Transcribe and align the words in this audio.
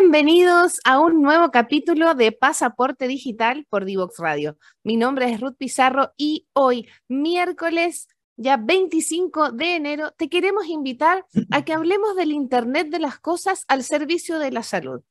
Bienvenidos 0.00 0.80
a 0.84 1.00
un 1.00 1.20
nuevo 1.20 1.50
capítulo 1.50 2.14
de 2.14 2.32
Pasaporte 2.32 3.06
Digital 3.06 3.66
por 3.68 3.84
Divox 3.84 4.18
Radio. 4.20 4.56
Mi 4.82 4.96
nombre 4.96 5.30
es 5.30 5.38
Ruth 5.38 5.56
Pizarro 5.58 6.12
y 6.16 6.46
hoy, 6.54 6.88
miércoles 7.08 8.08
ya 8.36 8.56
25 8.56 9.52
de 9.52 9.76
enero, 9.76 10.12
te 10.12 10.30
queremos 10.30 10.66
invitar 10.66 11.26
a 11.50 11.62
que 11.62 11.74
hablemos 11.74 12.16
del 12.16 12.32
Internet 12.32 12.88
de 12.88 13.00
las 13.00 13.18
Cosas 13.18 13.66
al 13.68 13.84
servicio 13.84 14.38
de 14.38 14.50
la 14.50 14.62
salud. 14.62 15.02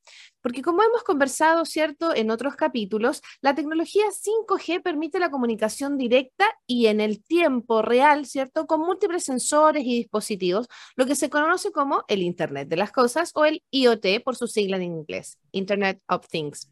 Porque 0.42 0.62
como 0.62 0.84
hemos 0.84 1.04
conversado, 1.04 1.66
¿cierto?, 1.66 2.16
en 2.16 2.32
otros 2.32 2.56
capítulos, 2.56 3.22
la 3.42 3.56
tecnología 3.56 4.06
5G 4.12 4.82
permite 4.82 5.20
la 5.20 5.32
comunicación 5.32 5.98
directa 5.98 6.46
y 6.68 6.88
en 6.88 7.02
el 7.02 7.24
tiempo 7.24 7.82
real, 7.82 8.26
¿cierto?, 8.26 8.66
con 8.68 8.82
múltiples 8.82 9.24
sensores 9.24 9.84
y 9.86 9.98
dispositivos, 9.98 10.68
lo 10.96 11.06
que 11.06 11.16
se 11.16 11.30
conoce 11.30 11.72
como 11.72 12.04
el 12.08 12.22
Internet 12.22 12.68
de 12.68 12.78
las 12.78 12.92
Cosas 12.92 13.32
o 13.36 13.46
el 13.46 13.64
IoT 13.72 14.24
por 14.24 14.36
su 14.36 14.48
sigla 14.48 14.78
en 14.78 14.84
inglés, 14.84 15.40
Internet 15.52 16.02
of 16.08 16.28
Things. 16.28 16.70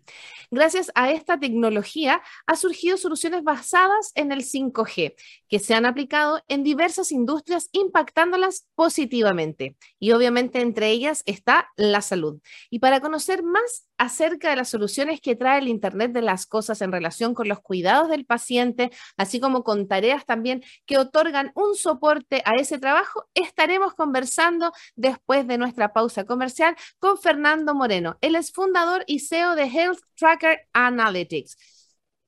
Gracias 0.52 0.92
a 0.96 1.12
esta 1.12 1.40
tecnología 1.40 2.22
ha 2.46 2.56
surgido 2.56 2.98
soluciones 2.98 3.44
basadas 3.44 4.12
en 4.16 4.32
el 4.32 4.44
5G, 4.44 5.16
que 5.48 5.60
se 5.60 5.74
han 5.74 5.86
aplicado 5.86 6.42
en 6.48 6.64
diversas 6.64 7.12
industrias 7.12 7.70
impactándolas 7.72 8.68
positivamente. 8.76 9.76
Y 10.00 10.12
obviamente 10.12 10.62
entre 10.62 10.90
ellas 10.90 11.24
está 11.26 11.70
la 11.76 12.02
salud. 12.02 12.40
Y 12.70 12.80
para 12.80 13.02
conocer 13.02 13.44
más 13.44 13.59
acerca 13.98 14.50
de 14.50 14.56
las 14.56 14.70
soluciones 14.70 15.22
que 15.22 15.36
trae 15.36 15.60
el 15.60 15.68
Internet 15.68 16.12
de 16.12 16.22
las 16.22 16.46
Cosas 16.46 16.82
en 16.82 16.92
relación 16.92 17.34
con 17.34 17.48
los 17.48 17.60
cuidados 17.60 18.10
del 18.10 18.26
paciente, 18.26 18.92
así 19.18 19.40
como 19.40 19.64
con 19.64 19.88
tareas 19.88 20.26
también 20.26 20.64
que 20.86 20.98
otorgan 20.98 21.52
un 21.56 21.76
soporte 21.76 22.42
a 22.46 22.56
ese 22.56 22.80
trabajo, 22.80 23.28
estaremos 23.34 23.94
conversando 23.94 24.72
después 24.96 25.48
de 25.48 25.58
nuestra 25.58 25.94
pausa 25.94 26.26
comercial 26.26 26.76
con 27.00 27.18
Fernando 27.18 27.76
Moreno. 27.76 28.18
Él 28.22 28.36
es 28.36 28.52
fundador 28.52 29.04
y 29.08 29.20
CEO 29.20 29.56
de 29.56 29.66
Health 29.66 30.00
Tracker 30.16 30.68
Analytics. 30.74 31.58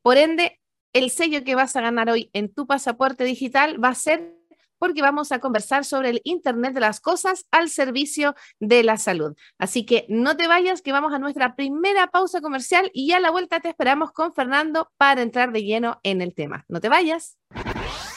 Por 0.02 0.18
ende, 0.18 0.60
el 0.94 1.10
sello 1.10 1.44
que 1.44 1.56
vas 1.56 1.76
a 1.76 1.82
ganar 1.82 2.10
hoy 2.10 2.30
en 2.34 2.54
tu 2.54 2.68
pasaporte 2.68 3.24
digital 3.24 3.82
va 3.82 3.90
a 3.90 3.96
ser 3.96 4.41
porque 4.82 5.04
vamos 5.04 5.32
a 5.32 5.38
conversar 5.38 5.86
sobre 5.86 6.10
el 6.10 6.22
Internet 6.24 6.74
de 6.74 6.80
las 6.80 7.00
Cosas 7.00 7.46
al 7.52 7.70
servicio 7.70 8.34
de 8.60 8.84
la 8.84 8.98
salud. 8.98 9.36
Así 9.60 9.86
que 9.86 10.08
no 10.10 10.36
te 10.36 10.48
vayas, 10.48 10.82
que 10.82 10.92
vamos 10.92 11.14
a 11.14 11.20
nuestra 11.20 11.56
primera 11.56 12.08
pausa 12.08 12.42
comercial 12.42 12.90
y 12.92 13.12
a 13.12 13.20
la 13.20 13.30
vuelta 13.30 13.60
te 13.60 13.70
esperamos 13.70 14.12
con 14.12 14.34
Fernando 14.34 14.92
para 14.98 15.22
entrar 15.22 15.52
de 15.52 15.64
lleno 15.64 16.00
en 16.02 16.24
el 16.24 16.34
tema. 16.34 16.66
No 16.68 16.82
te 16.82 16.90
vayas. 16.90 17.38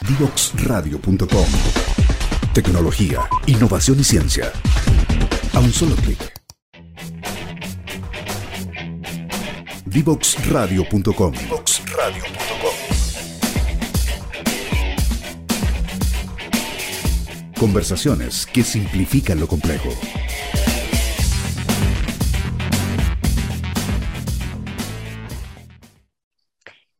Divoxradio.com 0.09 1.47
Tecnología, 2.55 3.29
innovación 3.47 4.01
y 4.01 4.05
ciencia. 4.05 4.51
A 5.53 5.61
un 5.61 5.71
solo 5.71 5.95
clic. 5.97 6.33
Divoxradio.com. 9.85 11.35
Conversaciones 17.59 18.47
que 18.47 18.65
simplifican 18.65 19.39
lo 19.39 19.47
complejo. 19.47 19.91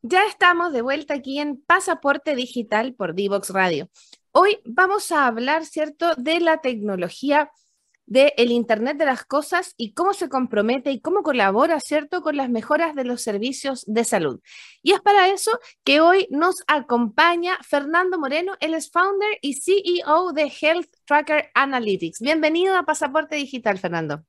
Ya 0.01 0.25
estamos 0.27 0.71
de 0.71 0.81
vuelta 0.81 1.15
aquí 1.15 1.39
en 1.39 1.61
Pasaporte 1.61 2.35
Digital 2.35 2.93
por 2.93 3.15
Divox 3.15 3.49
Radio. 3.49 3.89
Hoy 4.31 4.59
vamos 4.63 5.11
a 5.11 5.27
hablar, 5.27 5.65
¿cierto?, 5.65 6.15
de 6.15 6.39
la 6.39 6.61
tecnología 6.61 7.51
del 8.05 8.51
Internet 8.51 8.97
de 8.97 9.05
las 9.05 9.25
Cosas 9.25 9.73
y 9.77 9.93
cómo 9.93 10.13
se 10.13 10.29
compromete 10.29 10.91
y 10.91 10.99
cómo 11.01 11.23
colabora, 11.23 11.79
¿cierto?, 11.79 12.21
con 12.21 12.37
las 12.37 12.49
mejoras 12.49 12.95
de 12.95 13.03
los 13.03 13.21
servicios 13.21 13.83
de 13.87 14.03
salud. 14.03 14.39
Y 14.83 14.91
es 14.93 15.01
para 15.01 15.29
eso 15.29 15.59
que 15.83 16.01
hoy 16.01 16.27
nos 16.29 16.63
acompaña 16.67 17.57
Fernando 17.63 18.19
Moreno, 18.19 18.53
él 18.59 18.73
es 18.73 18.91
founder 18.91 19.37
y 19.41 19.53
CEO 19.53 20.33
de 20.33 20.51
Health 20.61 20.89
Tracker 21.05 21.49
Analytics. 21.53 22.19
Bienvenido 22.19 22.75
a 22.75 22.83
Pasaporte 22.83 23.35
Digital, 23.35 23.79
Fernando. 23.79 24.23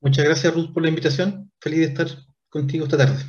Muchas 0.00 0.24
gracias, 0.24 0.54
Ruth, 0.54 0.72
por 0.72 0.82
la 0.82 0.88
invitación. 0.88 1.50
Feliz 1.60 1.80
de 1.80 1.86
estar 1.86 2.06
contigo 2.48 2.84
esta 2.84 2.98
tarde. 2.98 3.22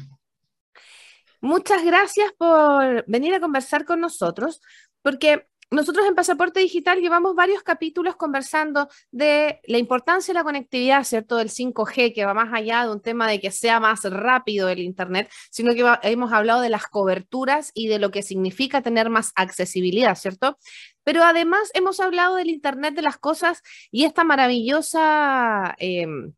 Muchas 1.42 1.86
gracias 1.86 2.32
por 2.38 3.06
venir 3.08 3.34
a 3.36 3.40
conversar 3.40 3.86
con 3.86 4.00
nosotros, 4.00 4.62
porque 5.02 5.48
nosotros 5.72 6.06
en 6.08 6.16
Pasaporte 6.16 6.60
Digital 6.60 7.00
llevamos 7.02 7.36
varios 7.36 7.64
capítulos 7.64 8.16
conversando 8.16 8.88
de 9.12 9.60
la 9.66 9.78
importancia 9.78 10.34
de 10.34 10.40
la 10.40 10.44
conectividad, 10.44 11.04
¿cierto? 11.04 11.38
Del 11.38 11.50
5G, 11.50 12.14
que 12.14 12.26
va 12.26 12.34
más 12.34 12.54
allá 12.54 12.86
de 12.86 12.92
un 12.92 13.02
tema 13.02 13.28
de 13.28 13.40
que 13.40 13.52
sea 13.52 13.80
más 13.80 14.04
rápido 14.04 14.70
el 14.70 14.80
Internet, 14.80 15.30
sino 15.50 15.74
que 15.74 15.84
hemos 16.04 16.32
hablado 16.32 16.62
de 16.62 16.70
las 16.70 16.86
coberturas 16.88 17.72
y 17.74 17.88
de 17.88 18.00
lo 18.00 18.12
que 18.12 18.22
significa 18.22 18.82
tener 18.82 19.10
más 19.10 19.32
accesibilidad, 19.36 20.16
¿cierto? 20.16 20.58
Pero 21.04 21.24
además 21.24 21.72
hemos 21.74 22.00
hablado 22.00 22.36
del 22.36 22.50
Internet 22.50 22.94
de 22.96 23.02
las 23.02 23.18
cosas 23.18 23.62
y 23.92 24.06
esta 24.06 24.24
maravillosa... 24.24 25.76
Em, 25.80 26.34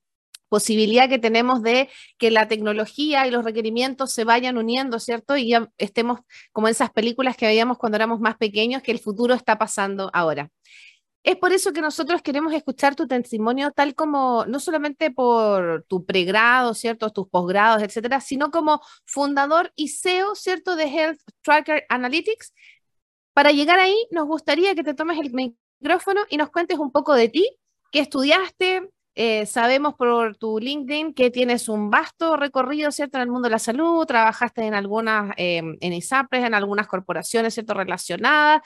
posibilidad 0.49 1.09
que 1.09 1.19
tenemos 1.19 1.61
de 1.61 1.89
que 2.17 2.31
la 2.31 2.47
tecnología 2.47 3.27
y 3.27 3.31
los 3.31 3.43
requerimientos 3.43 4.11
se 4.11 4.23
vayan 4.23 4.57
uniendo, 4.57 4.99
¿cierto? 4.99 5.37
Y 5.37 5.49
ya 5.49 5.69
estemos 5.77 6.19
como 6.51 6.67
esas 6.67 6.91
películas 6.91 7.37
que 7.37 7.45
veíamos 7.45 7.77
cuando 7.77 7.97
éramos 7.97 8.19
más 8.19 8.37
pequeños, 8.37 8.81
que 8.81 8.91
el 8.91 8.99
futuro 8.99 9.33
está 9.33 9.57
pasando 9.57 10.09
ahora. 10.13 10.49
Es 11.23 11.35
por 11.35 11.51
eso 11.51 11.73
que 11.73 11.81
nosotros 11.81 12.21
queremos 12.21 12.53
escuchar 12.53 12.95
tu 12.95 13.05
testimonio 13.05 13.71
tal 13.71 13.95
como, 13.95 14.45
no 14.45 14.61
solamente 14.61 15.11
por 15.11 15.83
tu 15.89 16.05
pregrado, 16.05 16.73
¿cierto? 16.73 17.09
Tus 17.09 17.27
posgrados, 17.27 17.83
etcétera, 17.83 18.21
sino 18.21 18.49
como 18.49 18.81
fundador 19.05 19.73
y 19.75 19.89
CEO, 19.89 20.35
¿cierto? 20.35 20.77
De 20.77 20.85
Health 20.85 21.19
Tracker 21.41 21.85
Analytics. 21.89 22.53
Para 23.33 23.51
llegar 23.51 23.77
ahí, 23.77 23.95
nos 24.09 24.25
gustaría 24.25 24.73
que 24.73 24.83
te 24.83 24.93
tomes 24.93 25.19
el 25.19 25.33
micrófono 25.33 26.21
y 26.29 26.37
nos 26.37 26.49
cuentes 26.49 26.79
un 26.79 26.91
poco 26.93 27.13
de 27.13 27.27
ti, 27.27 27.57
qué 27.91 27.99
estudiaste, 27.99 28.89
eh, 29.19 29.47
sabemos 29.47 29.95
por 29.95 30.37
tu 30.37 30.59
LinkedIn 30.59 31.15
que 31.15 31.31
tienes 31.31 31.69
un 31.69 31.89
vasto 31.89 32.37
recorrido, 32.37 32.91
¿cierto?, 32.91 33.17
en 33.17 33.23
el 33.23 33.31
mundo 33.31 33.47
de 33.47 33.53
la 33.53 33.57
salud, 33.57 34.05
trabajaste 34.05 34.61
en 34.61 34.75
algunas, 34.75 35.33
eh, 35.37 35.57
en 35.57 35.93
ISAPRES, 35.93 36.45
en 36.45 36.53
algunas 36.53 36.85
corporaciones, 36.85 37.55
¿cierto?, 37.55 37.73
relacionadas. 37.73 38.61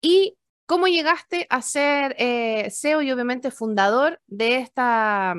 ¿Y 0.00 0.36
cómo 0.66 0.86
llegaste 0.86 1.48
a 1.50 1.60
ser 1.60 2.14
eh, 2.20 2.70
CEO 2.70 3.02
y 3.02 3.10
obviamente 3.10 3.50
fundador 3.50 4.20
de 4.28 4.58
esta, 4.58 5.34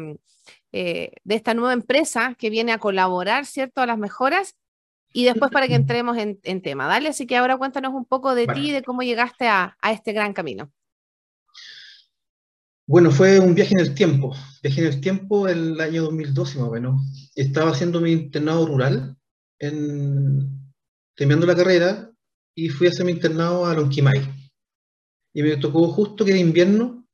de 0.74 1.12
esta 1.26 1.54
nueva 1.54 1.72
empresa 1.72 2.36
que 2.38 2.50
viene 2.50 2.74
a 2.74 2.78
colaborar, 2.78 3.46
¿cierto?, 3.46 3.80
a 3.80 3.86
las 3.86 3.98
mejoras? 3.98 4.58
Y 5.14 5.24
después 5.24 5.50
para 5.50 5.70
que 5.70 5.76
entremos 5.76 6.18
en, 6.18 6.62
tema, 6.62 6.88
¿dale? 6.88 7.08
Así 7.08 7.26
que 7.26 7.38
ahora 7.38 7.56
cuéntanos 7.56 7.94
un 7.94 8.04
poco 8.04 8.36
de 8.36 8.48
ti 8.48 8.70
y 8.70 8.72
de 8.72 8.84
cómo 8.84 9.02
llegaste 9.02 9.48
a, 9.48 9.78
a 9.82 9.92
este 9.94 10.12
gran 10.12 10.34
camino. 10.34 10.74
Bueno, 12.92 13.10
fue 13.10 13.40
un 13.40 13.56
viaje 13.56 13.74
en 13.74 13.80
el 13.80 13.96
tiempo. 13.96 14.36
Viaje 14.62 14.82
en 14.82 14.88
el 14.88 15.00
tiempo 15.00 15.48
el 15.48 15.80
año 15.80 16.04
2012 16.04 16.60
más 16.60 16.68
o 16.68 16.72
menos. 16.72 17.02
Estaba 17.36 17.72
haciendo 17.72 18.02
mi 18.02 18.12
internado 18.12 18.68
rural, 18.68 19.16
en, 19.60 20.74
terminando 21.16 21.48
la 21.48 21.56
carrera, 21.56 22.12
y 22.54 22.68
fui 22.68 22.88
a 22.88 22.90
hacer 22.90 23.06
mi 23.06 23.14
internado 23.14 23.66
a 23.66 23.74
Lonquimay. 23.76 24.30
Y 25.34 25.42
me 25.42 25.56
tocó 25.56 25.88
justo 25.88 26.26
que 26.26 26.32
era 26.32 26.40
invierno, 26.42 27.08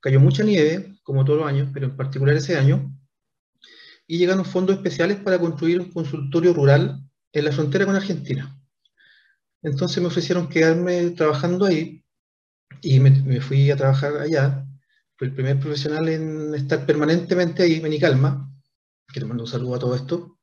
cayó 0.00 0.18
mucha 0.18 0.42
nieve, 0.42 0.98
como 1.04 1.24
todos 1.24 1.38
los 1.38 1.48
años, 1.48 1.70
pero 1.72 1.86
en 1.86 1.96
particular 1.96 2.34
ese 2.34 2.58
año, 2.58 2.92
y 4.08 4.18
llegaron 4.18 4.44
fondos 4.44 4.74
especiales 4.74 5.18
para 5.18 5.38
construir 5.38 5.80
un 5.80 5.92
consultorio 5.92 6.52
rural 6.52 7.08
en 7.32 7.44
la 7.44 7.52
frontera 7.52 7.86
con 7.86 7.94
Argentina. 7.94 8.60
Entonces 9.62 10.02
me 10.02 10.08
ofrecieron 10.08 10.48
quedarme 10.48 11.10
trabajando 11.10 11.66
ahí, 11.66 12.04
y 12.82 12.98
me 12.98 13.40
fui 13.40 13.70
a 13.70 13.76
trabajar 13.76 14.16
allá, 14.16 14.66
fue 15.16 15.28
el 15.28 15.34
primer 15.34 15.60
profesional 15.60 16.08
en 16.08 16.54
estar 16.54 16.84
permanentemente 16.84 17.62
ahí, 17.62 18.00
Calma, 18.00 18.50
que 19.12 19.20
te 19.20 19.26
mando 19.26 19.44
un 19.44 19.48
saludo 19.48 19.76
a 19.76 19.78
todo 19.78 19.94
esto. 19.94 20.38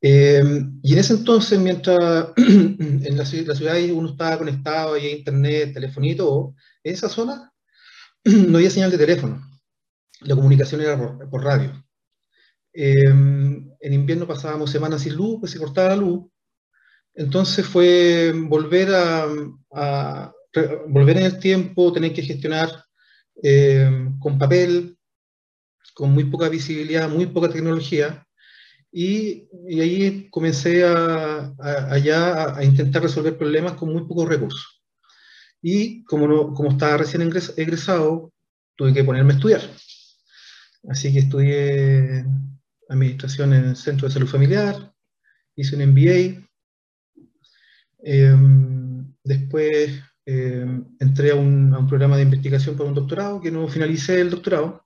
Eh, 0.00 0.42
y 0.82 0.92
en 0.92 0.98
ese 0.98 1.14
entonces, 1.14 1.58
mientras 1.58 2.28
en 2.36 3.16
la, 3.16 3.24
ciudad 3.24 3.76
uno 3.92 4.10
estaba 4.10 4.38
conectado, 4.38 4.94
había 4.94 5.16
internet, 5.16 5.74
telefonía 5.74 6.12
y 6.12 6.16
todo, 6.16 6.54
en 6.82 6.94
esa 6.94 7.08
zona 7.08 7.52
no 8.24 8.58
había 8.58 8.70
señal 8.70 8.90
de 8.90 8.98
teléfono. 8.98 9.50
La 10.20 10.34
comunicación 10.34 10.80
era 10.80 10.98
por, 11.30 11.44
radio. 11.44 11.84
Eh, 12.72 13.04
en 13.04 13.92
invierno 13.92 14.26
pasábamos 14.26 14.70
semanas 14.70 15.02
sin 15.02 15.14
luz, 15.14 15.38
pues 15.40 15.52
se 15.52 15.58
cortaba 15.58 15.90
la 15.90 15.96
luz. 15.96 16.26
Entonces 17.14 17.66
fue 17.66 18.32
volver 18.34 18.88
a 18.94 20.32
volver 20.88 21.16
en 21.18 21.24
el 21.24 21.38
tiempo, 21.38 21.92
tener 21.92 22.12
que 22.12 22.22
gestionar 22.22 22.84
eh, 23.42 24.10
con 24.18 24.38
papel, 24.38 24.96
con 25.94 26.12
muy 26.12 26.24
poca 26.24 26.48
visibilidad, 26.48 27.08
muy 27.08 27.26
poca 27.26 27.48
tecnología, 27.48 28.26
y, 28.96 29.48
ahí 29.80 30.28
comencé 30.30 30.84
a, 30.84 31.52
a, 31.58 32.64
intentar 32.64 33.02
resolver 33.02 33.36
problemas 33.36 33.72
con 33.72 33.92
muy 33.92 34.06
pocos 34.06 34.28
recursos. 34.28 34.82
Y 35.60 36.04
como, 36.04 36.28
no, 36.28 36.54
como 36.54 36.70
estaba 36.70 36.98
recién 36.98 37.22
egresado, 37.56 38.32
tuve 38.76 38.94
que 38.94 39.02
ponerme 39.02 39.32
a 39.32 39.36
estudiar. 39.36 39.62
Así 40.88 41.12
que 41.12 41.20
estudié 41.20 42.24
administración 42.88 43.52
en 43.54 43.64
el 43.70 43.76
Centro 43.76 44.06
de 44.06 44.14
Salud 44.14 44.28
Familiar, 44.28 44.94
hice 45.56 45.74
un 45.74 45.82
MBA. 45.82 46.46
Em, 48.04 49.14
después 49.24 49.90
em, 50.26 50.84
entré 50.98 51.30
a 51.30 51.34
un, 51.34 51.86
programa 51.88 52.16
de 52.16 52.22
investigación 52.22 52.76
para 52.76 52.88
un 52.88 52.94
doctorado, 52.94 53.40
que 53.40 53.50
no 53.50 53.68
finalicé 53.68 54.20
el 54.20 54.30
doctorado, 54.30 54.84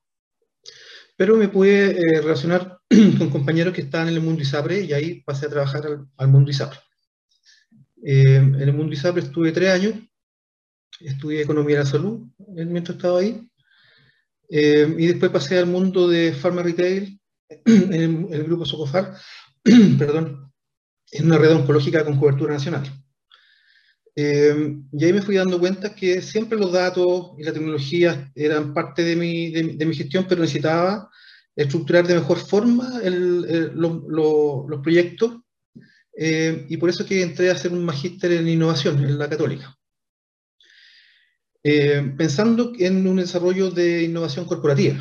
pero 1.17 1.37
me 1.37 1.49
pude 1.49 1.91
eh, 1.91 2.21
relacionar 2.21 2.79
con 3.19 3.31
compañeros 3.31 3.75
que 3.75 3.83
estaban 3.83 4.09
en 4.09 4.15
el 4.15 4.21
mundo 4.21 4.43
ISAPRE 4.43 4.81
y 4.83 4.93
ahí 4.93 5.23
pasé 5.23 5.47
a 5.47 5.51
trabajar 5.51 5.83
al, 6.17 6.29
mundo 6.29 6.51
ISAPRE. 6.51 6.79
Em, 8.03 8.55
en 8.55 8.63
el 8.63 8.73
mundo 8.73 8.93
ISAPRE 8.93 9.23
estuve 9.23 9.53
tres 9.53 9.71
años, 9.71 9.95
estudié 11.01 11.43
Economía 11.43 11.79
de 11.79 11.85
la 11.85 11.91
Salud 11.91 12.27
mientras 12.39 12.97
estaba 12.97 13.21
ahí, 13.21 13.49
y 14.51 15.07
después 15.07 15.31
pasé 15.31 15.59
al 15.59 15.67
mundo 15.67 16.09
de 16.09 16.33
Pharma 16.33 16.63
Retail, 16.63 17.19
en 17.65 18.29
el, 18.31 18.45
grupo 18.45 18.65
Socofar, 18.65 19.15
perdón, 19.99 20.53
en 21.11 21.27
una 21.27 21.39
red 21.39 21.55
oncológica 21.55 22.05
con 22.05 22.19
cobertura 22.19 22.55
nacional. 22.55 22.85
Eh, 24.21 24.81
y 24.93 25.05
ahí 25.05 25.13
me 25.13 25.23
fui 25.23 25.37
dando 25.37 25.61
cuenta 25.61 25.95
que 25.95 26.21
siempre 26.21 26.59
los 26.59 26.73
datos 26.73 27.35
y 27.39 27.45
la 27.45 27.53
tecnología 27.53 28.33
eran 28.35 28.75
parte 28.75 29.05
de 29.05 29.15
mi, 29.15 29.95
gestión, 29.95 30.27
pero 30.29 30.41
necesitaba 30.41 31.09
estructurar 31.55 32.05
de 32.05 32.17
mejor 32.17 32.39
forma 32.39 33.01
los 33.05 34.81
proyectos 34.83 35.37
eh, 36.17 36.67
y 36.69 36.77
por 36.79 36.91
eso 36.91 37.07
que 37.07 37.23
entré 37.23 37.49
a 37.49 37.53
hacer 37.53 37.73
un 37.73 37.85
magíster 37.85 38.33
en 38.33 38.49
innovación 38.49 38.99
en 39.05 39.17
la 39.21 39.29
católica. 39.29 39.79
Eh, 41.63 42.13
pensando 42.19 42.73
en 42.77 43.07
un 43.07 43.19
desarrollo 43.19 43.71
de 43.71 44.03
innovación 44.03 44.47
corporativa. 44.47 44.99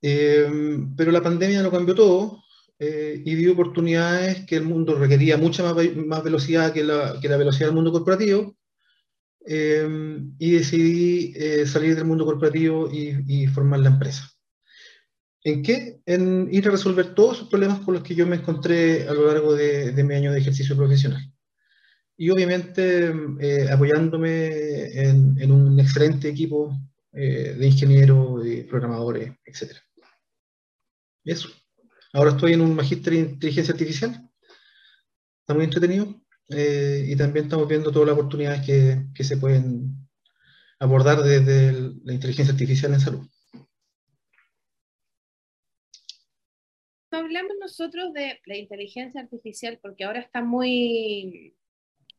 pero 0.00 1.12
la 1.12 1.22
pandemia 1.22 1.62
lo 1.62 1.70
cambió 1.70 1.94
todo 1.94 2.43
eh, 2.78 3.22
y 3.24 3.34
vi 3.36 3.46
oportunidades 3.48 4.44
que 4.46 4.56
el 4.56 4.64
mundo 4.64 4.96
requería 4.96 5.36
mucha 5.36 5.62
más, 5.62 6.24
velocidad 6.24 6.72
que 6.72 6.82
la, 6.82 7.18
que 7.20 7.28
la, 7.28 7.36
velocidad 7.36 7.68
del 7.68 7.76
mundo 7.76 7.92
corporativo 7.92 8.56
eh, 9.46 10.18
y 10.38 10.50
decidí 10.50 11.32
eh, 11.36 11.66
salir 11.66 11.94
del 11.94 12.04
mundo 12.04 12.24
corporativo 12.24 12.90
y, 12.90 13.46
formar 13.46 13.80
la 13.80 13.90
empresa. 13.90 14.28
¿En 15.44 15.62
qué? 15.62 16.00
En 16.06 16.48
ir 16.50 16.66
a 16.66 16.72
resolver 16.72 17.14
todos 17.14 17.36
esos 17.36 17.48
problemas 17.48 17.80
con 17.80 17.94
los 17.94 18.02
que 18.02 18.14
yo 18.14 18.26
me 18.26 18.36
encontré 18.36 19.06
a 19.06 19.12
lo 19.12 19.26
largo 19.26 19.54
de, 19.54 19.92
de 19.92 20.04
mi 20.04 20.14
año 20.14 20.32
de 20.32 20.40
ejercicio 20.40 20.76
profesional. 20.76 21.22
Y 22.16 22.30
obviamente 22.30 23.12
apoyándome 23.70 24.86
en, 25.00 25.36
en, 25.38 25.52
un 25.52 25.78
excelente 25.78 26.28
equipo 26.28 26.76
de 27.12 27.66
ingenieros, 27.66 28.42
de 28.42 28.64
programadores, 28.64 29.32
etc. 29.44 29.72
Eso. 31.24 31.48
Ahora 32.14 32.30
estoy 32.30 32.52
en 32.52 32.60
un 32.60 32.76
magíster 32.76 33.12
en 33.12 33.30
inteligencia 33.30 33.72
artificial. 33.72 34.30
Está 35.40 35.52
muy 35.52 35.64
entretenido. 35.64 36.14
Eh, 36.48 37.06
y 37.08 37.16
también 37.16 37.46
estamos 37.46 37.66
viendo 37.66 37.90
todas 37.90 38.06
las 38.06 38.16
oportunidades 38.16 38.64
que, 38.64 39.06
que 39.12 39.24
se 39.24 39.36
pueden 39.36 39.96
abordar 40.78 41.22
desde 41.22 41.72
la 42.04 42.12
inteligencia 42.12 42.52
artificial 42.52 42.92
en 42.92 43.00
salud. 43.00 43.26
Hablamos 47.10 47.52
nosotros 47.60 48.12
de 48.12 48.40
la 48.46 48.56
inteligencia 48.58 49.20
artificial 49.20 49.80
porque 49.82 50.04
ahora 50.04 50.20
está 50.20 50.40
muy, 50.40 51.56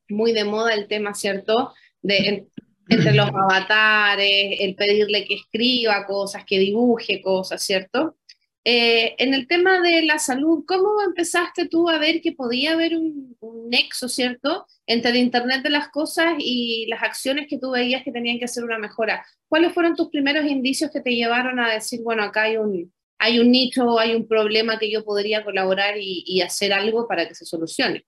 muy 0.09 0.33
de 0.33 0.43
moda 0.43 0.73
el 0.73 0.87
tema, 0.87 1.13
¿cierto? 1.13 1.73
De, 2.01 2.47
entre 2.89 3.13
los 3.13 3.29
avatares, 3.29 4.57
el 4.59 4.75
pedirle 4.75 5.25
que 5.25 5.35
escriba 5.35 6.05
cosas, 6.05 6.43
que 6.45 6.59
dibuje 6.59 7.21
cosas, 7.21 7.63
¿cierto? 7.63 8.17
Eh, 8.67 9.13
en 9.19 9.35
el 9.35 9.47
tema 9.47 9.79
de 9.79 10.01
la 10.01 10.17
salud, 10.17 10.63
¿cómo 10.67 10.99
empezaste 11.05 11.67
tú 11.67 11.87
a 11.87 11.99
ver 11.99 12.19
que 12.19 12.31
podía 12.31 12.73
haber 12.73 12.97
un, 12.97 13.37
nexo, 13.69 14.09
¿cierto?, 14.09 14.65
entre 14.87 15.11
el 15.11 15.17
Internet 15.17 15.61
de 15.61 15.69
las 15.69 15.89
cosas 15.89 16.33
y 16.39 16.87
las 16.87 17.03
acciones 17.03 17.45
que 17.47 17.59
tú 17.59 17.71
veías 17.71 18.03
que 18.03 18.11
tenían 18.11 18.39
que 18.39 18.45
hacer 18.45 18.63
una 18.63 18.79
mejora. 18.79 19.23
¿Cuáles 19.47 19.71
fueron 19.71 19.95
tus 19.95 20.09
primeros 20.09 20.45
indicios 20.45 20.89
que 20.91 21.01
te 21.01 21.13
llevaron 21.13 21.59
a 21.59 21.73
decir, 21.73 22.01
bueno, 22.03 22.23
acá 22.23 22.43
hay 22.43 22.57
un, 22.57 22.91
hay 23.19 23.37
un 23.37 23.51
nicho, 23.51 23.99
hay 23.99 24.15
un 24.15 24.27
problema 24.27 24.79
que 24.79 24.91
yo 24.91 25.05
podría 25.05 25.43
colaborar 25.43 25.95
y, 25.99 26.41
hacer 26.41 26.73
algo 26.73 27.07
para 27.07 27.27
que 27.27 27.35
se 27.35 27.45
solucione? 27.45 28.03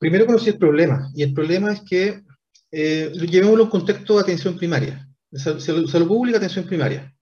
Primero 0.00 0.26
conocí 0.26 0.50
el 0.50 0.58
problema, 0.58 1.12
y 1.14 1.22
el 1.22 1.32
problema 1.32 1.72
es 1.72 1.82
que 1.88 2.22
eh, 2.72 3.12
llevémoslo 3.12 3.64
en 3.64 3.70
contexto 3.70 4.16
de 4.16 4.22
atención 4.22 4.56
primaria, 4.56 5.08
salud, 5.32 5.88
salud 5.88 6.08
pública, 6.08 6.38
atención 6.38 6.66
primaria. 6.66 7.14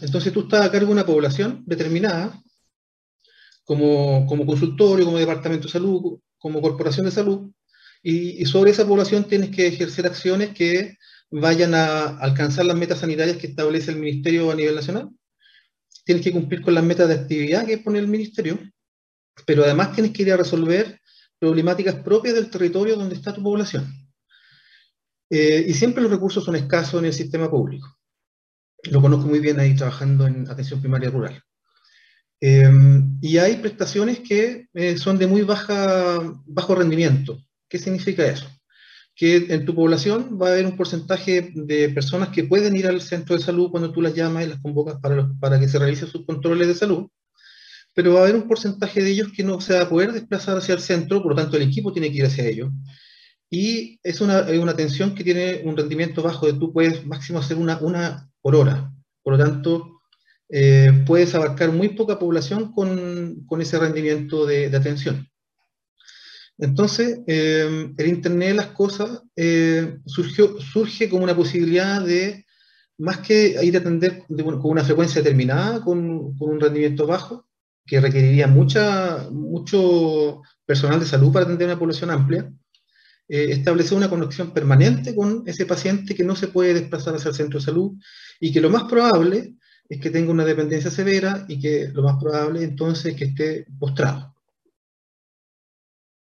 Entonces 0.00 0.32
tú 0.32 0.40
estás 0.40 0.66
a 0.66 0.70
cargo 0.70 0.86
de 0.86 0.92
una 0.92 1.06
población 1.06 1.62
determinada, 1.66 2.40
como, 3.64 4.26
consultorio, 4.26 5.04
como 5.04 5.18
departamento 5.18 5.66
de 5.66 5.72
salud, 5.72 6.20
como 6.38 6.60
corporación 6.60 7.06
de 7.06 7.12
salud, 7.12 7.50
y, 8.02 8.44
sobre 8.44 8.70
esa 8.70 8.86
población 8.86 9.24
tienes 9.24 9.50
que 9.50 9.66
ejercer 9.66 10.06
acciones 10.06 10.50
que 10.50 10.98
vayan 11.30 11.74
a 11.74 12.18
alcanzar 12.18 12.66
las 12.66 12.76
metas 12.76 13.00
sanitarias 13.00 13.38
que 13.38 13.46
establece 13.46 13.92
el 13.92 13.98
Ministerio 13.98 14.50
a 14.50 14.54
nivel 14.54 14.74
nacional. 14.74 15.08
Tienes 16.04 16.22
que 16.22 16.32
cumplir 16.32 16.60
con 16.60 16.74
las 16.74 16.84
metas 16.84 17.08
de 17.08 17.14
actividad 17.14 17.66
que 17.66 17.78
pone 17.78 17.98
el 17.98 18.08
Ministerio, 18.08 18.58
pero 19.46 19.64
además 19.64 19.94
tienes 19.94 20.12
que 20.12 20.22
ir 20.22 20.32
a 20.32 20.36
resolver 20.36 21.00
problemáticas 21.38 21.96
propias 21.96 22.34
del 22.34 22.50
territorio 22.50 22.96
donde 22.96 23.14
está 23.14 23.32
tu 23.32 23.42
población. 23.42 23.90
Eh, 25.30 25.64
y 25.66 25.72
siempre 25.72 26.02
los 26.02 26.12
recursos 26.12 26.44
son 26.44 26.56
escasos 26.56 27.00
en 27.00 27.06
el 27.06 27.14
sistema 27.14 27.50
público 27.50 27.96
lo 28.90 29.00
conozco 29.00 29.26
muy 29.26 29.40
bien 29.40 29.60
ahí 29.60 29.74
trabajando 29.74 30.26
en 30.26 30.48
atención 30.48 30.80
primaria 30.80 31.10
rural. 31.10 31.42
Em, 32.40 33.18
y 33.22 33.38
hay 33.38 33.56
prestaciones 33.56 34.20
que 34.20 34.66
eh, 34.74 34.98
son 34.98 35.18
de 35.18 35.26
muy 35.26 35.42
baja, 35.42 36.20
bajo 36.46 36.74
rendimiento. 36.74 37.38
¿Qué 37.68 37.78
significa 37.78 38.26
eso? 38.26 38.46
Que 39.16 39.36
en 39.48 39.64
tu 39.64 39.74
población 39.74 40.38
va 40.40 40.48
a 40.48 40.52
haber 40.52 40.66
un 40.66 40.76
porcentaje 40.76 41.52
de 41.54 41.88
personas 41.90 42.28
que 42.28 42.44
pueden 42.44 42.76
ir 42.76 42.86
al 42.86 43.00
centro 43.00 43.36
de 43.36 43.42
salud 43.42 43.70
cuando 43.70 43.92
tú 43.92 44.02
las 44.02 44.14
llamas 44.14 44.44
y 44.44 44.48
las 44.48 44.60
convocas 44.60 44.96
para, 45.00 45.28
para 45.40 45.58
que 45.58 45.68
se 45.68 45.78
realicen 45.78 46.08
sus 46.08 46.26
controles 46.26 46.68
de 46.68 46.74
salud, 46.74 47.08
pero 47.94 48.14
va 48.14 48.20
a 48.20 48.22
haber 48.24 48.36
un 48.36 48.48
porcentaje 48.48 49.02
de 49.02 49.10
ellos 49.10 49.28
que 49.34 49.44
no 49.44 49.60
se 49.60 49.74
va 49.74 49.82
a 49.82 49.88
poder 49.88 50.12
desplazar 50.12 50.58
hacia 50.58 50.74
el 50.74 50.80
centro, 50.80 51.22
por 51.22 51.32
lo 51.32 51.36
tanto 51.40 51.56
el 51.56 51.62
equipo 51.62 51.92
tiene 51.92 52.10
que 52.10 52.18
ir 52.18 52.26
hacia 52.26 52.46
ellos. 52.46 52.70
Y 53.48 54.00
es 54.02 54.20
una, 54.20 54.42
una 54.42 54.72
atención 54.72 55.14
que 55.14 55.24
tiene 55.24 55.62
un 55.64 55.76
rendimiento 55.76 56.22
bajo 56.22 56.46
de 56.46 56.54
tú 56.54 56.72
puedes 56.72 57.06
máximo 57.06 57.38
hacer 57.38 57.56
una, 57.56 57.78
una 57.78 58.28
por 58.44 58.56
hora. 58.56 58.92
Por 59.22 59.38
lo 59.38 59.42
tanto, 59.42 60.02
eh, 60.50 60.92
puedes 61.06 61.34
abarcar 61.34 61.72
muy 61.72 61.88
poca 61.88 62.18
población 62.18 62.72
con, 62.72 63.46
ese 63.58 63.78
rendimiento 63.78 64.44
de, 64.44 64.66
atención. 64.66 65.26
Entonces, 66.58 67.20
eh, 67.26 67.90
el 67.96 68.06
Internet 68.06 68.48
de 68.50 68.54
las 68.54 68.66
Cosas 68.66 69.22
eh, 69.34 69.96
surgió, 70.04 70.60
surge 70.60 71.08
como 71.08 71.24
una 71.24 71.34
posibilidad 71.34 72.02
de, 72.04 72.44
más 72.98 73.18
que 73.18 73.56
ir 73.62 73.76
a 73.76 73.80
atender 73.80 74.24
con 74.28 74.60
una 74.62 74.84
frecuencia 74.84 75.22
determinada, 75.22 75.80
con, 75.82 76.36
un 76.38 76.60
rendimiento 76.60 77.06
bajo, 77.06 77.46
que 77.86 77.98
requeriría 77.98 78.46
mucho 78.46 80.42
personal 80.66 81.00
de 81.00 81.06
salud 81.06 81.32
para 81.32 81.46
atender 81.46 81.66
una 81.68 81.78
población 81.78 82.10
amplia, 82.10 82.52
eh, 83.26 83.52
establecer 83.52 83.96
una 83.96 84.10
conexión 84.10 84.52
permanente 84.52 85.14
con 85.14 85.44
ese 85.46 85.64
paciente 85.64 86.14
que 86.14 86.24
no 86.24 86.36
se 86.36 86.48
puede 86.48 86.74
desplazar 86.74 87.14
hacia 87.14 87.30
el 87.30 87.34
centro 87.34 87.58
de 87.58 87.64
salud 87.64 87.92
y 88.38 88.52
que 88.52 88.60
lo 88.60 88.68
más 88.68 88.84
probable 88.84 89.54
es 89.88 90.00
que 90.00 90.10
tenga 90.10 90.30
una 90.30 90.44
dependencia 90.44 90.90
severa 90.90 91.46
y 91.48 91.58
que 91.58 91.88
lo 91.88 92.02
más 92.02 92.22
probable 92.22 92.62
entonces 92.62 93.12
es 93.12 93.16
que 93.16 93.24
esté 93.24 93.66
postrado. 93.78 94.34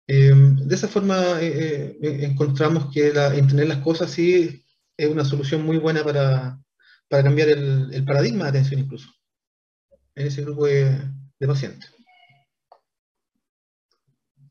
Em, 0.09 0.57
de 0.57 0.75
esa 0.75 0.89
forma 0.89 1.41
eh, 1.43 1.99
eh, 2.01 2.19
encontramos 2.23 2.93
que 2.93 3.13
la, 3.13 3.35
entender 3.35 3.67
las 3.67 3.79
cosas 3.79 4.11
sí 4.11 4.65
es 4.97 5.09
una 5.09 5.25
solución 5.25 5.67
muy 5.67 5.79
buena 5.79 6.05
para, 6.05 6.59
para 7.09 7.25
cambiar 7.25 7.49
el, 7.49 7.93
el, 7.93 8.05
paradigma 8.05 8.45
de 8.45 8.51
atención 8.51 8.81
incluso 8.81 9.11
en 10.15 10.29
ese 10.29 10.43
grupo 10.43 10.67
de, 10.67 10.97
de 11.41 11.47
pacientes. 11.47 11.93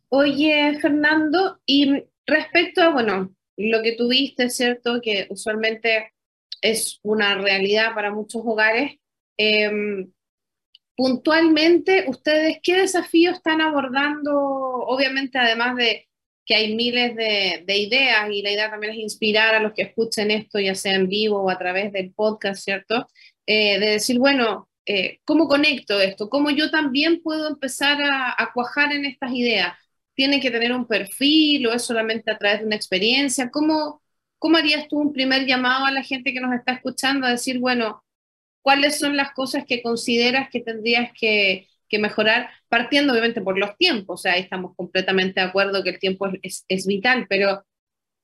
Oye, 0.10 0.78
Fernando, 0.80 1.60
y 1.66 2.06
Respecto 2.26 2.82
a, 2.82 2.90
bueno, 2.90 3.36
lo 3.58 3.82
que 3.82 3.94
tuviste, 3.94 4.50
¿cierto? 4.50 5.02
Que 5.02 5.28
usualmente 5.30 6.14
es 6.62 7.00
una 7.04 7.36
realidad 7.36 7.94
para 7.94 8.12
muchos 8.12 8.42
hogares. 8.46 8.98
Em, 9.38 10.12
puntualmente, 10.96 12.06
¿ustedes 12.08 12.60
qué 12.64 12.76
desafíos 12.78 13.38
están 13.38 13.62
abordando? 13.62 14.34
Obviamente, 14.34 15.38
además 15.38 15.76
de 15.78 16.08
que 16.46 16.56
hay 16.56 16.76
miles 16.76 17.16
de, 17.16 17.78
ideas 17.78 18.30
y 18.32 18.42
la 18.44 18.52
idea 18.52 18.70
también 18.70 18.94
es 18.94 19.00
inspirar 19.00 19.56
a 19.56 19.60
los 19.60 19.74
que 19.74 19.84
escuchen 19.84 20.32
esto, 20.32 20.60
ya 20.60 20.76
sea 20.76 20.96
en 20.96 21.08
vivo 21.08 21.42
o 21.42 21.50
a 21.50 21.58
través 21.58 21.92
del 21.92 22.14
podcast, 22.14 22.64
¿cierto? 22.64 23.08
Eh, 23.48 23.80
de 23.80 23.88
decir, 23.88 24.20
bueno, 24.20 24.70
eh, 24.86 25.20
¿cómo 25.26 25.48
conecto 25.48 26.00
esto? 26.00 26.30
¿Cómo 26.30 26.52
yo 26.52 26.70
también 26.70 27.22
puedo 27.24 27.48
empezar 27.50 28.02
a, 28.02 28.36
a 28.38 28.54
cuajar 28.54 28.94
en 28.94 29.06
estas 29.06 29.32
ideas? 29.34 29.74
Tiene 30.16 30.40
que 30.40 30.52
tener 30.52 30.72
un 30.74 30.88
perfil 30.88 31.68
o 31.68 31.74
es 31.74 31.84
solamente 31.84 32.32
a 32.32 32.38
través 32.38 32.62
de 32.62 32.66
una 32.66 32.76
experiencia? 32.76 33.52
¿Cómo, 33.52 34.02
¿Cómo 34.40 34.58
harías 34.58 34.88
tú 34.88 35.00
un 35.00 35.14
primer 35.14 35.46
llamado 35.46 35.86
a 35.86 35.92
la 35.92 36.04
gente 36.04 36.34
que 36.34 36.40
nos 36.40 36.54
está 36.54 36.74
escuchando 36.74 37.28
a 37.28 37.32
decir, 37.32 37.60
bueno, 37.60 38.04
¿cuáles 38.62 39.00
son 39.00 39.16
las 39.18 39.32
cosas 39.34 39.66
que 39.66 39.82
consideras 39.84 40.50
que 40.50 40.62
tendrías 40.62 41.12
que, 41.14 41.68
mejorar? 42.00 42.50
Partiendo 42.68 43.14
obviamente 43.14 43.40
por 43.42 43.58
los 43.58 43.78
tiempos, 43.78 44.20
o 44.20 44.22
sea, 44.24 44.34
ahí 44.34 44.42
estamos 44.42 44.76
completamente 44.76 45.40
de 45.40 45.48
acuerdo 45.48 45.82
que 45.82 45.92
el 45.92 46.00
tiempo 46.00 46.28
es, 46.42 46.86
vital, 46.86 47.26
pero 47.30 47.64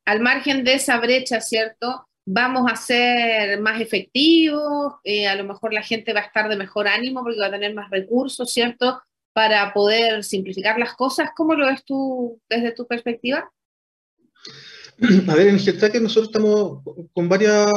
al 0.05 0.19
margen 0.19 0.63
de 0.65 0.73
esa 0.73 0.99
brecha, 0.99 1.41
¿cierto? 1.41 2.07
Vamos 2.25 2.71
a 2.71 2.75
ser 2.75 3.61
más 3.61 3.79
efectivos, 3.81 4.95
eh, 5.05 5.27
a 5.27 5.35
lo 5.35 5.45
mejor 5.45 5.73
la 5.73 5.83
gente 5.83 6.13
va 6.13 6.21
a 6.21 6.25
estar 6.25 6.49
de 6.49 6.57
mejor 6.57 6.87
ánimo 6.87 7.23
porque 7.23 7.39
va 7.39 7.47
a 7.47 7.51
tener 7.51 7.73
más 7.73 7.89
recursos, 7.89 8.51
¿cierto? 8.51 9.01
Para 9.33 9.73
poder 9.73 10.23
simplificar 10.23 10.77
las 10.77 10.93
cosas. 10.93 11.29
¿Cómo 11.35 11.55
lo 11.55 11.67
ves 11.67 11.83
tú 11.85 12.41
desde 12.49 12.73
tu 12.73 12.85
perspectiva? 12.85 13.49
A 15.27 15.35
ver, 15.35 15.47
en 15.47 15.57
que 15.57 15.99
nosotros 15.99 16.27
estamos 16.27 16.83
con 17.13 17.27
varias, 17.27 17.71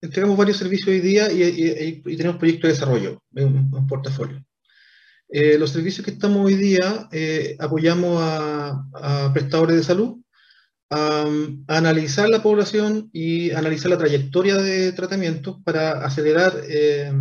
entregamos 0.00 0.36
varios 0.36 0.56
servicios 0.56 0.88
hoy 0.88 1.00
día 1.00 1.30
y, 1.30 2.02
tenemos 2.16 2.38
proyectos 2.38 2.68
de 2.68 2.74
desarrollo 2.74 3.22
en, 3.34 3.70
portafolio. 3.86 4.44
Eh, 5.28 5.56
los 5.58 5.70
servicios 5.70 6.04
que 6.04 6.10
estamos 6.10 6.44
hoy 6.44 6.56
día 6.56 7.08
eh, 7.12 7.56
apoyamos 7.60 8.20
a, 8.20 9.30
prestadores 9.32 9.76
de 9.76 9.84
salud 9.84 10.20
a, 10.90 11.24
analizar 11.68 12.28
la 12.28 12.42
población 12.42 13.10
y 13.12 13.52
analizar 13.52 13.90
la 13.90 13.98
trayectoria 13.98 14.56
de 14.56 14.92
tratamiento 14.92 15.62
para 15.62 16.04
acelerar 16.04 16.52
eh, 16.68 17.12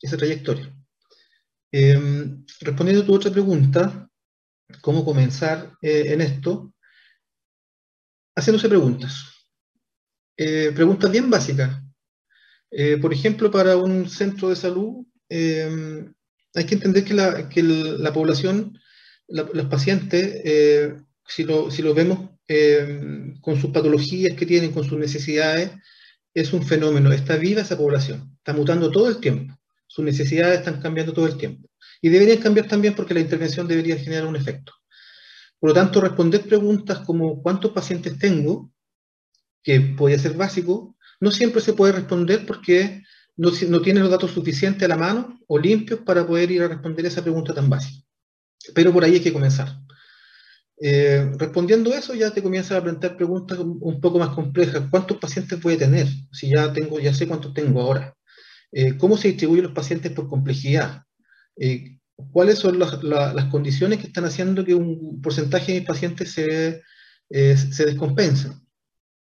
esa 0.00 0.16
trayectoria. 0.16 0.74
Respondiendo 2.60 3.02
a 3.02 3.06
tu 3.06 3.14
otra 3.14 3.30
pregunta, 3.30 4.08
¿cómo 4.80 5.04
comenzar 5.04 5.72
en 5.82 6.20
esto? 6.20 6.72
Haciéndose 8.36 8.68
preguntas. 8.68 9.48
preguntas 10.36 11.10
bien 11.10 11.30
básicas. 11.30 11.84
Eh, 12.76 12.98
por 12.98 13.12
ejemplo, 13.12 13.52
para 13.52 13.76
un 13.76 14.08
centro 14.08 14.48
de 14.48 14.56
salud, 14.56 15.06
eh, 15.28 16.04
hay 16.54 16.66
que 16.66 16.74
entender 16.74 17.04
que 17.04 17.14
la, 17.62 18.12
población, 18.12 18.76
los 19.28 19.66
pacientes, 19.66 20.40
eh, 20.44 20.96
si, 21.24 21.44
lo, 21.44 21.94
vemos 21.94 22.30
con 23.40 23.60
sus 23.60 23.70
patologías 23.70 24.36
que 24.36 24.44
tienen, 24.44 24.72
con 24.72 24.82
sus 24.82 24.98
necesidades, 24.98 25.70
es 26.34 26.52
un 26.52 26.64
fenómeno, 26.64 27.12
está 27.12 27.36
viva 27.36 27.62
esa 27.62 27.78
población, 27.78 28.34
está 28.38 28.52
mutando 28.52 28.90
todo 28.90 29.08
el 29.08 29.20
tiempo, 29.20 29.56
sus 29.94 30.04
necesidades 30.04 30.58
están 30.58 30.80
cambiando 30.80 31.12
todo 31.12 31.26
el 31.26 31.36
tiempo. 31.36 31.68
Y 32.02 32.08
deberían 32.08 32.38
cambiar 32.38 32.66
también 32.66 32.96
porque 32.96 33.14
la 33.14 33.20
intervención 33.20 33.68
debería 33.68 33.96
generar 33.96 34.26
un 34.26 34.34
efecto. 34.34 34.72
Por 35.60 35.70
lo 35.70 35.74
tanto, 35.74 36.00
responder 36.00 36.42
preguntas 36.48 36.98
como 37.00 37.40
¿cuántos 37.40 37.70
pacientes 37.70 38.18
tengo? 38.18 38.72
que 39.62 39.80
puede 39.80 40.18
ser 40.18 40.34
básico, 40.34 40.96
no 41.20 41.30
siempre 41.30 41.62
se 41.62 41.72
puede 41.72 41.92
responder 41.92 42.44
porque 42.44 43.02
no, 43.36 43.50
no 43.68 43.80
tiene 43.80 44.00
los 44.00 44.10
datos 44.10 44.32
suficientes 44.32 44.82
a 44.82 44.88
la 44.88 44.96
mano 44.96 45.40
o 45.46 45.58
limpios 45.58 46.00
para 46.00 46.26
poder 46.26 46.50
ir 46.50 46.62
a 46.62 46.68
responder 46.68 47.06
esa 47.06 47.22
pregunta 47.22 47.54
tan 47.54 47.70
básica. 47.70 48.04
Pero 48.74 48.92
por 48.92 49.04
ahí 49.04 49.14
hay 49.14 49.22
que 49.22 49.32
comenzar. 49.32 49.68
Eh, 50.82 51.30
respondiendo 51.38 51.94
eso 51.94 52.14
ya 52.14 52.32
te 52.32 52.42
comienzas 52.42 52.76
a 52.76 52.82
plantear 52.82 53.16
preguntas 53.16 53.58
un 53.58 54.00
poco 54.00 54.18
más 54.18 54.30
complejas. 54.30 54.82
¿Cuántos 54.90 55.16
pacientes 55.16 55.60
voy 55.62 55.74
a 55.74 55.78
tener? 55.78 56.08
Si 56.32 56.50
ya, 56.50 56.70
tengo, 56.72 57.00
ya 57.00 57.14
sé 57.14 57.26
cuántos 57.26 57.54
tengo 57.54 57.80
ahora. 57.80 58.14
Eh, 58.76 58.98
¿Cómo 58.98 59.16
se 59.16 59.28
distribuyen 59.28 59.64
los 59.64 59.72
pacientes 59.72 60.12
por 60.12 60.28
complejidad? 60.28 61.04
Eh, 61.56 61.98
¿Cuáles 62.32 62.58
son 62.58 62.78
las, 62.78 63.44
condiciones 63.50 64.00
que 64.00 64.08
están 64.08 64.24
haciendo 64.24 64.64
que 64.64 64.74
un 64.74 65.22
porcentaje 65.22 65.72
de 65.72 65.78
mis 65.80 65.88
pacientes 65.88 66.32
se, 66.32 66.82
se 67.30 67.84
descompensen? 67.86 68.52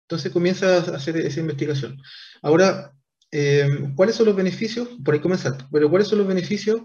Entonces 0.03 0.31
comienza 0.31 0.77
a 0.77 0.95
hacer 0.95 1.17
esa 1.17 1.41
investigación. 1.41 1.97
Ahora, 2.41 2.93
eh, 3.31 3.67
¿cuáles 3.95 4.15
son 4.15 4.27
los 4.27 4.35
beneficios? 4.35 4.87
Por 5.03 5.13
ahí 5.13 5.19
comenzar. 5.19 5.57
Pero 5.71 5.89
¿cuáles 5.89 6.07
son 6.07 6.19
los 6.19 6.27
beneficios? 6.27 6.81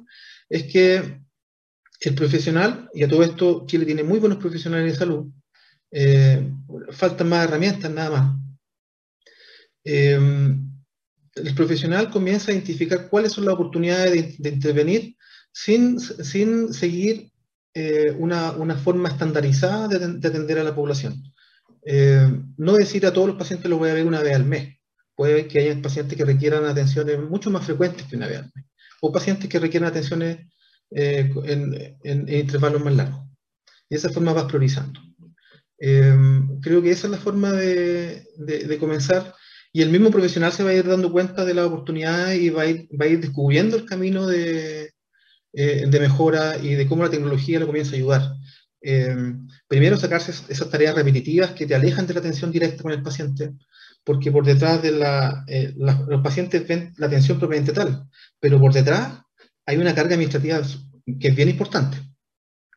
Es 0.49 0.64
que 0.64 1.21
el 2.00 2.14
profesional, 2.14 2.90
y 2.92 3.04
a 3.04 3.09
todo 3.09 3.23
esto 3.23 3.64
Chile 3.66 3.87
tiene 3.87 4.02
muy 4.02 4.19
buenos 4.19 4.38
profesionales 4.38 4.92
de 4.92 4.99
salud, 4.99 5.26
eh, 5.92 6.50
faltan 6.90 7.28
más 7.28 7.45
herramientas 7.45 7.90
nada 7.92 8.11
más. 8.11 8.38
Eh, 11.37 11.43
el 11.45 11.55
profesional 11.55 12.11
comienza 12.11 12.51
a 12.51 12.55
identificar 12.55 13.09
cuáles 13.09 13.33
son 13.33 13.45
las 13.45 13.55
oportunidades 13.55 14.39
de, 14.39 14.49
intervenir 14.49 15.17
sin, 15.53 16.01
sin 16.01 16.73
seguir 16.73 17.31
una, 18.19 18.53
una, 18.53 18.77
forma 18.77 19.09
estandarizada 19.09 19.89
de 19.89 20.29
atender 20.29 20.59
a 20.59 20.65
la 20.65 20.75
población. 20.75 21.23
Eh, 21.85 22.29
no 22.59 22.75
decir 22.75 23.05
a 23.07 23.12
todos 23.12 23.29
los 23.29 23.37
pacientes 23.37 23.69
los 23.69 23.79
voy 23.79 23.91
a 23.91 23.95
ver 23.95 24.07
una 24.07 24.23
vez 24.23 24.35
al 24.35 24.45
mes. 24.45 24.77
Puede 25.15 25.47
que 25.47 25.59
haya 25.59 25.83
pacientes 25.83 26.17
que 26.17 26.25
requieran 26.25 26.65
atenciones 26.65 27.19
mucho 27.19 27.51
más 27.51 27.65
frecuentes 27.65 28.07
que 28.07 28.17
una 28.17 28.29
vez 28.29 28.39
al 28.39 28.53
mes. 28.55 28.65
O 29.01 29.12
pacientes 29.12 29.49
que 29.49 29.59
requieran 29.59 29.91
atenciones 29.91 30.47
eh, 30.91 31.31
en, 31.45 32.29
intervalos 32.29 32.83
más 32.83 32.95
largos. 32.95 33.25
Y 33.89 33.95
de 33.95 33.97
esa 33.97 34.11
forma 34.11 34.33
vas 34.33 34.45
priorizando. 34.45 35.01
Eh, 35.79 36.17
creo 36.62 36.81
que 36.81 36.91
esa 36.91 37.09
es 37.09 37.11
la 37.11 37.19
forma 37.19 37.53
de, 37.53 38.77
comenzar. 38.79 39.35
Y 39.73 39.83
el 39.83 39.91
mismo 39.91 40.11
profesional 40.11 40.52
se 40.52 40.64
va 40.64 40.71
a 40.71 40.75
ir 40.75 40.87
dando 40.87 41.11
cuenta 41.11 41.45
de 41.45 41.55
la 41.55 41.67
oportunidad 41.67 42.33
y 42.33 42.50
va 42.50 42.62
a 42.62 42.67
ir, 42.67 42.88
descubriendo 43.21 43.76
el 43.76 43.87
camino 43.87 44.26
de, 44.26 44.93
de 45.52 46.00
mejora 46.00 46.59
y 46.59 46.75
de 46.75 46.87
cómo 46.87 47.05
la 47.05 47.11
tecnología 47.11 47.59
lo 47.59 47.67
comienza 47.67 47.93
a 47.93 47.97
ayudar. 47.97 48.33
Eh, 48.83 49.14
primero, 49.69 49.97
sacarse 49.97 50.33
esas 50.49 50.69
tareas 50.69 50.95
repetitivas 50.95 51.52
que 51.52 51.67
te 51.67 51.75
alejan 51.75 52.07
de 52.07 52.14
la 52.14 52.21
atención 52.21 52.50
directa 52.50 52.83
con 52.83 52.93
el 52.93 53.02
paciente, 53.02 53.52
porque 54.05 54.33
por 54.33 54.45
detrás 54.45 54.83
de 54.83 54.91
la, 54.91 55.45
eh, 55.47 55.73
los 55.76 56.23
pacientes 56.23 56.67
ven 56.67 56.93
la 56.97 57.07
atención 57.07 57.38
propiamente 57.38 57.73
tal, 57.73 58.09
pero 58.41 58.59
por 58.59 58.73
detrás 58.73 59.21
hay 59.64 59.76
una 59.79 59.95
carga 59.95 60.14
administrativa 60.14 60.61
que 61.21 61.29
es 61.29 61.37
bien 61.37 61.49
importante. 61.49 61.99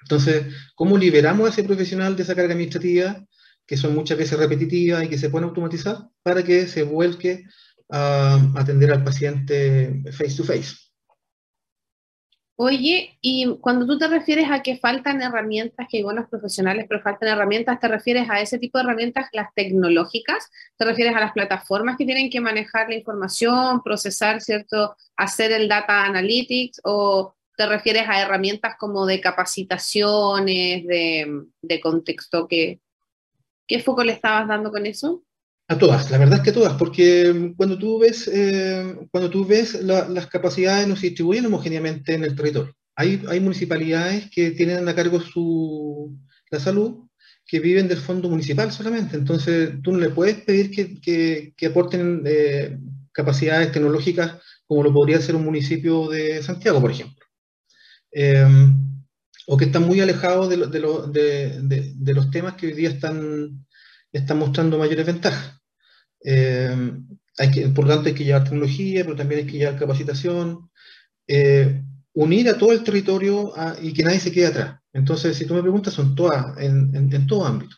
Entonces, 0.01 0.45
¿cómo 0.75 0.97
liberamos 0.97 1.47
a 1.47 1.49
ese 1.49 1.63
profesional 1.63 2.15
de 2.15 2.21
esa 2.21 2.35
carga 2.35 2.53
administrativa, 2.53 3.25
que 3.65 3.77
son 3.77 3.95
muchas 3.95 4.17
veces 4.17 4.39
repetitivas 4.39 5.03
y 5.03 5.09
que 5.09 5.17
se 5.17 5.29
pueden 5.29 5.49
automatizar, 5.49 6.09
para 6.23 6.43
que 6.43 6.67
se 6.67 6.83
vuelque 6.83 7.45
a 7.89 8.39
atender 8.55 8.91
al 8.91 9.03
paciente 9.03 10.03
face 10.11 10.35
to 10.37 10.43
face? 10.43 10.85
Oye, 12.57 13.17
y 13.19 13.57
cuando 13.59 13.85
tú 13.85 13.97
te 13.97 14.07
refieres 14.07 14.49
a 14.49 14.63
que 14.63 14.77
faltan 14.77 15.21
herramientas, 15.21 15.87
que 15.89 15.97
hay 15.97 16.03
buenos 16.03 16.29
profesionales, 16.29 16.85
pero 16.87 17.01
faltan 17.01 17.27
herramientas, 17.27 17.81
¿te 17.81 17.89
refieres 17.89 18.29
a 18.29 18.39
ese 18.39 18.57
tipo 18.59 18.77
de 18.77 18.85
herramientas, 18.85 19.27
las 19.33 19.53
tecnológicas? 19.53 20.49
¿Te 20.77 20.85
refieres 20.85 21.13
a 21.17 21.19
las 21.19 21.33
plataformas 21.33 21.97
que 21.97 22.05
tienen 22.05 22.29
que 22.29 22.39
manejar 22.39 22.87
la 22.87 22.95
información, 22.95 23.83
procesar, 23.83 24.39
¿cierto? 24.39 24.95
Hacer 25.17 25.51
el 25.51 25.67
data 25.67 26.05
analytics 26.05 26.79
o 26.85 27.35
te 27.57 27.65
refieres 27.65 28.03
a 28.07 28.21
herramientas 28.21 28.75
como 28.79 29.05
de 29.05 29.19
capacitaciones, 29.19 30.87
de, 30.87 31.79
contexto? 31.81 32.47
¿Qué, 32.47 32.79
¿Qué 33.67 33.81
foco 33.81 34.03
le 34.03 34.13
estabas 34.13 34.47
dando 34.47 34.71
con 34.71 34.85
eso? 34.85 35.23
A 35.67 35.79
todas, 35.79 36.11
la 36.11 36.19
verdad 36.19 36.37
es 36.37 36.43
que 36.43 36.51
todas, 36.51 36.73
porque 36.73 37.53
cuando 37.57 37.77
tú 37.79 37.97
ves, 37.97 38.29
eh, 38.31 38.95
cuando 39.09 39.31
tú 39.31 39.45
ves 39.45 39.81
las 39.83 40.27
capacidades 40.27 40.87
no 40.87 40.95
se 40.95 41.07
distribuyen 41.07 41.47
homogéneamente 41.47 42.13
en 42.13 42.23
el 42.23 42.35
territorio. 42.35 42.75
Hay, 42.95 43.23
hay 43.27 43.39
municipalidades 43.39 44.29
que 44.29 44.51
tienen 44.51 44.87
a 44.87 44.93
cargo 44.93 45.19
su, 45.19 46.15
la 46.51 46.59
salud 46.59 47.07
que 47.47 47.59
viven 47.59 47.87
del 47.87 47.97
fondo 47.97 48.29
municipal 48.29 48.71
solamente. 48.71 49.17
Entonces, 49.17 49.71
tú 49.81 49.91
no 49.91 49.99
le 49.99 50.09
puedes 50.09 50.37
pedir 50.37 50.69
que, 50.69 51.51
que, 51.55 51.65
aporten 51.65 52.23
eh, 52.25 52.77
capacidades 53.11 53.71
tecnológicas 53.71 54.35
como 54.67 54.83
lo 54.83 54.93
podría 54.93 55.19
ser 55.19 55.35
un 55.35 55.45
municipio 55.45 56.09
de 56.09 56.41
Santiago, 56.43 56.79
por 56.79 56.91
ejemplo. 56.91 57.25
Eh, 58.11 58.45
o 59.47 59.57
que 59.57 59.65
están 59.65 59.83
muy 59.83 60.01
alejados 60.01 60.49
de, 60.49 60.57
de, 60.57 61.93
de, 61.95 62.13
los 62.13 62.31
temas 62.31 62.55
que 62.55 62.67
hoy 62.67 62.73
día 62.73 62.89
están, 62.89 63.65
están 64.11 64.39
mostrando 64.39 64.77
mayores 64.77 65.05
ventajas. 65.05 65.61
Eh, 66.23 66.93
hay 67.37 67.51
que, 67.51 67.67
por 67.69 67.85
lo 67.85 67.93
tanto, 67.93 68.09
hay 68.09 68.15
que 68.15 68.23
llevar 68.23 68.43
tecnología, 68.43 69.03
pero 69.03 69.15
también 69.15 69.41
hay 69.41 69.47
que 69.47 69.57
llevar 69.57 69.77
capacitación, 69.77 70.69
eh, 71.27 71.83
unir 72.13 72.49
a 72.49 72.57
todo 72.57 72.71
el 72.71 72.83
territorio 72.83 73.53
y 73.81 73.93
que 73.93 74.03
nadie 74.03 74.19
se 74.19 74.31
quede 74.31 74.47
atrás. 74.47 74.79
Entonces, 74.93 75.37
si 75.37 75.45
tú 75.45 75.53
me 75.53 75.61
preguntas, 75.61 75.93
son 75.93 76.15
todas, 76.15 76.57
en, 76.57 76.95
en, 76.95 77.27
todo 77.27 77.45
ámbito. 77.45 77.75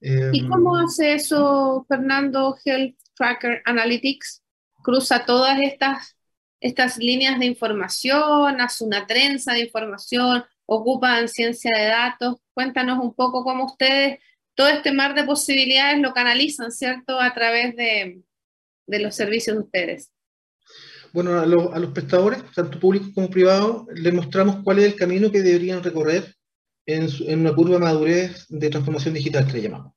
¿Y 0.00 0.46
cómo 0.48 0.78
eh, 0.78 0.84
hace 0.84 1.14
eso 1.14 1.86
Fernando 1.88 2.56
Health 2.64 2.96
Tracker 3.14 3.62
Analytics? 3.64 4.42
Cruza 4.82 5.24
todas 5.24 5.58
estas, 5.62 6.16
estas 6.60 6.98
líneas 6.98 7.38
de 7.38 7.46
información, 7.46 8.60
hace 8.60 8.84
una 8.84 9.06
trenza 9.06 9.54
de 9.54 9.60
información, 9.60 10.44
ocupan 10.66 11.28
ciencia 11.28 11.76
de 11.76 11.86
datos. 11.86 12.36
Cuéntanos 12.54 12.98
un 13.02 13.14
poco 13.14 13.42
cómo 13.42 13.64
ustedes 13.64 14.18
todo 14.54 14.68
este 14.68 14.92
mar 14.92 15.14
de 15.14 15.24
posibilidades 15.24 16.00
lo 16.00 16.12
canalizan, 16.12 16.70
¿cierto? 16.70 17.18
A 17.18 17.32
través 17.32 17.74
de, 17.76 18.22
los 18.86 19.14
servicios 19.14 19.56
de 19.56 19.62
ustedes. 19.62 20.10
Bueno, 21.12 21.40
a, 21.40 21.46
los 21.46 21.92
prestadores, 21.92 22.42
tanto 22.54 22.78
públicos 22.78 23.10
como 23.14 23.30
privados, 23.30 23.86
les 23.94 24.12
mostramos 24.12 24.62
cuál 24.62 24.80
es 24.80 24.84
el 24.84 24.96
camino 24.96 25.32
que 25.32 25.40
deberían 25.42 25.82
recorrer 25.82 26.34
en, 26.84 27.08
una 27.38 27.54
curva 27.54 27.76
de 27.76 27.84
madurez 27.84 28.46
de 28.48 28.68
transformación 28.68 29.14
digital 29.14 29.46
que 29.46 29.54
le 29.54 29.62
llamamos. 29.62 29.94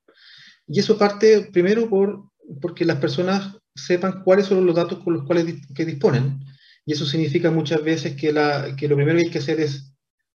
Y 0.66 0.80
eso 0.80 0.98
parte 0.98 1.50
primero 1.52 1.90
por, 1.90 2.30
porque 2.62 2.86
las 2.86 2.98
personas 2.98 3.58
sepan 3.76 4.24
cuáles 4.24 4.46
son 4.46 4.66
los 4.66 4.76
datos 4.76 5.04
con 5.04 5.14
los 5.14 5.26
cuales 5.26 5.56
que 5.76 5.86
disponen. 5.86 6.40
Y 6.86 6.94
eso 6.94 7.06
significa 7.06 7.50
muchas 7.52 7.84
veces 7.84 8.16
que, 8.16 8.34
lo 8.34 8.96
primero 8.96 9.18
que 9.18 9.26
hay 9.26 9.32
que 9.32 9.40
hacer 9.40 9.60
es 9.60 9.94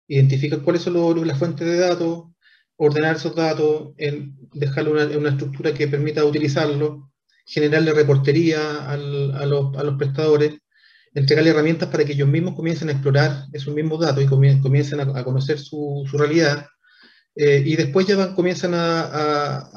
identificar 0.08 0.62
cuáles 0.62 0.84
son 0.84 1.28
las 1.28 1.38
fuentes 1.38 1.68
de 1.68 1.78
datos, 1.78 2.26
ordenar 2.78 3.16
esos 3.16 3.36
datos, 3.36 3.94
en 3.98 4.38
una, 4.54 5.30
estructura 5.30 5.74
que 5.74 5.88
permita 5.88 6.24
utilizarlo, 6.24 7.12
generarle 7.46 7.94
reportería 7.94 8.90
a, 8.90 8.96
los, 8.96 9.98
prestadores, 9.98 10.54
entregarle 11.14 11.50
herramientas 11.50 11.90
para 11.90 12.06
que 12.06 12.14
ellos 12.14 12.28
mismos 12.30 12.56
comiencen 12.56 12.90
a 12.90 12.94
explorar 12.94 13.46
esos 13.52 13.74
mismos 13.74 14.00
datos 14.00 14.24
y 14.24 14.28
comiencen 14.28 15.00
a, 15.02 15.24
conocer 15.24 15.60
su, 15.60 16.06
realidad. 16.14 16.68
Eh, 17.36 17.62
y 17.66 17.76
después 17.76 18.08
ya 18.08 18.34
comienzan, 18.36 18.72
a, 18.74 19.70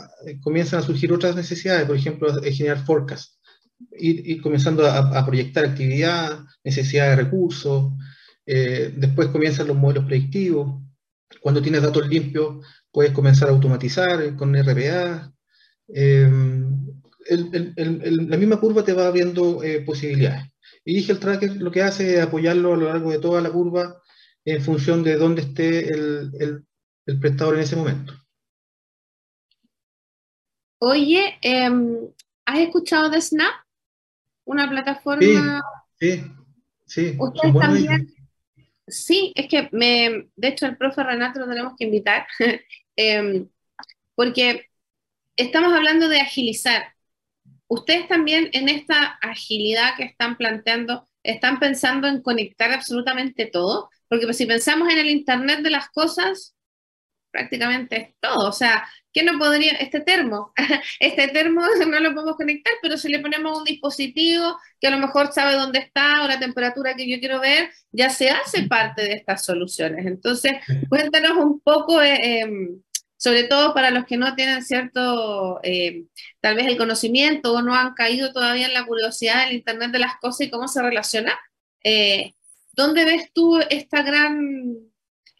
surgir 0.83 1.13
otras 1.13 1.35
necesidades, 1.35 1.87
por 1.87 1.97
ejemplo, 1.97 2.41
generar 2.43 2.85
forecast, 2.85 3.35
ir, 3.93 4.41
comenzando 4.43 4.87
a, 4.87 5.25
proyectar 5.27 5.65
actividad, 5.65 6.45
necesidad 6.65 7.11
de 7.11 7.17
recursos, 7.17 7.93
eh, 8.47 8.93
después 8.97 9.29
comienzan 9.29 9.69
los 9.69 9.77
modelos 9.77 10.05
predictivos, 10.05 10.81
cuando 11.41 11.63
tienes 11.63 11.83
datos 11.83 12.09
limpios 12.09 12.67
puedes 12.91 13.13
comenzar 13.13 13.49
a 13.49 13.53
automatizar 13.53 14.35
con 14.37 14.57
RPA, 14.57 15.33
em, 15.89 16.87
la 17.29 18.37
misma 18.37 18.59
curva 18.59 18.85
te 18.85 18.93
va 18.93 19.07
abriendo 19.07 19.63
eh, 19.63 19.81
posibilidades. 19.83 20.51
Y 20.85 20.95
dije 20.95 21.13
el 21.13 21.21
tracker 21.21 21.57
lo 21.57 21.71
que 21.71 21.83
hace 21.83 22.17
es 22.17 22.23
apoyarlo 22.23 22.75
a 22.75 22.77
lo 22.77 22.87
largo 22.87 23.11
de 23.11 23.19
toda 23.19 23.41
la 23.41 23.51
curva 23.51 24.03
en 24.45 24.63
función 24.63 25.05
de 25.05 25.17
dónde 25.17 25.43
esté 25.43 25.93
el, 25.93 26.65
prestador 27.21 27.57
en 27.57 27.61
ese 27.61 27.77
momento. 27.77 28.15
Oye, 30.81 31.39
em, 31.43 32.09
¿has 32.47 32.59
escuchado 32.61 33.11
de 33.11 33.21
Snap? 33.21 33.53
Una 34.51 34.69
plataforma. 34.69 35.63
Sí, 36.01 36.25
sí, 36.87 37.17
¿Ustedes 37.17 37.55
también, 37.55 38.13
Sí, 38.89 39.33
es 39.37 39.47
que 39.47 39.69
me, 39.71 40.29
de 40.35 40.49
hecho 40.49 40.67
el 40.67 40.77
profe 40.77 41.05
Renato 41.05 41.39
lo 41.39 41.49
tenemos 41.49 41.75
que 41.79 41.85
invitar, 41.85 42.27
em, 42.97 43.49
porque 44.17 44.67
estamos 45.37 45.73
hablando 45.73 46.09
de 46.09 46.21
agilizar. 46.21 46.95
Ustedes 47.69 48.09
también 48.09 48.51
en 48.53 48.69
esta 48.69 49.19
agilidad 49.23 49.95
que 49.97 50.03
están 50.03 50.37
planteando, 50.37 51.09
están 51.23 51.61
pensando 51.61 52.09
en 52.09 52.23
conectar 52.23 52.73
absolutamente 52.73 53.47
todo, 53.47 53.89
porque 54.09 54.35
si 54.35 54.47
pensamos 54.47 54.93
en 54.93 54.99
el 54.99 55.11
Internet 55.11 55.61
de 55.61 55.71
las 55.71 55.91
cosas, 55.91 56.57
prácticamente 57.31 58.17
todo. 58.21 58.49
O 58.49 58.53
sea, 58.53 58.89
¿qué 59.13 59.23
no 59.23 59.39
podría, 59.39 59.73
este 59.73 60.01
termo, 60.01 60.53
este 61.01 61.29
termo 61.29 61.63
no 61.87 62.01
lo 62.01 62.15
podemos 62.15 62.37
conectar, 62.37 62.73
pero 62.83 62.97
si 62.97 63.09
le 63.09 63.21
ponemos 63.21 63.59
un 63.59 63.65
dispositivo 63.65 64.57
que 64.81 64.89
a 64.89 64.91
lo 64.91 64.99
mejor 64.99 65.33
sabe 65.33 65.55
dónde 65.55 65.81
está 65.81 66.23
o 66.23 66.29
la 66.29 66.39
temperatura 66.39 66.95
que 66.95 67.09
yo 67.09 67.19
quiero 67.19 67.41
ver, 67.41 67.71
ya 67.93 68.11
se 68.11 68.31
hace 68.31 68.65
parte 68.65 69.03
de 69.03 69.15
estas 69.15 69.45
soluciones. 69.45 70.07
Entonces, 70.07 70.53
cuéntanos 70.89 71.37
un 71.37 71.61
poco, 71.61 72.01
eh, 72.03 72.41
em, 72.41 72.83
sobre 73.17 73.45
todo 73.45 73.75
para 73.75 73.91
los 73.91 74.07
que 74.07 74.17
no 74.17 74.35
tienen 74.35 74.63
cierto, 74.65 75.61
eh, 75.63 76.05
tal 76.41 76.55
vez 76.55 76.67
el 76.67 76.79
conocimiento 76.79 77.53
o 77.53 77.63
no 77.63 77.75
han 77.75 77.95
caído 77.95 78.33
todavía 78.33 78.67
en 78.67 78.75
la 78.75 78.87
curiosidad 78.87 79.45
del 79.45 79.57
Internet 79.57 79.93
de 79.93 79.99
las 79.99 80.17
cosas 80.21 80.47
y 80.47 80.51
cómo 80.51 80.69
se 80.69 80.83
relaciona. 80.83 81.39
Eh, 81.85 82.35
¿Dónde 82.73 83.05
ves 83.05 83.31
tú 83.35 83.59
esta 83.69 84.03
gran 84.03 84.90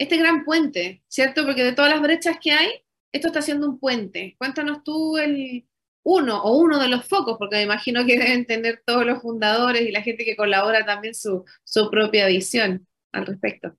este 0.01 0.17
gran 0.17 0.47
puente, 0.47 1.03
¿cierto? 1.09 1.45
Porque 1.45 1.63
de 1.63 1.73
todas 1.73 1.91
las 1.91 2.01
brechas 2.01 2.39
que 2.43 2.53
hay, 2.53 2.71
esto 3.13 3.27
está 3.29 3.43
siendo 3.43 3.69
un 3.69 3.79
puente. 3.79 4.35
Cuéntanos 4.39 4.83
tú 4.83 5.19
el 5.19 5.67
uno 6.03 6.43
o 6.43 6.57
uno 6.57 6.79
de 6.79 6.89
los 6.89 7.05
focos, 7.05 7.37
porque 7.39 7.57
me 7.57 7.63
imagino 7.65 8.07
que 8.07 8.19
deben 8.19 8.47
tener 8.47 8.83
todos 8.87 9.05
los 9.05 9.21
fundadores 9.21 9.83
y 9.83 9.93
la 9.93 10.01
gente 10.01 10.25
que 10.25 10.37
colabora 10.37 10.87
también 10.87 11.15
su, 11.15 11.45
propia 11.91 12.27
visión 12.29 12.87
al 13.13 13.27
respecto. 13.27 13.77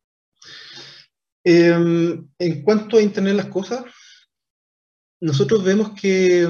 Em, 1.43 2.27
en 2.37 2.61
cuanto 2.61 2.97
a 2.97 3.01
Internet 3.01 3.35
las 3.35 3.47
cosas, 3.47 3.83
nosotros 5.19 5.63
vemos 5.63 5.99
que, 5.99 6.47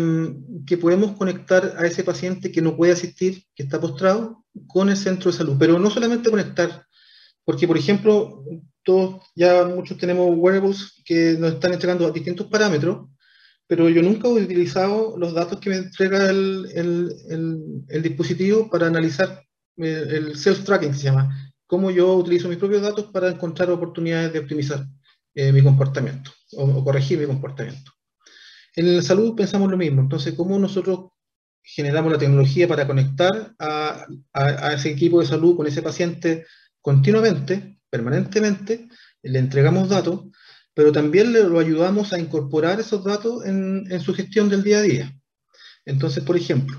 que, 0.68 0.78
podemos 0.78 1.16
conectar 1.16 1.76
a 1.78 1.86
ese 1.88 2.04
paciente 2.04 2.52
que 2.52 2.62
no 2.62 2.76
puede 2.76 2.92
asistir, 2.92 3.46
que 3.56 3.64
está 3.64 3.80
postrado, 3.80 4.44
con 4.68 4.90
el 4.90 4.98
centro 4.98 5.32
de 5.32 5.38
salud, 5.38 5.56
pero 5.58 5.80
no 5.80 5.90
solamente 5.90 6.30
conectar, 6.30 6.86
porque 7.46 7.68
por 7.68 7.78
ejemplo, 7.78 8.44
todos 8.84 9.22
ya 9.36 9.66
muchos 9.66 9.98
tenemos 9.98 10.36
wearables 10.36 11.02
que 11.06 11.36
nos 11.40 11.54
están 11.54 11.74
entregando 11.74 12.10
distintos 12.12 12.48
parámetros, 12.48 13.08
pero 13.68 13.90
yo 13.90 14.02
nunca 14.02 14.28
he 14.28 14.32
utilizado 14.32 15.18
los 15.18 15.34
datos 15.34 15.60
que 15.60 15.70
me 15.70 15.78
entrega 15.78 16.30
el, 16.30 16.68
el, 16.76 17.86
el, 17.88 18.02
dispositivo 18.02 18.70
para 18.70 18.88
analizar 18.88 19.44
eh, 19.78 20.06
el 20.10 20.36
self-tracking, 20.36 20.94
se 20.94 21.04
llama, 21.04 21.54
cómo 21.66 21.92
yo 21.92 22.14
utilizo 22.16 22.50
mis 22.50 22.58
propios 22.58 22.82
datos 22.82 23.06
para 23.14 23.30
encontrar 23.30 23.70
oportunidades 23.70 24.34
de 24.34 24.40
optimizar 24.40 24.86
eh, 25.36 25.52
mi 25.54 25.62
comportamiento 25.62 26.32
o, 26.58 26.84
corregir 26.84 27.20
mi 27.20 27.26
comportamiento. 27.26 27.92
En 28.76 28.96
la 28.96 29.02
salud 29.02 29.36
pensamos 29.36 29.70
lo 29.70 29.78
mismo, 29.78 30.02
entonces, 30.02 30.34
¿cómo 30.34 30.58
nosotros 30.60 31.12
generamos 31.64 32.12
la 32.12 32.18
tecnología 32.18 32.68
para 32.68 32.88
conectar 32.88 33.54
a, 33.60 34.06
a, 34.34 34.44
a 34.44 34.74
ese 34.74 34.90
equipo 34.90 35.22
de 35.22 35.28
salud 35.28 35.56
con 35.56 35.68
ese 35.68 35.82
paciente 35.82 36.46
continuamente 36.82 37.81
permanentemente, 37.92 38.88
le 39.22 39.38
entregamos 39.38 39.90
datos, 39.90 40.22
pero 40.74 40.92
también 40.92 41.34
le 41.34 41.44
lo 41.44 41.60
ayudamos 41.60 42.14
a 42.14 42.20
incorporar 42.20 42.80
esos 42.80 43.04
datos 43.04 43.46
en, 43.46 43.86
su 44.02 44.16
gestión 44.16 44.50
del 44.50 44.64
día 44.64 44.80
a 44.80 44.82
día. 44.82 45.20
Entonces, 45.86 46.24
por 46.24 46.38
ejemplo, 46.38 46.78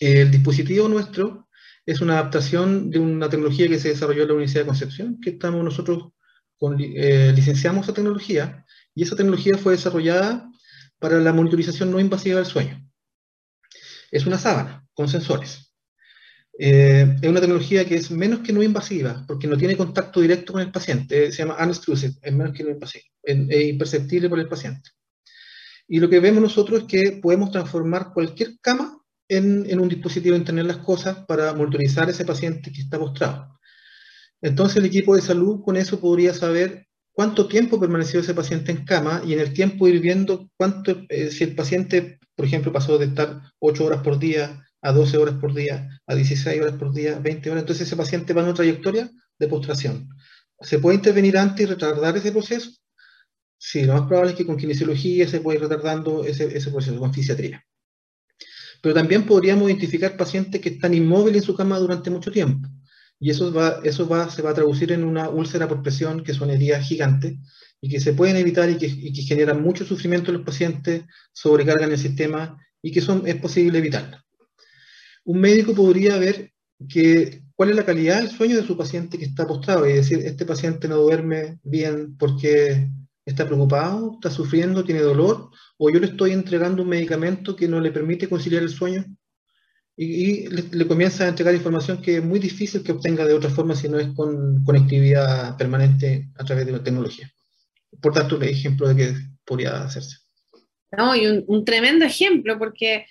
el 0.00 0.30
dispositivo 0.30 0.88
nuestro 0.88 1.48
es 1.84 2.00
una 2.00 2.14
adaptación 2.14 2.90
de 2.90 2.98
una 2.98 3.28
tecnología 3.28 3.68
que 3.68 3.78
se 3.78 3.90
desarrolló 3.90 4.22
en 4.22 4.28
la 4.28 4.34
Universidad 4.34 4.62
de 4.62 4.68
Concepción, 4.68 5.20
que 5.20 5.30
estamos 5.30 5.62
nosotros 5.62 6.12
con, 6.56 6.78
eh, 6.80 7.32
licenciamos 7.34 7.84
esa 7.84 7.94
tecnología, 7.94 8.64
y 8.94 9.02
esa 9.02 9.14
tecnología 9.14 9.56
fue 9.58 9.74
desarrollada 9.74 10.50
para 10.98 11.20
la 11.20 11.32
monitorización 11.32 11.90
no 11.90 12.00
invasiva 12.00 12.36
del 12.36 12.46
sueño. 12.46 12.82
Es 14.10 14.26
una 14.26 14.38
sábana 14.38 14.86
con 14.94 15.08
sensores. 15.08 15.65
Eh, 16.58 17.16
es 17.20 17.28
una 17.28 17.40
tecnología 17.40 17.84
que 17.84 17.96
es 17.96 18.10
menos 18.10 18.40
que 18.40 18.52
no 18.52 18.62
invasiva, 18.62 19.24
porque 19.26 19.46
no 19.46 19.58
tiene 19.58 19.76
contacto 19.76 20.20
directo 20.20 20.54
con 20.54 20.62
el 20.62 20.72
paciente, 20.72 21.30
se 21.30 21.38
llama 21.38 21.56
unobtrusive, 21.62 22.14
es 22.22 22.32
menos 22.32 22.54
que 22.54 22.64
no 22.64 22.70
invasiva, 22.70 23.04
es, 23.22 23.68
imperceptible 23.68 24.28
por 24.28 24.40
el 24.40 24.48
paciente. 24.48 24.90
Y 25.86 26.00
lo 26.00 26.08
que 26.08 26.20
vemos 26.20 26.42
nosotros 26.42 26.80
es 26.80 26.86
que 26.86 27.20
podemos 27.20 27.50
transformar 27.50 28.12
cualquier 28.12 28.58
cama 28.60 28.98
en, 29.28 29.68
en 29.68 29.80
un 29.80 29.88
dispositivo 29.88 30.32
de 30.32 30.40
Internet 30.40 30.66
las 30.66 30.78
cosas 30.78 31.18
para 31.26 31.52
monitorizar 31.52 32.08
a 32.08 32.10
ese 32.10 32.24
paciente 32.24 32.72
que 32.72 32.80
está 32.80 32.98
postrado. 32.98 33.58
Entonces 34.40 34.78
el 34.78 34.86
equipo 34.86 35.14
de 35.14 35.22
salud 35.22 35.62
con 35.62 35.76
eso 35.76 36.00
podría 36.00 36.32
saber 36.32 36.86
cuánto 37.12 37.48
tiempo 37.48 37.78
permaneció 37.78 38.20
ese 38.20 38.34
paciente 38.34 38.72
en 38.72 38.84
cama 38.84 39.22
y 39.26 39.32
en 39.32 39.40
el 39.40 39.52
tiempo 39.52 39.88
ir 39.88 40.00
viendo 40.00 40.50
cuánto, 40.56 41.04
eh, 41.08 41.30
si 41.30 41.44
el 41.44 41.54
paciente, 41.54 42.18
por 42.34 42.46
ejemplo, 42.46 42.72
pasó 42.72 42.98
de 42.98 43.06
estar 43.06 43.40
8 43.58 43.84
horas 43.84 44.02
por 44.02 44.18
día 44.18 44.65
a 44.86 44.92
12 44.92 45.16
horas 45.18 45.34
por 45.40 45.52
día, 45.52 46.00
a 46.06 46.14
16 46.14 46.60
horas 46.62 46.74
por 46.74 46.92
día, 46.92 47.18
20 47.18 47.50
horas, 47.50 47.62
entonces 47.62 47.88
ese 47.88 47.96
paciente 47.96 48.32
va 48.32 48.42
en 48.42 48.48
una 48.48 48.54
trayectoria 48.54 49.10
de 49.36 49.48
postración. 49.48 50.08
¿Se 50.60 50.78
puede 50.78 50.96
intervenir 50.96 51.36
antes 51.36 51.66
y 51.66 51.66
retardar 51.66 52.16
ese 52.16 52.30
proceso? 52.30 52.70
Sí, 53.58 53.84
lo 53.84 53.94
más 53.94 54.06
probable 54.06 54.30
es 54.30 54.36
que 54.36 54.46
con 54.46 54.56
kinesiología 54.56 55.26
se 55.26 55.40
puede 55.40 55.58
ir 55.58 55.64
retardando 55.64 56.24
ese, 56.24 56.46
proceso, 56.70 57.00
con 57.00 57.12
fisiatría. 57.12 57.64
Pero 58.80 58.94
también 58.94 59.26
podríamos 59.26 59.68
identificar 59.68 60.16
pacientes 60.16 60.60
que 60.60 60.68
están 60.68 60.94
inmóviles 60.94 61.42
en 61.42 61.46
su 61.46 61.56
cama 61.56 61.80
durante 61.80 62.10
mucho 62.10 62.30
tiempo. 62.30 62.68
Y 63.18 63.30
eso, 63.30 63.52
va, 63.52 63.82
se 63.82 64.42
va 64.42 64.50
a 64.50 64.54
traducir 64.54 64.92
en 64.92 65.02
una 65.02 65.28
úlcera 65.30 65.66
por 65.66 65.82
presión, 65.82 66.22
que 66.22 66.32
son 66.32 66.50
heridas 66.50 66.86
gigantes, 66.86 67.34
y 67.80 67.88
que 67.88 67.98
se 67.98 68.12
pueden 68.12 68.36
evitar 68.36 68.70
y 68.70 68.76
que, 68.78 68.86
y 68.86 69.12
generan 69.22 69.60
mucho 69.60 69.84
sufrimiento 69.84 70.30
en 70.30 70.36
los 70.36 70.46
pacientes, 70.46 71.02
sobrecargan 71.32 71.90
el 71.90 71.98
sistema 71.98 72.56
y 72.80 72.92
que 72.92 73.00
son, 73.00 73.26
es 73.26 73.34
posible 73.36 73.78
evitarlo 73.78 74.25
un 75.26 75.40
médico 75.40 75.74
podría 75.74 76.16
ver 76.18 76.52
que, 76.88 77.42
cuál 77.56 77.70
es 77.70 77.76
la 77.76 77.84
calidad 77.84 78.20
del 78.20 78.30
sueño 78.30 78.56
de 78.56 78.66
su 78.66 78.76
paciente 78.76 79.18
que 79.18 79.24
está 79.24 79.46
postrado 79.46 79.86
y 79.86 79.92
decir, 79.92 80.20
este 80.20 80.46
paciente 80.46 80.88
no 80.88 80.96
duerme 80.98 81.58
bien 81.64 82.16
porque 82.16 82.88
está 83.24 83.44
preocupado, 83.44 84.12
está 84.14 84.30
sufriendo, 84.30 84.84
tiene 84.84 85.00
dolor, 85.00 85.50
o 85.78 85.90
yo 85.90 85.98
le 85.98 86.06
estoy 86.06 86.30
entregando 86.30 86.84
un 86.84 86.90
medicamento 86.90 87.56
que 87.56 87.66
no 87.66 87.80
le 87.80 87.90
permite 87.90 88.28
conciliar 88.28 88.62
el 88.62 88.68
sueño 88.68 89.04
y, 89.96 90.46
le, 90.48 90.86
comienza 90.86 91.24
a 91.24 91.28
entregar 91.28 91.54
información 91.54 92.00
que 92.00 92.18
es 92.18 92.24
muy 92.24 92.38
difícil 92.38 92.84
que 92.84 92.92
obtenga 92.92 93.26
de 93.26 93.34
otra 93.34 93.50
forma 93.50 93.74
si 93.74 93.88
no 93.88 93.98
es 93.98 94.08
con 94.14 94.62
conectividad 94.62 95.56
permanente 95.56 96.28
a 96.36 96.44
través 96.44 96.66
de 96.66 96.72
la 96.72 96.84
tecnología. 96.84 97.28
Por 98.00 98.12
tanto, 98.12 98.36
un 98.36 98.44
ejemplo 98.44 98.86
de 98.88 98.96
que 98.96 99.14
podría 99.44 99.82
hacerse. 99.82 100.18
No, 100.96 101.16
y 101.16 101.44
un 101.46 101.64
tremendo 101.64 102.04
ejemplo, 102.04 102.58
porque 102.58 103.06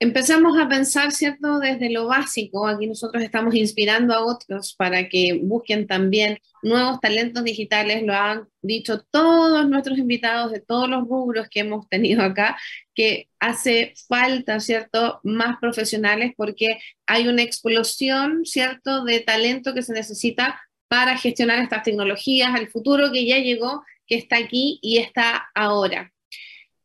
empezamos 0.00 0.58
a 0.58 0.66
pensar, 0.68 1.12
¿cierto? 1.12 1.58
Desde 1.58 1.90
lo 1.90 2.06
básico, 2.06 2.66
aquí 2.66 2.86
nosotros 2.86 3.22
estamos 3.22 3.54
inspirando 3.54 4.14
a 4.14 4.24
otros 4.24 4.74
para 4.74 5.08
que 5.08 5.38
busquen 5.42 5.86
también 5.86 6.38
nuevos 6.62 7.00
talentos 7.00 7.44
digitales, 7.44 8.02
lo 8.02 8.14
han 8.14 8.48
dicho 8.62 9.02
todos 9.10 9.68
nuestros 9.68 9.98
invitados 9.98 10.52
de 10.52 10.60
todos 10.60 10.88
los 10.88 11.06
rubros 11.06 11.48
que 11.50 11.60
hemos 11.60 11.86
tenido 11.88 12.22
acá, 12.22 12.58
que 12.94 13.28
hace 13.38 13.92
falta, 14.08 14.58
¿cierto? 14.58 15.20
Más 15.22 15.58
profesionales 15.60 16.32
porque 16.34 16.78
hay 17.06 17.28
una 17.28 17.42
explosión, 17.42 18.46
¿cierto? 18.46 19.04
De 19.04 19.20
talento 19.20 19.74
que 19.74 19.82
se 19.82 19.92
necesita 19.92 20.60
para 20.88 21.18
gestionar 21.18 21.60
estas 21.60 21.82
tecnologías, 21.82 22.54
al 22.54 22.68
futuro 22.68 23.12
que 23.12 23.26
ya 23.26 23.38
llegó, 23.38 23.84
que 24.06 24.16
está 24.16 24.38
aquí 24.38 24.78
y 24.82 24.96
está 24.98 25.50
ahora. 25.54 26.12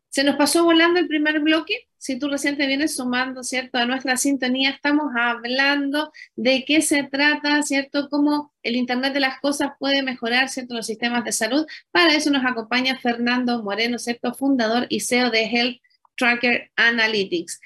Se 0.10 0.24
nos 0.24 0.36
pasó 0.36 0.64
volando 0.64 1.00
el 1.00 1.08
primer 1.08 1.40
bloque. 1.40 1.88
Si 2.06 2.20
tú 2.20 2.28
recién 2.28 2.56
te 2.56 2.68
vienes 2.68 2.98
sumando, 2.98 3.42
¿cierto? 3.42 3.80
A 3.80 3.88
nuestra 3.88 4.16
sintonía, 4.16 4.70
estamos 4.70 5.12
hablando 5.20 6.12
de 6.36 6.64
qué 6.64 6.84
se 6.84 7.02
trata, 7.02 7.64
¿cierto? 7.64 8.10
Cómo 8.12 8.54
el 8.62 8.76
Internet 8.76 9.12
de 9.12 9.22
las 9.22 9.40
Cosas 9.40 9.72
puede 9.80 10.04
mejorar, 10.04 10.50
¿cierto? 10.50 10.76
Los 10.76 10.86
sistemas 10.86 11.24
de 11.24 11.32
salud. 11.32 11.66
Para 11.90 12.14
eso 12.14 12.30
nos 12.30 12.46
acompaña 12.46 13.00
Fernando 13.00 13.64
Moreno, 13.64 13.98
¿cierto? 13.98 14.36
Fundador 14.36 14.86
y 14.90 15.00
CEO 15.00 15.32
de 15.32 15.46
Health 15.46 15.82
Tracker 16.16 16.70
Analytics. 16.76 17.60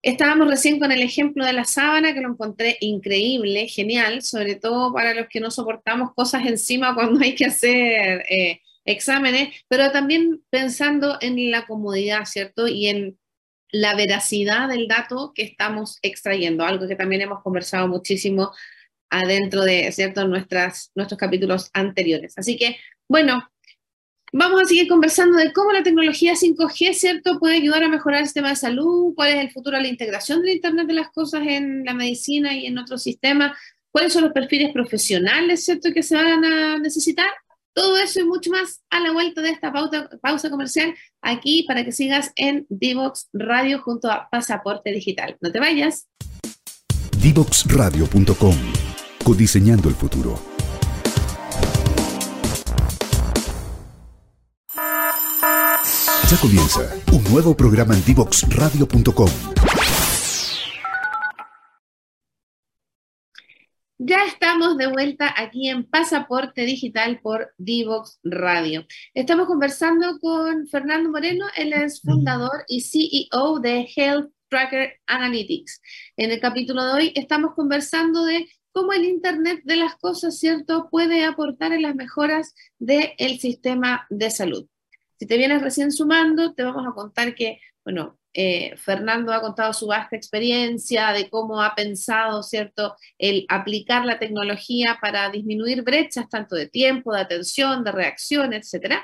Estábamos 0.00 0.48
recién 0.48 0.78
con 0.78 0.90
el 0.90 1.02
ejemplo 1.02 1.44
de 1.44 1.52
la 1.52 1.66
sábana, 1.66 2.14
que 2.14 2.22
lo 2.22 2.30
encontré 2.30 2.78
increíble, 2.80 3.68
genial, 3.68 4.22
sobre 4.22 4.54
todo 4.54 4.90
para 4.94 5.12
los 5.12 5.26
que 5.28 5.40
no 5.40 5.50
soportamos 5.50 6.14
cosas 6.14 6.46
encima 6.46 6.94
cuando 6.94 7.20
hay 7.20 7.34
que 7.34 7.44
hacer 7.44 8.24
eh, 8.30 8.62
exámenes, 8.86 9.54
pero 9.68 9.92
también 9.92 10.42
pensando 10.48 11.18
en 11.20 11.50
la 11.50 11.66
comodidad, 11.66 12.24
¿cierto? 12.24 12.68
Y 12.68 12.86
en 12.86 13.18
la 13.70 13.94
veracidad 13.94 14.68
del 14.68 14.88
dato 14.88 15.32
que 15.34 15.42
estamos 15.42 15.98
extrayendo, 16.02 16.64
algo 16.64 16.86
que 16.86 16.96
también 16.96 17.22
hemos 17.22 17.42
conversado 17.42 17.88
muchísimo 17.88 18.52
adentro 19.10 19.62
de, 19.62 19.90
¿cierto?, 19.92 20.26
Nuestras, 20.26 20.90
nuestros 20.94 21.18
capítulos 21.18 21.70
anteriores. 21.72 22.34
Así 22.36 22.56
que, 22.56 22.76
bueno, 23.08 23.48
vamos 24.32 24.62
a 24.62 24.64
seguir 24.66 24.88
conversando 24.88 25.38
de 25.38 25.52
cómo 25.52 25.72
la 25.72 25.82
tecnología 25.82 26.34
5G, 26.34 26.92
¿cierto?, 26.94 27.38
puede 27.38 27.56
ayudar 27.56 27.84
a 27.84 27.88
mejorar 27.88 28.20
el 28.20 28.26
sistema 28.26 28.50
de 28.50 28.56
salud, 28.56 29.14
cuál 29.14 29.30
es 29.30 29.36
el 29.36 29.50
futuro 29.50 29.76
de 29.76 29.84
la 29.84 29.88
integración 29.88 30.42
del 30.42 30.56
Internet 30.56 30.86
de 30.86 30.94
las 30.94 31.10
cosas 31.10 31.42
en 31.46 31.84
la 31.84 31.94
medicina 31.94 32.54
y 32.54 32.66
en 32.66 32.78
otros 32.78 33.02
sistemas, 33.02 33.56
cuáles 33.90 34.12
son 34.12 34.24
los 34.24 34.32
perfiles 34.32 34.72
profesionales, 34.72 35.64
¿cierto?, 35.64 35.92
que 35.92 36.02
se 36.02 36.16
van 36.16 36.44
a 36.44 36.78
necesitar 36.78 37.28
todo 37.76 37.98
eso 37.98 38.20
y 38.20 38.24
mucho 38.24 38.50
más 38.50 38.80
a 38.88 39.00
la 39.00 39.12
vuelta 39.12 39.42
de 39.42 39.50
esta 39.50 39.70
pausa 39.70 40.50
comercial 40.50 40.94
aquí 41.20 41.64
para 41.68 41.84
que 41.84 41.92
sigas 41.92 42.32
en 42.34 42.66
Divox 42.70 43.28
Radio 43.34 43.82
junto 43.82 44.10
a 44.10 44.28
Pasaporte 44.30 44.90
Digital. 44.92 45.36
No 45.42 45.52
te 45.52 45.60
vayas. 45.60 46.08
Divoxradio.com 47.20 48.56
Codiseñando 49.22 49.90
el 49.90 49.94
futuro. 49.94 50.40
Ya 56.30 56.36
comienza 56.40 56.80
un 57.12 57.22
nuevo 57.24 57.54
programa 57.54 57.94
en 57.94 58.04
Divoxradio.com 58.04 59.28
Ya 63.98 64.26
estamos 64.26 64.76
de 64.76 64.88
vuelta 64.88 65.32
aquí 65.34 65.70
en 65.70 65.88
Pasaporte 65.88 66.66
Digital 66.66 67.18
por 67.20 67.54
Divox 67.56 68.20
Radio. 68.24 68.86
Estamos 69.14 69.46
conversando 69.46 70.18
con 70.20 70.68
Fernando 70.68 71.10
Moreno, 71.10 71.46
él 71.56 71.72
es 71.72 72.02
fundador 72.02 72.64
y 72.68 72.82
CEO 72.82 73.58
de 73.58 73.88
Health 73.96 74.30
Tracker 74.50 75.00
Analytics. 75.06 75.80
En 76.18 76.30
el 76.30 76.40
capítulo 76.40 76.84
de 76.84 76.92
hoy 76.92 77.12
estamos 77.14 77.54
conversando 77.54 78.26
de 78.26 78.46
cómo 78.70 78.92
el 78.92 79.06
Internet 79.06 79.62
de 79.64 79.76
las 79.76 79.96
Cosas, 79.96 80.38
¿cierto?, 80.38 80.88
puede 80.90 81.24
aportar 81.24 81.72
en 81.72 81.80
las 81.80 81.94
mejoras 81.94 82.54
del 82.78 83.40
sistema 83.40 84.06
de 84.10 84.30
salud. 84.30 84.66
Si 85.18 85.24
te 85.24 85.38
vienes 85.38 85.62
recién 85.62 85.90
sumando, 85.90 86.52
te 86.52 86.64
vamos 86.64 86.86
a 86.86 86.92
contar 86.92 87.34
que, 87.34 87.60
bueno, 87.82 88.18
eh, 88.38 88.76
Fernando 88.76 89.32
ha 89.32 89.40
contado 89.40 89.72
su 89.72 89.86
vasta 89.86 90.14
experiencia 90.14 91.12
de 91.12 91.30
cómo 91.30 91.62
ha 91.62 91.74
pensado, 91.74 92.42
¿cierto?, 92.42 92.94
el 93.16 93.46
aplicar 93.48 94.04
la 94.04 94.18
tecnología 94.18 94.98
para 95.00 95.30
disminuir 95.30 95.82
brechas 95.82 96.28
tanto 96.28 96.54
de 96.54 96.68
tiempo, 96.68 97.14
de 97.14 97.22
atención, 97.22 97.82
de 97.82 97.92
reacción, 97.92 98.52
etc. 98.52 98.96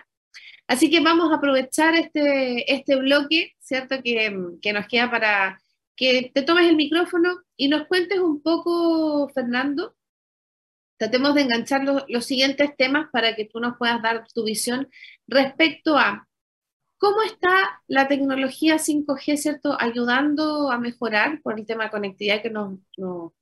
Así 0.66 0.90
que 0.90 1.00
vamos 1.00 1.32
a 1.32 1.36
aprovechar 1.36 1.94
este, 1.94 2.70
este 2.70 2.96
bloque, 2.96 3.54
¿cierto?, 3.58 4.02
que, 4.02 4.36
que 4.60 4.72
nos 4.74 4.86
queda 4.86 5.10
para 5.10 5.58
que 5.96 6.30
te 6.34 6.42
tomes 6.42 6.68
el 6.68 6.76
micrófono 6.76 7.40
y 7.56 7.68
nos 7.68 7.86
cuentes 7.86 8.18
un 8.18 8.42
poco, 8.42 9.30
Fernando, 9.30 9.96
tratemos 10.98 11.34
de 11.34 11.40
enganchar 11.40 11.84
los, 11.84 12.04
los, 12.08 12.26
siguientes 12.26 12.76
temas 12.76 13.08
para 13.10 13.34
que 13.34 13.46
tú 13.46 13.60
nos 13.60 13.78
puedas 13.78 14.02
dar 14.02 14.26
tu 14.34 14.44
visión 14.44 14.90
respecto 15.26 15.96
a 15.96 16.28
¿Cómo 17.02 17.20
está 17.22 17.82
la 17.88 18.06
tecnología 18.06 18.78
5G, 18.78 19.36
cierto, 19.36 19.76
ayudando 19.76 20.70
a 20.70 20.78
mejorar 20.78 21.42
por 21.42 21.58
el 21.58 21.66
tema 21.66 21.82
de 21.82 21.90
conectividad 21.90 22.42
que 22.42 22.50
nos, 22.50 22.78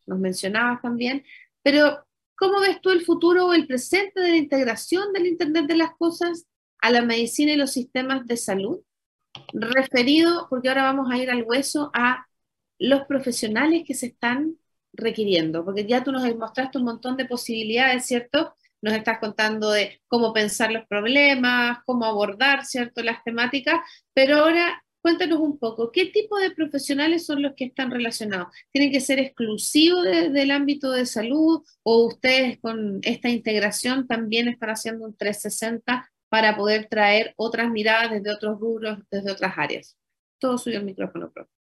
mencionabas 0.07 0.81
también? 0.81 1.25
Pero, 1.63 2.07
¿cómo 2.37 2.61
ves 2.61 2.81
tú 2.81 2.89
el 2.89 3.05
futuro 3.05 3.49
o 3.49 3.53
el 3.53 3.67
presente 3.67 4.19
de 4.19 4.31
la 4.31 4.37
integración 4.39 5.13
del 5.13 5.27
Internet 5.27 5.67
de 5.67 5.77
las 5.77 5.91
Cosas 5.99 6.47
a 6.79 6.91
la 6.91 7.03
medicina 7.03 7.53
y 7.53 7.57
los 7.57 7.71
sistemas 7.71 8.27
de 8.27 8.39
salud? 8.39 8.81
Referido, 9.53 10.47
porque 10.49 10.71
ahora 10.71 10.85
vamos 10.85 11.11
a 11.11 11.19
ir 11.19 11.31
al 11.31 11.43
hueso, 11.43 11.91
a 11.93 12.27
los 12.79 13.03
profesionales 13.03 13.83
que 13.87 13.93
se 13.93 14.07
están 14.07 14.57
requiriendo, 14.95 15.67
porque 15.67 15.87
ya 15.87 16.03
tú 16.03 16.13
nos 16.13 16.25
mostraste 16.35 16.79
un 16.79 16.85
montón 16.85 17.19
de 17.19 17.27
posibilidades, 17.27 18.07
¿cierto? 18.07 18.55
Nos 18.83 18.95
estás 18.95 19.19
contando 19.19 19.71
de 19.71 20.01
cómo 20.09 20.33
pensar 20.33 20.73
los 20.73 20.87
problemas, 20.87 21.79
cómo 21.85 22.05
abordar, 22.05 22.65
¿cierto?, 22.65 23.03
las 23.03 23.23
temáticas, 23.25 23.81
pero 24.15 24.39
ahora 24.39 24.83
cuéntanos 25.03 25.41
un 25.41 25.59
poco, 25.59 25.91
¿qué 25.91 26.07
tipo 26.07 26.39
de 26.39 26.51
profesionales 26.51 27.25
son 27.25 27.43
los 27.43 27.55
que 27.55 27.65
están 27.65 27.91
relacionados? 27.91 28.49
¿Tienen 28.71 28.93
que 28.93 29.01
ser 29.01 29.19
exclusivos 29.19 30.05
del 30.05 30.51
ámbito 30.51 30.93
de 30.93 31.07
salud 31.07 31.63
o 31.83 32.07
ustedes 32.07 32.59
con 32.61 33.01
esta 33.03 33.29
integración 33.29 34.07
también 34.07 34.49
están 34.49 34.71
haciendo 34.71 35.07
un 35.07 35.17
360 35.17 36.11
para 36.29 36.57
poder 36.57 36.87
traer 36.89 37.35
otras 37.37 37.71
miradas 37.71 38.11
desde 38.11 38.31
otros 38.31 38.61
rubros, 38.61 38.99
desde 39.11 39.33
otras 39.33 39.55
áreas? 39.57 39.97
Todo 40.39 40.59
suyo 40.59 40.79
el 40.79 40.85
micrófono, 40.85 41.31
profe. 41.31 41.51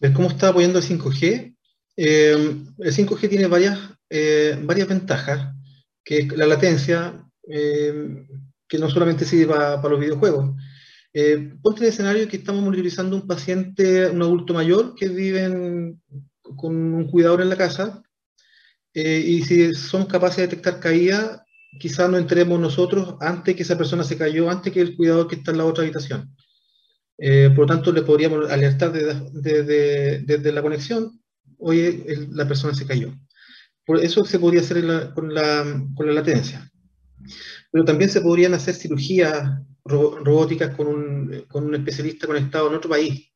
¿Ves 0.00 0.12
cómo 0.12 0.28
está 0.28 0.48
apoyando 0.48 0.78
el 0.78 0.84
5G? 0.84 1.54
Eh, 1.96 2.56
el 2.78 2.92
5G 2.92 3.28
tiene 3.28 3.46
varias, 3.46 3.78
eh, 4.08 4.58
varias 4.62 4.88
ventajas 4.88 5.54
que 6.10 6.18
es 6.18 6.36
la 6.36 6.44
latencia, 6.44 7.24
eh, 7.46 8.26
que 8.66 8.78
no 8.78 8.90
solamente 8.90 9.24
sirve 9.24 9.54
para, 9.54 9.80
los 9.88 10.00
videojuegos. 10.00 10.56
Eh, 11.14 11.54
ponte 11.62 11.82
el 11.82 11.90
escenario 11.90 12.26
que 12.26 12.38
estamos 12.38 12.64
monitorizando 12.64 13.14
un 13.14 13.28
paciente, 13.28 14.08
un 14.08 14.20
adulto 14.20 14.52
mayor, 14.52 14.96
que 14.96 15.08
vive 15.08 15.94
con 16.56 16.74
un 16.74 17.08
cuidador 17.08 17.42
en 17.42 17.48
la 17.48 17.56
casa, 17.56 18.02
eh, 18.92 19.22
y 19.24 19.42
si 19.42 19.72
somos 19.72 20.08
capaces 20.08 20.38
de 20.38 20.42
detectar 20.48 20.80
caída, 20.80 21.46
quizás 21.78 22.10
no 22.10 22.18
entremos 22.18 22.58
nosotros 22.58 23.14
antes 23.20 23.54
que 23.54 23.62
esa 23.62 23.78
persona 23.78 24.02
se 24.02 24.18
cayó, 24.18 24.50
antes 24.50 24.72
que 24.72 24.80
el 24.80 24.96
cuidador 24.96 25.28
que 25.28 25.36
está 25.36 25.52
en 25.52 25.58
la 25.58 25.64
otra 25.64 25.84
habitación. 25.84 26.34
por 27.54 27.58
lo 27.58 27.66
tanto, 27.66 27.92
le 27.92 28.02
podríamos 28.02 28.50
alertar 28.50 28.90
desde, 28.92 30.52
la 30.52 30.62
conexión, 30.62 31.20
oye, 31.58 32.26
la 32.32 32.48
persona 32.48 32.74
se 32.74 32.84
cayó 32.84 33.12
eso 33.98 34.24
se 34.24 34.38
podría 34.38 34.60
hacer 34.60 35.12
con, 35.14 35.34
la, 35.34 35.64
latencia. 35.98 36.70
Pero 37.72 37.84
también 37.84 38.10
se 38.10 38.20
podrían 38.20 38.54
hacer 38.54 38.74
cirugías 38.74 39.60
robóticas 39.84 40.74
con 40.76 40.86
un, 40.86 41.74
especialista 41.74 42.26
conectado 42.26 42.68
en 42.68 42.76
otro 42.76 42.90
país. 42.90 43.32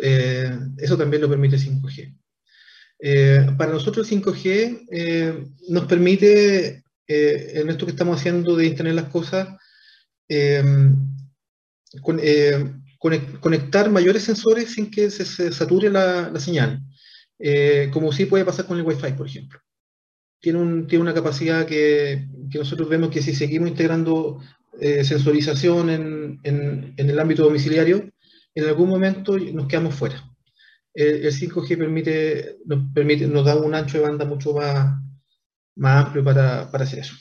Eh, 0.00 0.58
eso 0.78 0.96
también 0.96 1.22
lo 1.22 1.28
permite 1.28 1.56
5G. 1.56 2.16
Eh, 3.04 3.46
para 3.58 3.72
nosotros 3.72 4.10
5G 4.10 4.86
eh, 4.90 5.44
nos 5.68 5.86
permite, 5.86 6.84
en 7.06 7.68
esto 7.68 7.84
que 7.84 7.92
estamos 7.92 8.18
haciendo 8.18 8.56
de 8.56 8.66
Internet 8.66 8.94
las 8.94 9.08
cosas, 9.08 9.48
conectar 13.40 13.90
mayores 13.90 14.22
sensores 14.22 14.72
sin 14.72 14.90
que 14.90 15.10
se, 15.10 15.52
sature 15.52 15.90
la 15.90 16.40
señal, 16.40 16.80
como 17.92 18.12
sí 18.12 18.24
puede 18.24 18.44
pasar 18.44 18.66
con 18.66 18.78
el 18.78 18.84
Wi-Fi, 18.84 19.12
por 19.12 19.26
ejemplo 19.26 19.60
tiene, 20.42 20.58
una 20.58 21.14
capacidad 21.14 21.64
que, 21.64 22.26
nosotros 22.52 22.88
vemos 22.88 23.10
que 23.10 23.22
si 23.22 23.32
seguimos 23.32 23.68
integrando 23.68 24.40
eh, 24.80 25.04
sensorización 25.04 25.88
en, 25.88 26.94
el 26.96 27.18
ámbito 27.20 27.44
domiciliario, 27.44 28.10
en 28.54 28.64
algún 28.64 28.88
momento 28.88 29.38
nos 29.38 29.68
quedamos 29.68 29.94
fuera. 29.94 30.28
El, 30.92 31.32
5G 31.32 31.78
permite, 31.78 32.58
nos, 32.66 33.44
da 33.44 33.56
un 33.56 33.74
ancho 33.74 33.98
de 33.98 34.04
banda 34.04 34.24
mucho 34.24 34.52
más, 34.52 35.00
amplio 35.80 36.24
para, 36.24 36.62
hacer 36.62 36.98
eso. 36.98 37.14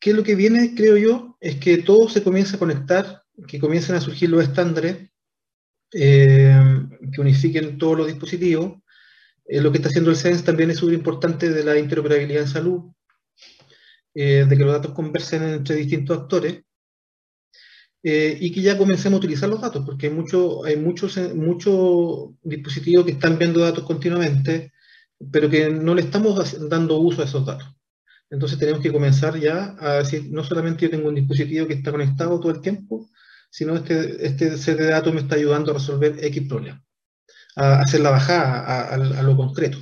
¿Qué 0.00 0.10
es 0.10 0.16
lo 0.16 0.24
que 0.24 0.34
viene, 0.34 0.74
creo 0.74 0.96
yo? 0.96 1.38
Es 1.40 1.56
que 1.56 1.78
todo 1.78 2.08
se 2.08 2.22
comienza 2.22 2.56
a 2.56 2.58
conectar, 2.58 3.22
que 3.46 3.60
comiencen 3.60 3.94
a 3.94 4.00
surgir 4.00 4.28
los 4.28 4.42
estándares 4.42 5.08
que 5.88 7.20
unifiquen 7.20 7.78
todos 7.78 7.96
los 7.96 8.06
dispositivos. 8.08 8.82
Lo 9.48 9.70
que 9.70 9.78
está 9.78 9.88
haciendo 9.88 10.10
el 10.10 10.16
SENS 10.16 10.44
también 10.44 10.70
es 10.70 10.78
súper 10.78 10.94
importante 10.94 11.50
de 11.50 11.64
la 11.64 11.78
interoperabilidad 11.78 12.42
en 12.42 12.48
salud, 12.48 12.92
de 14.14 14.46
que 14.48 14.64
los 14.64 14.72
datos 14.72 14.92
conversen 14.92 15.42
entre 15.44 15.76
distintos 15.76 16.18
actores. 16.18 16.62
y 18.02 18.52
que 18.52 18.62
ya 18.62 18.78
comencemos 18.78 19.16
a 19.16 19.18
utilizar 19.18 19.48
los 19.48 19.60
datos, 19.60 19.84
porque 19.84 20.06
hay, 20.06 20.12
mucho, 20.12 20.64
hay 20.64 20.76
muchos, 20.76 21.18
muchos 21.34 22.30
dispositivos 22.42 23.04
que 23.04 23.12
están 23.12 23.38
viendo 23.38 23.60
datos 23.60 23.84
continuamente, 23.84 24.72
pero 25.32 25.50
que 25.50 25.70
no 25.70 25.94
le 25.94 26.02
estamos 26.02 26.68
dando 26.68 26.98
uso 26.98 27.22
a 27.22 27.24
esos 27.24 27.44
datos. 27.46 27.68
Entonces 28.30 28.58
tenemos 28.58 28.80
que 28.80 28.92
comenzar 28.92 29.38
ya 29.38 29.76
a 29.78 29.98
decir, 29.98 30.26
no 30.30 30.42
solamente 30.44 30.82
yo 30.84 30.90
tengo 30.90 31.08
un 31.08 31.14
dispositivo 31.14 31.66
que 31.66 31.74
está 31.74 31.92
conectado 31.92 32.40
todo 32.40 32.52
el 32.52 32.60
tiempo, 32.60 33.08
sino 33.50 33.76
este, 33.76 34.26
este 34.26 34.56
set 34.58 34.78
de 34.78 34.86
datos 34.86 35.14
me 35.14 35.20
está 35.20 35.36
ayudando 35.36 35.70
a 35.70 35.74
resolver 35.74 36.16
X 36.20 36.48
problema, 36.48 36.84
hacer 37.56 38.00
la 38.00 38.10
bajada 38.10 38.94
a, 38.94 39.22
lo 39.22 39.36
concreto. 39.36 39.78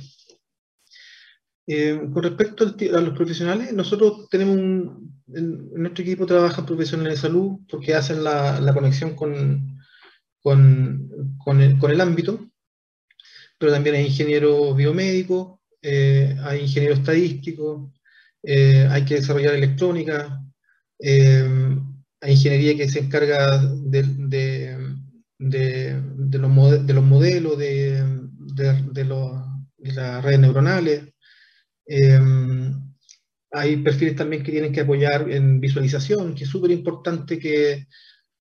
Eh, 1.67 1.99
con 2.13 2.23
respecto 2.23 2.63
a 2.63 3.01
los 3.01 3.15
profesionales, 3.15 3.73
nosotros 3.73 4.29
tenemos 4.29 4.55
un, 4.55 5.23
en, 5.33 5.71
nuestro 5.73 6.03
equipo 6.03 6.25
trabajan 6.25 6.65
profesionales 6.65 7.15
de 7.15 7.21
salud 7.21 7.59
porque 7.69 7.95
hacen 7.95 8.23
la, 8.23 8.71
conexión 8.73 9.15
con, 9.15 9.79
con, 10.41 11.37
con, 11.43 11.61
el, 11.61 12.01
ámbito, 12.01 12.49
pero 13.57 13.71
también 13.71 13.95
hay 13.95 14.05
ingenieros 14.05 14.75
biomédicos, 14.75 15.59
eh, 15.81 16.37
hay 16.43 16.61
ingenieros 16.61 16.99
estadísticos, 16.99 17.91
eh, 18.43 18.87
hay 18.89 19.03
que 19.03 19.15
desarrollar 19.15 19.55
electrónica, 19.55 20.39
hay 21.01 22.31
ingeniería 22.31 22.77
que 22.77 22.89
se 22.89 22.99
encarga 22.99 23.57
de, 23.57 24.03
de, 25.37 26.01
los, 26.31 26.49
modelos, 26.49 27.57
de, 27.57 28.03
las 29.79 30.23
redes 30.23 30.39
neuronales. 30.39 31.03
Eh, 31.87 32.19
hay 33.51 33.77
perfiles 33.77 34.15
también 34.15 34.43
que 34.43 34.51
tienen 34.51 34.73
que 34.73 34.81
apoyar 34.81 35.29
en 35.31 35.59
visualización, 35.59 36.35
que 36.35 36.43
es 36.43 36.49
súper 36.49 36.71
importante 36.71 37.39
que 37.39 37.87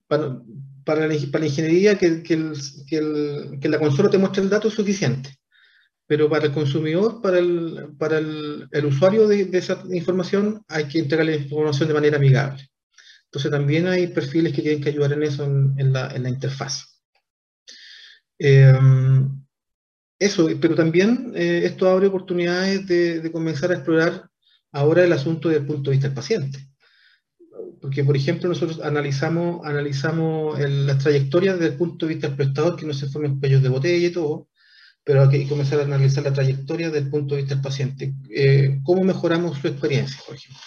para, 0.07 1.07
la, 1.07 1.15
ingeniería 1.15 1.99
que, 1.99 2.23
la 3.63 3.79
consola 3.79 4.11
te 4.11 4.19
muestre 4.19 4.43
el 4.43 4.51
dato 4.51 4.69
es 4.69 4.75
suficiente 4.75 5.31
pero 6.07 6.29
para 6.29 6.47
el 6.47 6.53
consumidor, 6.53 7.23
para 7.23 7.39
el, 7.39 8.85
usuario 8.85 9.27
de, 9.27 9.47
de, 9.47 9.59
esa 9.59 9.83
información, 9.91 10.63
hay 10.69 10.85
que 10.85 10.99
entregar 10.99 11.27
la 11.27 11.37
información 11.37 11.89
de 11.89 11.95
manera 11.95 12.19
amigable. 12.19 12.69
Entonces 13.35 13.51
también 13.51 13.89
hay 13.89 14.07
perfiles 14.07 14.53
que 14.53 14.63
tienen 14.63 14.81
que 14.81 14.91
ayudar 14.91 15.13
en 15.13 15.25
eso 15.25 15.45
en, 15.45 15.93
la, 15.93 16.29
interfaz. 16.29 17.01
Em, 18.39 19.43
eso, 20.21 20.49
pero 20.61 20.77
también 20.77 21.33
eh, 21.35 21.63
esto 21.65 21.89
abre 21.89 22.07
oportunidades 22.07 22.87
de, 22.87 23.29
comenzar 23.33 23.73
a 23.73 23.75
explorar 23.75 24.31
ahora 24.71 25.03
el 25.03 25.13
asunto 25.13 25.49
desde 25.49 25.63
el 25.63 25.67
punto 25.67 25.91
de 25.91 25.97
vista 25.97 26.07
del 26.07 26.15
paciente. 26.15 26.61
Porque, 27.81 28.05
por 28.05 28.17
ejemplo, 28.17 28.49
nosotros 28.49 28.81
analizamos, 28.81 29.67
analizamos 29.67 30.61
las 30.61 30.99
trayectorias 30.99 31.59
desde 31.59 31.73
el 31.73 31.79
punto 31.79 32.07
de 32.07 32.15
vista 32.15 32.29
del 32.29 32.37
prestador, 32.37 32.77
que 32.77 32.87
no 32.87 32.95
se 32.95 33.09
formen 33.09 33.41
cuellos 33.41 33.65
de 33.65 33.69
botella 33.69 34.07
y 34.07 34.13
todo, 34.13 34.49
pero 35.03 35.23
hay 35.23 35.29
que 35.29 35.49
comenzar 35.49 35.81
a 35.81 35.85
analizar 35.85 36.23
la 36.23 36.33
trayectoria 36.33 36.87
desde 36.87 37.07
el 37.07 37.11
punto 37.11 37.35
de 37.35 37.41
vista 37.41 37.57
del 37.57 37.65
paciente. 37.65 38.15
Eh, 38.31 38.79
¿Cómo 38.85 39.03
mejoramos 39.03 39.59
su 39.59 39.67
experiencia, 39.67 40.21
por 40.25 40.37
ejemplo? 40.37 40.63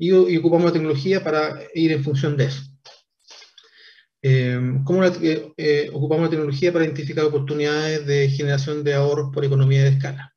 Y, 0.00 0.12
ocupamos 0.12 0.64
la 0.64 0.72
tecnología 0.72 1.22
para 1.22 1.60
ir 1.74 1.92
en 1.92 2.02
función 2.02 2.34
de 2.34 2.44
eso. 2.44 2.62
Eh, 4.22 4.58
¿Cómo 4.84 5.04
eh, 5.04 5.90
ocupamos 5.92 6.24
la 6.24 6.30
tecnología 6.30 6.72
para 6.72 6.86
identificar 6.86 7.24
oportunidades 7.26 8.06
de 8.06 8.30
generación 8.30 8.82
de 8.82 8.94
ahorros 8.94 9.30
por 9.32 9.44
economía 9.44 9.84
de 9.84 9.90
escala? 9.90 10.34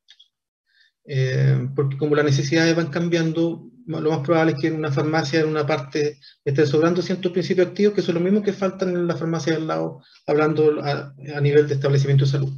porque 1.76 1.98
como 1.98 2.16
las 2.16 2.24
necesidades 2.24 2.78
van 2.78 2.90
cambiando, 2.90 3.70
lo 3.88 4.10
más 4.10 4.20
probable 4.20 4.54
es 4.54 4.62
que 4.62 4.68
en 4.68 4.76
una 4.76 4.92
farmacia, 4.92 5.42
en 5.42 5.50
una 5.50 5.68
parte, 5.68 6.18
esté 6.46 6.66
sobrando 6.66 7.02
ciertos 7.02 7.34
principios 7.34 7.68
activos 7.68 7.94
que 7.94 8.02
son 8.02 8.16
los 8.16 8.24
mismos 8.24 8.44
que 8.44 8.54
faltan 8.54 8.90
en 8.90 9.08
la 9.08 9.18
farmacia 9.18 9.56
al 9.56 9.68
lado, 9.68 10.02
hablando 10.26 10.82
a, 10.82 11.14
a 11.36 11.42
nivel 11.42 11.68
de 11.68 11.74
establecimiento 11.74 12.24
de 12.24 12.32
salud. 12.32 12.54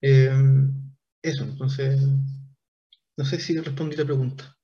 Eh, 0.00 0.32
eso, 1.22 1.44
entonces, 1.44 2.00
no 3.16 3.24
sé 3.26 3.38
si 3.40 3.58
respondí 3.58 3.96
la 3.96 4.06
pregunta. 4.06 4.56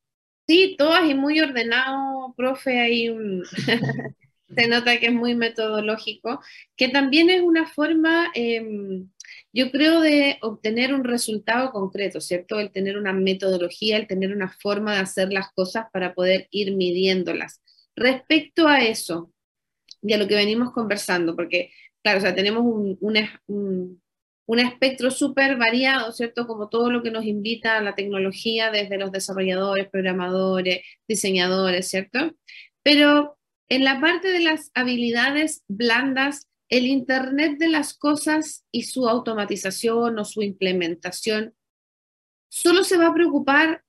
Sí, 0.48 0.76
todas 0.78 1.08
y 1.10 1.14
muy 1.14 1.40
ordenado, 1.40 2.34
profe, 2.36 2.78
hay 2.80 3.08
un... 3.08 3.44
se 4.54 4.68
nota 4.68 4.98
que 4.98 5.06
es 5.06 5.12
muy 5.12 5.34
metodológico, 5.34 6.40
que 6.76 6.88
también 6.88 7.30
es 7.30 7.42
una 7.42 7.66
forma, 7.66 8.30
em, 8.34 9.10
yo 9.52 9.70
creo, 9.72 10.00
de 10.00 10.38
obtener 10.42 10.94
un 10.94 11.04
resultado 11.04 11.72
concreto, 11.72 12.20
¿cierto? 12.20 12.60
El 12.60 12.70
tener 12.70 12.96
una 12.96 13.12
metodología, 13.12 13.96
el 13.96 14.06
tener 14.06 14.32
una 14.32 14.48
forma 14.48 14.94
de 14.94 15.00
hacer 15.00 15.32
las 15.32 15.52
cosas 15.52 15.86
para 15.92 16.14
poder 16.14 16.46
ir 16.50 16.76
midiéndolas. 16.76 17.60
Respecto 17.96 18.68
a 18.68 18.84
eso, 18.84 19.32
y 20.02 20.12
a 20.12 20.18
lo 20.18 20.28
que 20.28 20.36
venimos 20.36 20.72
conversando, 20.72 21.34
porque, 21.34 21.70
claro, 22.02 22.18
o 22.18 22.20
sea, 22.22 22.34
tenemos 22.34 22.62
un, 22.64 24.00
espectro 24.54 25.10
súper 25.10 25.56
variado, 25.56 26.12
¿cierto? 26.12 26.46
Como 26.46 26.68
todo 26.68 26.90
lo 26.90 27.02
que 27.02 27.10
nos 27.10 27.24
invita 27.24 27.76
a 27.76 27.82
la 27.82 27.94
tecnología, 27.94 28.70
desde 28.70 28.96
los 28.96 29.10
desarrolladores, 29.10 29.88
programadores, 29.88 30.82
diseñadores, 31.08 31.88
¿cierto? 31.88 32.32
Pero 32.82 33.38
en 33.68 33.84
la 33.84 34.00
parte 34.00 34.28
de 34.28 34.40
las 34.40 34.70
habilidades 34.74 35.64
blandas, 35.66 36.48
el 36.68 36.86
Internet 36.86 37.58
de 37.58 37.68
las 37.68 37.94
cosas 37.94 38.64
y 38.70 38.84
su 38.84 39.08
automatización 39.08 40.18
o 40.18 40.24
su 40.24 40.42
implementación 40.42 41.54
solo 42.48 42.84
se 42.84 42.96
va 42.96 43.08
a 43.08 43.14
preocupar 43.14 43.82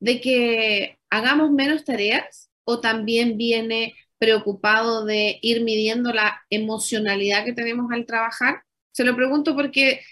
de 0.00 0.20
que 0.20 0.98
hagamos 1.10 1.50
menos 1.50 1.84
tareas 1.84 2.50
o 2.64 2.80
también 2.80 3.36
viene 3.36 3.94
preocupado 4.18 5.04
de 5.04 5.38
ir 5.42 5.62
midiendo 5.62 6.12
la 6.12 6.42
emocionalidad 6.50 7.44
que 7.44 7.52
tenemos 7.52 7.90
al 7.92 8.06
trabajar 8.06 8.64
se 9.00 9.06
lo 9.06 9.16
pregunto 9.16 9.56
porque 9.56 10.02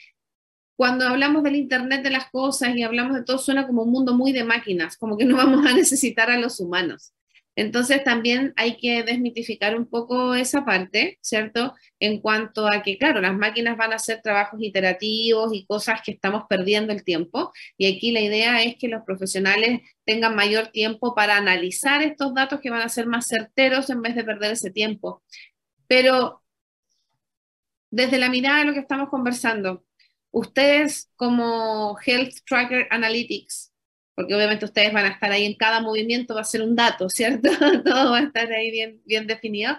cuando 0.75 1.07
hablamos 1.07 1.43
del 1.43 1.57
Internet 1.57 2.03
de 2.03 2.09
las 2.09 2.31
cosas 2.31 2.75
y 2.75 2.83
hablamos 2.83 3.15
de 3.15 3.23
todo, 3.23 3.37
suena 3.37 3.67
como 3.67 3.83
un 3.83 3.91
mundo 3.91 4.15
muy 4.15 4.33
de 4.33 4.45
máquinas, 4.45 4.97
como 4.97 5.19
que 5.19 5.27
no 5.27 5.37
vamos 5.37 5.67
a 5.67 5.75
necesitar 5.75 6.31
a 6.31 6.39
los 6.39 6.59
humanos. 6.59 7.13
Entonces 7.55 8.03
también 8.03 8.55
hay 8.57 8.79
que 8.79 9.03
desmitificar 9.03 9.77
un 9.77 9.85
poco 9.85 10.35
esa 10.35 10.65
parte, 10.65 11.19
¿cierto? 11.21 11.75
En 12.01 12.23
cuanto 12.23 12.67
a 12.67 12.83
que, 12.83 12.97
claro, 12.97 13.21
las 13.21 13.37
máquinas 13.37 13.77
van 13.77 13.93
a 13.93 13.97
hacer 13.97 14.23
trabajos 14.23 14.59
iterativos 14.63 15.53
y 15.53 15.67
cosas 15.67 16.01
que 16.03 16.13
estamos 16.13 16.45
perdiendo 16.49 16.95
el 16.95 17.05
tiempo. 17.05 17.53
Y 17.77 17.95
aquí 17.95 18.11
la 18.11 18.23
idea 18.23 18.63
es 18.63 18.77
que 18.77 18.89
los 18.89 19.03
profesionales 19.05 19.83
tengan 20.07 20.35
mayor 20.35 20.69
tiempo 20.69 21.15
para 21.15 21.37
analizar 21.37 22.01
estos 22.01 22.33
datos 22.33 22.61
que 22.61 22.71
van 22.71 22.81
a 22.81 22.89
ser 22.89 23.07
más 23.07 23.27
certeros 23.29 23.91
en 23.91 24.01
vez 24.01 24.15
de 24.15 24.25
perder 24.25 24.53
ese 24.53 24.71
tiempo. 24.71 25.23
Pero 25.87 26.41
desde 27.91 28.19
la 28.19 28.29
mirada 28.29 28.61
de 28.61 28.65
lo 28.67 28.73
que 28.75 28.81
estamos 28.81 29.09
conversando, 29.09 29.85
ustedes 30.31 31.11
como 31.17 31.97
Health 32.05 32.35
Tracker 32.47 32.87
Analytics, 32.91 33.73
porque 34.15 34.35
obviamente 34.35 34.65
ustedes 34.65 34.93
van 34.93 35.07
a 35.07 35.11
estar 35.11 35.31
ahí 35.31 35.45
en 35.45 35.55
cada 35.55 35.81
movimiento, 35.81 36.35
va 36.35 36.41
a 36.41 36.45
ser 36.45 36.63
un 36.63 36.75
dato, 36.75 37.09
¿cierto? 37.09 37.51
Todo 37.85 38.11
va 38.11 38.19
a 38.19 38.23
estar 38.23 38.51
ahí 38.53 39.01
bien, 39.05 39.27
definido. 39.27 39.77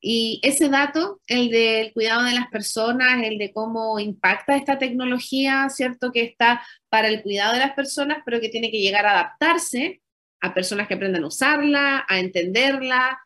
Y 0.00 0.40
ese 0.42 0.68
dato, 0.68 1.20
el 1.26 1.50
del 1.50 1.92
cuidado 1.92 2.22
de 2.22 2.32
las 2.32 2.48
personas, 2.48 3.22
el 3.22 3.36
de 3.36 3.52
cómo 3.52 3.98
impacta 3.98 4.56
esta 4.56 4.78
tecnología, 4.78 5.68
¿cierto? 5.68 6.12
Que 6.12 6.22
está 6.22 6.64
para 6.88 7.08
el 7.08 7.22
cuidado 7.22 7.52
de 7.52 7.58
las 7.58 7.72
personas, 7.72 8.18
pero 8.24 8.40
que 8.40 8.48
tiene 8.48 8.70
que 8.70 8.80
llegar 8.80 9.04
a 9.06 9.10
adaptarse 9.10 10.00
a 10.40 10.54
personas 10.54 10.88
que 10.88 10.94
aprendan 10.94 11.24
a 11.24 11.26
usarla, 11.26 12.06
a 12.08 12.18
entenderla. 12.18 13.18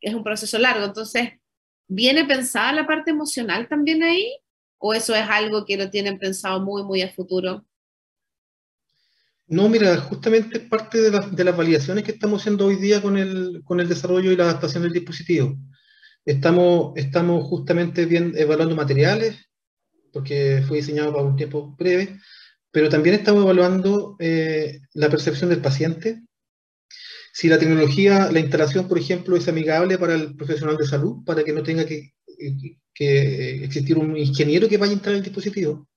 Es 0.00 0.14
un 0.14 0.24
proceso 0.24 0.58
largo. 0.58 0.84
Entonces, 0.84 1.34
¿Viene 1.94 2.24
pensada 2.24 2.72
la 2.72 2.86
parte 2.86 3.10
emocional 3.10 3.68
también 3.68 4.02
ahí? 4.02 4.32
¿O 4.78 4.94
eso 4.94 5.14
es 5.14 5.28
algo 5.28 5.66
que 5.66 5.76
lo 5.76 5.90
tienen 5.90 6.18
pensado 6.18 6.58
muy, 6.60 6.82
muy 6.84 7.02
a 7.02 7.12
futuro? 7.12 7.66
No, 9.46 9.68
mira, 9.68 9.98
justamente 9.98 10.56
es 10.56 10.64
parte 10.64 11.02
de, 11.02 11.10
de, 11.10 11.44
las 11.44 11.54
validaciones 11.54 12.02
que 12.02 12.12
estamos 12.12 12.40
haciendo 12.40 12.64
hoy 12.64 12.76
día 12.76 13.02
con 13.02 13.18
el, 13.18 13.60
con 13.64 13.78
el 13.78 13.90
desarrollo 13.90 14.32
y 14.32 14.36
la 14.36 14.44
adaptación 14.44 14.84
del 14.84 14.94
dispositivo. 14.94 15.54
Estamos, 16.24 16.94
estamos 16.96 17.44
justamente 17.44 18.08
evaluando 18.40 18.74
materiales, 18.74 19.50
porque 20.14 20.64
fue 20.66 20.78
diseñado 20.78 21.12
para 21.12 21.24
un 21.24 21.36
tiempo 21.36 21.76
breve, 21.76 22.18
pero 22.70 22.88
también 22.88 23.16
estamos 23.16 23.42
evaluando 23.42 24.16
eh, 24.18 24.80
la 24.94 25.10
percepción 25.10 25.50
del 25.50 25.60
paciente, 25.60 26.22
si 27.32 27.48
la 27.48 27.58
tecnología, 27.58 28.30
la 28.30 28.40
instalación, 28.40 28.86
por 28.86 28.98
ejemplo, 28.98 29.36
es 29.36 29.48
amigable 29.48 29.96
para 29.96 30.14
el 30.14 30.36
profesional 30.36 30.76
de 30.76 30.86
salud, 30.86 31.24
para 31.24 31.42
que 31.42 31.52
no 31.52 31.62
tenga 31.62 31.86
que, 31.86 32.12
existir 32.94 33.96
un 33.96 34.16
ingeniero 34.16 34.68
que 34.68 34.76
vaya 34.76 34.92
a 34.92 34.94
instalar 34.94 35.16
el 35.16 35.24
dispositivo. 35.24 35.88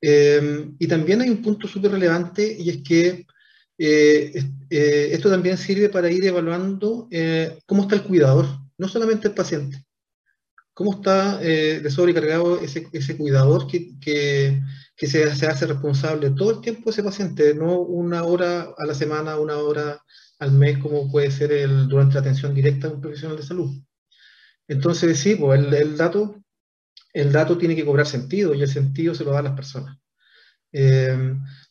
Em, 0.00 0.74
y 0.78 0.86
también 0.86 1.20
hay 1.20 1.30
un 1.30 1.42
punto 1.42 1.68
súper 1.68 1.92
relevante 1.92 2.56
y 2.58 2.70
es 2.70 2.78
que 2.82 3.26
eh, 3.78 4.32
eh, 4.70 5.08
esto 5.12 5.30
también 5.30 5.58
sirve 5.58 5.88
para 5.88 6.10
ir 6.10 6.24
evaluando 6.24 7.08
eh, 7.10 7.58
cómo 7.66 7.82
está 7.82 7.96
el 7.96 8.02
cuidador, 8.02 8.46
no 8.78 8.88
solamente 8.88 9.28
el 9.28 9.34
paciente. 9.34 9.84
cómo 10.72 10.94
está 10.94 11.38
de 11.38 11.90
sobrecargado 11.90 12.60
ese, 12.60 12.88
ese 12.92 13.16
cuidador 13.16 13.68
que, 13.68 13.98
que, 14.00 14.60
que 14.96 15.06
se, 15.06 15.34
se, 15.36 15.46
hace 15.46 15.66
responsable 15.66 16.30
todo 16.30 16.50
el 16.50 16.60
tiempo 16.60 16.90
ese 16.90 17.02
paciente, 17.02 17.54
no 17.54 17.78
una 17.80 18.24
hora 18.24 18.74
a 18.76 18.86
la 18.86 18.94
semana, 18.94 19.38
una 19.38 19.58
hora 19.58 20.02
al 20.38 20.52
mes, 20.52 20.78
como 20.78 21.10
puede 21.10 21.30
ser 21.30 21.52
el, 21.52 21.88
durante 21.88 22.14
la 22.14 22.20
atención 22.20 22.54
directa 22.54 22.88
de 22.88 22.94
un 22.94 23.00
profesional 23.00 23.36
de 23.36 23.42
salud. 23.42 23.70
Entonces, 24.68 25.18
sí, 25.18 25.36
pues 25.36 25.60
el, 25.60 25.72
el 25.74 25.96
dato, 25.96 26.42
el 27.12 27.32
dato 27.32 27.58
tiene 27.58 27.76
que 27.76 27.84
cobrar 27.84 28.06
sentido 28.06 28.54
y 28.54 28.62
el 28.62 28.68
sentido 28.68 29.14
se 29.14 29.24
lo 29.24 29.32
da 29.32 29.40
a 29.40 29.42
las 29.42 29.54
personas. 29.54 29.98
Eh, 30.76 31.16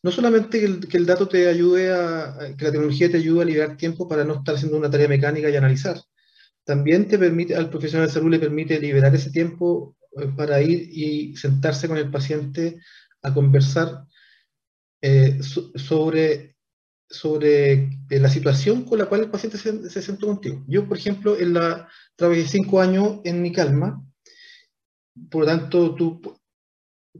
no 0.01 0.11
solamente 0.11 0.61
que 0.61 0.65
el, 0.65 0.87
que 0.87 0.97
el, 0.97 1.05
dato 1.05 1.27
te 1.27 1.49
ayude 1.49 1.93
a, 1.93 2.55
que 2.57 2.63
la 2.63 2.71
tecnología 2.71 3.11
te 3.11 3.17
ayude 3.17 3.41
a 3.41 3.45
liberar 3.45 3.75
tiempo 3.75 4.07
para 4.07 4.23
no 4.23 4.35
estar 4.35 4.55
haciendo 4.55 4.77
una 4.77 4.89
tarea 4.89 5.09
mecánica 5.09 5.49
y 5.49 5.55
analizar, 5.57 5.99
también 6.63 7.09
te 7.09 7.19
permite, 7.19 7.53
al 7.53 7.69
profesional 7.69 8.07
de 8.07 8.13
salud 8.13 8.31
le 8.31 8.39
permite 8.39 8.79
liberar 8.79 9.13
ese 9.13 9.29
tiempo 9.29 9.97
eh, 10.17 10.29
para 10.37 10.61
ir 10.61 10.89
y 10.89 11.35
sentarse 11.35 11.89
con 11.89 11.97
el 11.97 12.09
paciente 12.09 12.79
a 13.23 13.33
conversar 13.33 14.05
eh, 15.01 15.39
sobre, 15.41 16.52
sobre 17.13 17.73
eh, 18.09 18.19
la 18.19 18.27
situación 18.27 18.83
con 18.85 18.97
la 18.97 19.05
cual 19.05 19.21
el 19.21 19.29
paciente 19.29 19.57
se, 19.57 19.89
se, 19.89 20.01
sentó 20.01 20.27
contigo. 20.27 20.63
Yo, 20.67 20.87
por 20.87 20.97
ejemplo, 20.97 21.37
trabajé 22.15 22.47
cinco 22.47 22.81
años 22.81 23.19
en 23.23 23.41
mi 23.41 23.51
calma, 23.51 24.03
por 25.29 25.41
lo 25.41 25.47
tanto, 25.47 25.95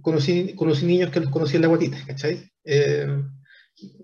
conocí, 0.02 0.56
niños 0.84 1.12
que 1.12 1.20
los 1.20 1.30
conocí 1.30 1.56
en 1.56 1.62
la 1.62 1.68
guatita, 1.68 1.98
¿cachai? 2.08 2.52
Eh, 2.64 3.24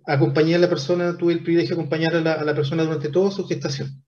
acompañé 0.06 0.56
a 0.56 0.60
la 0.60 0.69
persona, 0.69 1.17
tuve 1.17 1.34
el 1.34 1.43
privilegio 1.43 1.75
de 1.75 1.82
acompañar 1.82 2.15
a 2.15 2.43
la, 2.43 2.56
persona 2.56 2.84
durante 2.84 3.10
toda 3.10 3.32
su 3.32 3.47
gestación. 3.47 4.04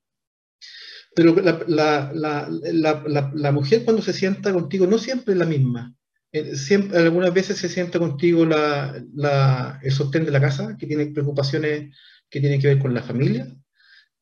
Pero 1.15 1.35
la, 1.67 3.51
mujer 3.51 3.83
cuando 3.83 4.01
se 4.01 4.13
sienta 4.13 4.53
contigo 4.53 4.87
no 4.87 4.97
siempre 4.97 5.33
es 5.33 5.39
la 5.39 5.45
misma. 5.45 5.95
Eh, 6.31 6.55
siempre, 6.55 6.97
algunas 6.97 7.33
veces 7.33 7.57
se 7.57 7.69
sienta 7.69 7.99
contigo 7.99 8.43
el 8.43 9.91
sostén 9.91 10.25
de 10.25 10.31
la 10.31 10.41
casa, 10.41 10.77
que 10.77 10.87
tiene 10.87 11.07
preocupaciones 11.07 11.95
que 12.29 12.39
tienen 12.39 12.61
que 12.61 12.67
ver 12.67 12.79
con 12.79 12.93
la 12.93 13.03
familia. 13.03 13.47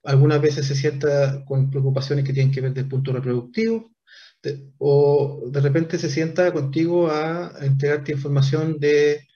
Algunas 0.04 0.41
veces 0.41 0.65
se 0.65 0.76
sienta 0.76 1.45
con 1.45 1.69
preocupaciones 1.69 2.26
que 2.26 2.34
tienen 2.34 2.52
que 2.52 2.62
ver 2.62 2.74
del 2.74 2.88
punto 2.88 3.12
reproductivo 3.12 3.91
o 4.78 5.43
de 5.52 5.62
repente 5.62 5.98
se 5.98 6.10
sienta 6.10 6.52
contigo 6.54 7.12
a, 7.12 7.54
entregarte 7.62 8.13
información 8.13 8.80
de, 8.80 9.28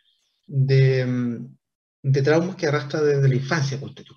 de, 0.47 1.05
mm, 1.05 1.57
de, 2.03 2.21
traumas 2.21 2.55
que 2.55 2.67
arrastra 2.67 3.01
desde 3.01 3.27
la 3.27 3.36
infancia, 3.36 3.79
ponte 3.79 4.03
tú. 4.03 4.15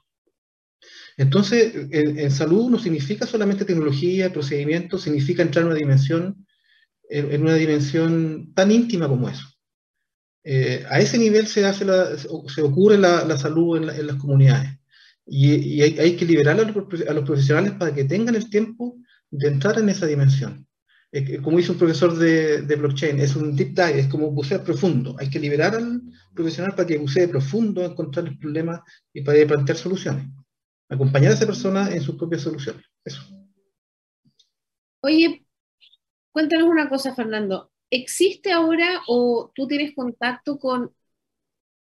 Entonces, 1.16 1.74
en, 1.90 2.18
en, 2.18 2.30
salud 2.30 2.70
no 2.70 2.78
significa 2.78 3.26
solamente 3.26 3.64
tecnología, 3.64 4.32
procedimientos, 4.32 5.02
significa 5.02 5.42
entrar 5.42 5.64
en 5.64 5.70
una 5.70 5.78
dimensión, 5.78 6.45
en, 7.08 7.42
una 7.42 7.54
dimensión 7.54 8.52
tan 8.54 8.70
íntima 8.70 9.08
como 9.08 9.28
eso. 9.28 9.46
Eh, 10.44 10.84
a 10.88 11.00
ese 11.00 11.18
nivel 11.18 11.46
se, 11.46 11.64
hace 11.64 11.84
la, 11.84 12.16
se 12.16 12.62
ocurre 12.62 12.98
la, 12.98 13.24
la 13.24 13.36
salud 13.36 13.76
en, 13.76 13.86
la, 13.86 13.96
en, 13.96 14.06
las 14.06 14.16
comunidades. 14.16 14.70
Y, 15.26 15.54
y 15.54 15.82
hay, 15.82 15.98
hay, 15.98 16.16
que 16.16 16.24
liberar 16.24 16.60
a 16.60 16.64
los, 16.64 17.00
a 17.08 17.12
los 17.12 17.24
profesionales 17.24 17.72
para 17.72 17.92
que 17.92 18.04
tengan 18.04 18.36
el 18.36 18.48
tiempo 18.48 18.96
de 19.30 19.48
entrar 19.48 19.78
en 19.78 19.88
esa 19.88 20.06
dimensión 20.06 20.66
como 21.42 21.56
dice 21.56 21.72
un 21.72 21.78
profesor 21.78 22.16
de, 22.16 22.62
de, 22.62 22.76
blockchain, 22.76 23.20
es 23.20 23.36
un 23.36 23.56
deep 23.56 23.68
dive, 23.68 24.00
es 24.00 24.08
como 24.08 24.30
bucear 24.30 24.62
profundo. 24.62 25.16
Hay 25.18 25.30
que 25.30 25.38
liberar 25.38 25.74
al 25.74 26.02
profesional 26.34 26.74
para 26.74 26.86
que 26.86 26.98
bucee 26.98 27.28
profundo, 27.28 27.84
encontrar 27.84 28.26
el 28.26 28.38
problema 28.38 28.84
y 29.12 29.22
para 29.22 29.46
plantear 29.46 29.78
soluciones. 29.78 30.26
Acompañar 30.88 31.32
a 31.32 31.34
esa 31.34 31.46
persona 31.46 31.90
en 31.90 32.02
sus 32.02 32.16
propias 32.16 32.42
soluciones. 32.42 32.84
Eso. 33.04 33.22
Oye, 35.00 35.45
cuéntanos 36.36 36.68
una 36.68 36.90
cosa, 36.90 37.14
Fernando. 37.14 37.70
¿Existe 37.88 38.52
ahora 38.52 39.00
o 39.08 39.50
tú 39.54 39.66
tienes 39.66 39.94
contacto 39.94 40.58
con 40.58 40.94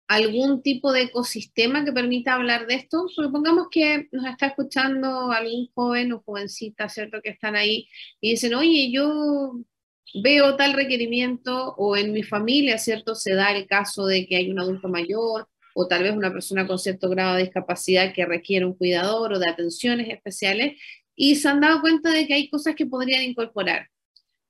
algún 0.09 0.61
tipo 0.61 0.91
de 0.91 1.03
ecosistema 1.03 1.85
que 1.85 1.93
permita 1.93 2.33
hablar 2.33 2.67
de 2.67 2.75
esto? 2.75 3.07
Supongamos 3.07 3.67
que 3.71 4.09
nos 4.11 4.25
está 4.25 4.47
escuchando 4.47 5.31
algún 5.31 5.69
joven 5.73 6.11
o 6.11 6.23
jovencita, 6.25 6.89
¿cierto? 6.89 7.21
Que 7.21 7.29
están 7.29 7.55
ahí 7.55 7.87
y 8.19 8.31
dicen, 8.31 8.53
oye, 8.53 8.91
yo 8.91 9.61
veo 10.21 10.57
tal 10.57 10.73
requerimiento 10.73 11.73
o 11.77 11.95
en 11.95 12.11
mi 12.11 12.23
familia, 12.23 12.77
¿cierto? 12.79 13.15
Se 13.15 13.35
da 13.35 13.55
el 13.55 13.65
caso 13.65 14.05
de 14.07 14.27
que 14.27 14.35
hay 14.35 14.51
un 14.51 14.59
adulto 14.59 14.89
mayor 14.89 15.47
o 15.73 15.87
tal 15.87 16.03
vez 16.03 16.11
una 16.17 16.33
persona 16.33 16.67
con 16.67 16.79
cierto 16.79 17.09
grado 17.09 17.37
de 17.37 17.43
discapacidad 17.43 18.13
que 18.13 18.25
requiere 18.25 18.65
un 18.65 18.73
cuidador 18.75 19.31
o 19.31 19.39
de 19.39 19.47
atenciones 19.49 20.09
especiales 20.09 20.81
y 21.15 21.35
se 21.35 21.47
han 21.47 21.61
dado 21.61 21.79
cuenta 21.79 22.11
de 22.11 22.27
que 22.27 22.33
hay 22.33 22.49
cosas 22.49 22.75
que 22.75 22.85
podrían 22.85 23.23
incorporar. 23.23 23.92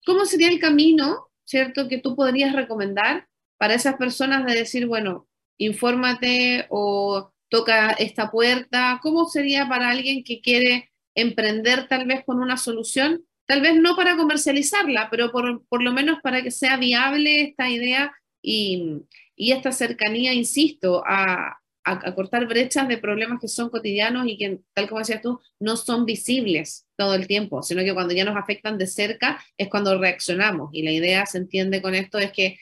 ¿Cómo 0.05 0.25
sería 0.25 0.49
el 0.49 0.59
camino, 0.59 1.27
¿cierto? 1.45 1.87
Que 1.87 1.97
tú 1.97 2.15
podrías 2.15 2.53
recomendar 2.53 3.27
para 3.57 3.75
esas 3.75 3.95
personas 3.95 4.45
de 4.45 4.55
decir, 4.55 4.87
bueno, 4.87 5.27
infórmate 5.57 6.65
o 6.69 7.31
toca 7.49 7.91
esta 7.91 8.31
puerta? 8.31 8.99
¿Cómo 9.01 9.25
sería 9.25 9.67
para 9.69 9.89
alguien 9.89 10.23
que 10.23 10.41
quiere 10.41 10.91
emprender 11.15 11.87
tal 11.87 12.05
vez 12.05 12.23
con 12.25 12.39
una 12.39 12.57
solución? 12.57 13.23
Tal 13.45 13.61
vez 13.61 13.75
no 13.75 13.95
para 13.95 14.17
comercializarla, 14.17 15.09
pero 15.09 15.31
por, 15.31 15.83
lo 15.83 15.93
menos 15.93 16.19
para 16.21 16.41
que 16.41 16.51
sea 16.51 16.77
viable 16.77 17.41
esta 17.41 17.69
idea 17.69 18.13
y, 18.41 19.03
esta 19.37 19.71
cercanía, 19.71 20.33
insisto, 20.33 21.03
a, 21.05 21.59
a, 21.83 22.15
cortar 22.15 22.47
brechas 22.47 22.87
de 22.87 22.97
problemas 22.97 23.39
que 23.39 23.47
son 23.47 23.69
cotidianos 23.69 24.27
y 24.27 24.37
que, 24.37 24.61
tal 24.73 24.87
como 24.87 24.99
decías 24.99 25.21
tú, 25.21 25.39
no 25.59 25.75
son 25.77 26.05
visibles 26.05 26.82
todo 26.95 27.15
el 27.15 27.27
tiempo, 27.27 27.63
sino 27.63 27.83
que 27.83 27.93
cuando 27.93 28.13
ya 28.13 28.25
nos 28.25 28.37
afectan 28.37 28.77
de 28.77 28.87
cerca 28.87 29.43
es 29.57 29.69
cuando 29.69 29.97
reaccionamos. 29.97 30.69
Y 30.73 30.83
la 30.83 30.91
idea, 30.91 31.25
se 31.25 31.39
entiende 31.39 31.81
con 31.81 31.95
esto, 31.95 32.19
es 32.19 32.31
que 32.31 32.59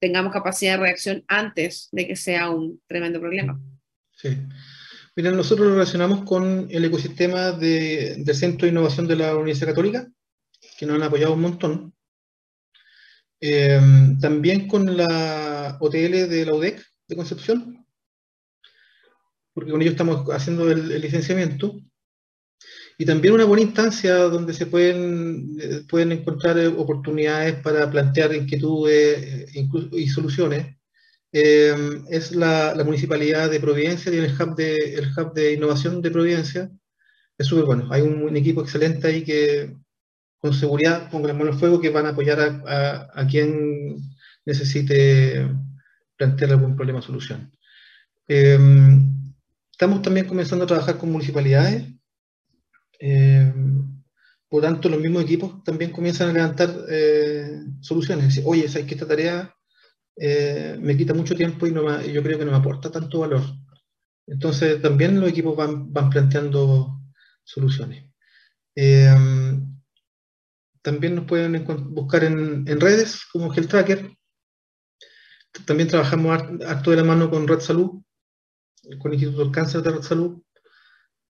tengamos 0.00 0.32
capacidad 0.32 0.72
de 0.72 0.84
reacción 0.84 1.24
antes 1.28 1.88
de 1.92 2.06
que 2.06 2.16
sea 2.16 2.50
un 2.50 2.80
tremendo 2.86 3.20
problema. 3.20 3.60
Sí. 4.12 4.36
Mira, 5.16 5.32
nosotros 5.32 5.66
lo 5.66 5.74
relacionamos 5.74 6.24
con 6.24 6.68
el 6.70 6.84
ecosistema 6.84 7.50
de, 7.52 8.16
del 8.18 8.34
Centro 8.36 8.66
de 8.66 8.72
Innovación 8.72 9.08
de 9.08 9.16
la 9.16 9.34
Universidad 9.34 9.70
Católica, 9.70 10.08
que 10.78 10.86
nos 10.86 10.96
han 10.96 11.02
apoyado 11.02 11.34
un 11.34 11.40
montón. 11.40 11.94
Eh, 13.40 13.80
también 14.20 14.66
con 14.66 14.96
la 14.96 15.76
OTL 15.80 16.28
de 16.28 16.44
la 16.44 16.54
UDEC 16.54 16.84
de 17.08 17.16
Concepción, 17.16 17.86
porque 19.52 19.72
con 19.72 19.82
ellos 19.82 19.94
estamos 19.94 20.24
haciendo 20.30 20.70
el 20.70 21.00
licenciamiento. 21.00 21.80
Y 23.00 23.06
también 23.06 23.34
una 23.34 23.44
buena 23.44 23.62
instancia 23.62 24.16
donde 24.16 24.52
se 24.52 24.66
pueden, 24.66 25.56
eh, 25.60 25.82
pueden 25.88 26.10
encontrar 26.12 26.58
eh, 26.58 26.66
oportunidades 26.66 27.54
para 27.62 27.88
plantear 27.88 28.34
inquietudes 28.34 29.52
eh, 29.54 29.68
y 29.92 30.08
soluciones. 30.08 30.78
Eh, 31.32 32.02
es 32.10 32.32
la, 32.32 32.74
la, 32.74 32.84
Municipalidad 32.84 33.50
de 33.50 33.60
Providencia, 33.60 34.10
tiene 34.10 34.26
el 34.26 34.42
hub 34.42 34.56
de, 34.56 34.94
el 34.94 35.08
hub 35.16 35.32
de 35.34 35.52
innovación 35.52 36.00
de 36.02 36.10
Providencia. 36.10 36.70
Es 37.36 37.46
súper 37.46 37.66
bueno. 37.66 37.88
Hay 37.92 38.02
un, 38.02 38.36
equipo 38.36 38.62
excelente 38.62 39.06
ahí 39.06 39.24
que 39.24 39.76
con 40.38 40.54
seguridad, 40.54 41.10
con 41.10 41.22
las 41.26 41.36
manos 41.36 41.54
al 41.54 41.60
fuego, 41.60 41.80
que 41.80 41.90
van 41.90 42.06
a 42.06 42.10
apoyar 42.10 42.40
a, 42.66 43.26
quien 43.30 43.98
necesite 44.46 45.48
plantear 46.16 46.52
algún 46.52 46.76
problema 46.76 47.00
o 47.00 47.02
solución. 47.02 47.52
Eh, 48.28 48.58
estamos 49.70 50.02
también 50.02 50.26
comenzando 50.26 50.64
a 50.64 50.68
trabajar 50.68 50.98
con 50.98 51.12
municipalidades 51.12 51.84
eh, 52.98 53.52
por 54.48 54.62
tanto, 54.62 54.88
los 54.88 55.00
mismos 55.00 55.22
equipos 55.22 55.62
también 55.62 55.92
comienzan 55.92 56.30
a 56.30 56.32
levantar 56.32 56.70
eh, 56.88 57.60
soluciones. 57.80 58.40
Oye, 58.44 58.68
¿sabes 58.68 58.86
que 58.86 58.94
esta 58.94 59.06
tarea 59.06 59.54
eh, 60.16 60.78
me 60.80 60.96
quita 60.96 61.14
mucho 61.14 61.34
tiempo 61.34 61.66
y 61.66 61.72
no 61.72 62.02
yo 62.02 62.22
creo 62.22 62.38
que 62.38 62.44
no 62.44 62.52
me 62.52 62.56
aporta 62.56 62.90
tanto 62.90 63.20
valor? 63.20 63.42
Entonces, 64.26 64.80
también 64.80 65.20
los 65.20 65.30
equipos 65.30 65.56
van, 65.56 65.92
van 65.92 66.10
planteando 66.10 67.00
soluciones. 67.44 68.04
También 70.82 71.16
nos 71.16 71.24
pueden 71.26 71.64
buscar 71.90 72.24
en, 72.24 72.64
en 72.66 72.80
redes 72.80 73.22
como 73.32 73.52
Health 73.52 73.68
Tracker. 73.68 74.10
También 75.66 75.88
trabajamos 75.88 76.40
harto 76.64 76.90
de 76.90 76.96
la 76.96 77.04
mano 77.04 77.30
con 77.30 77.48
Red 77.48 77.60
Salud, 77.60 78.02
con 78.98 79.12
el 79.12 79.14
Instituto 79.14 79.44
del 79.44 79.52
Cáncer 79.52 79.82
de 79.82 79.90
Red 79.90 80.02
Salud, 80.02 80.40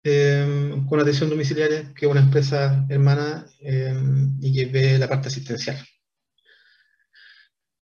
eh, 0.03 0.75
con 0.89 0.99
atención 0.99 1.29
domiciliaria, 1.29 1.93
que 1.93 2.05
es 2.05 2.11
una 2.11 2.21
empresa 2.21 2.85
hermana 2.89 3.45
eh, 3.59 3.93
y 4.41 4.53
que 4.53 4.65
ve 4.65 4.97
la 4.97 5.07
parte 5.07 5.27
asistencial. 5.27 5.77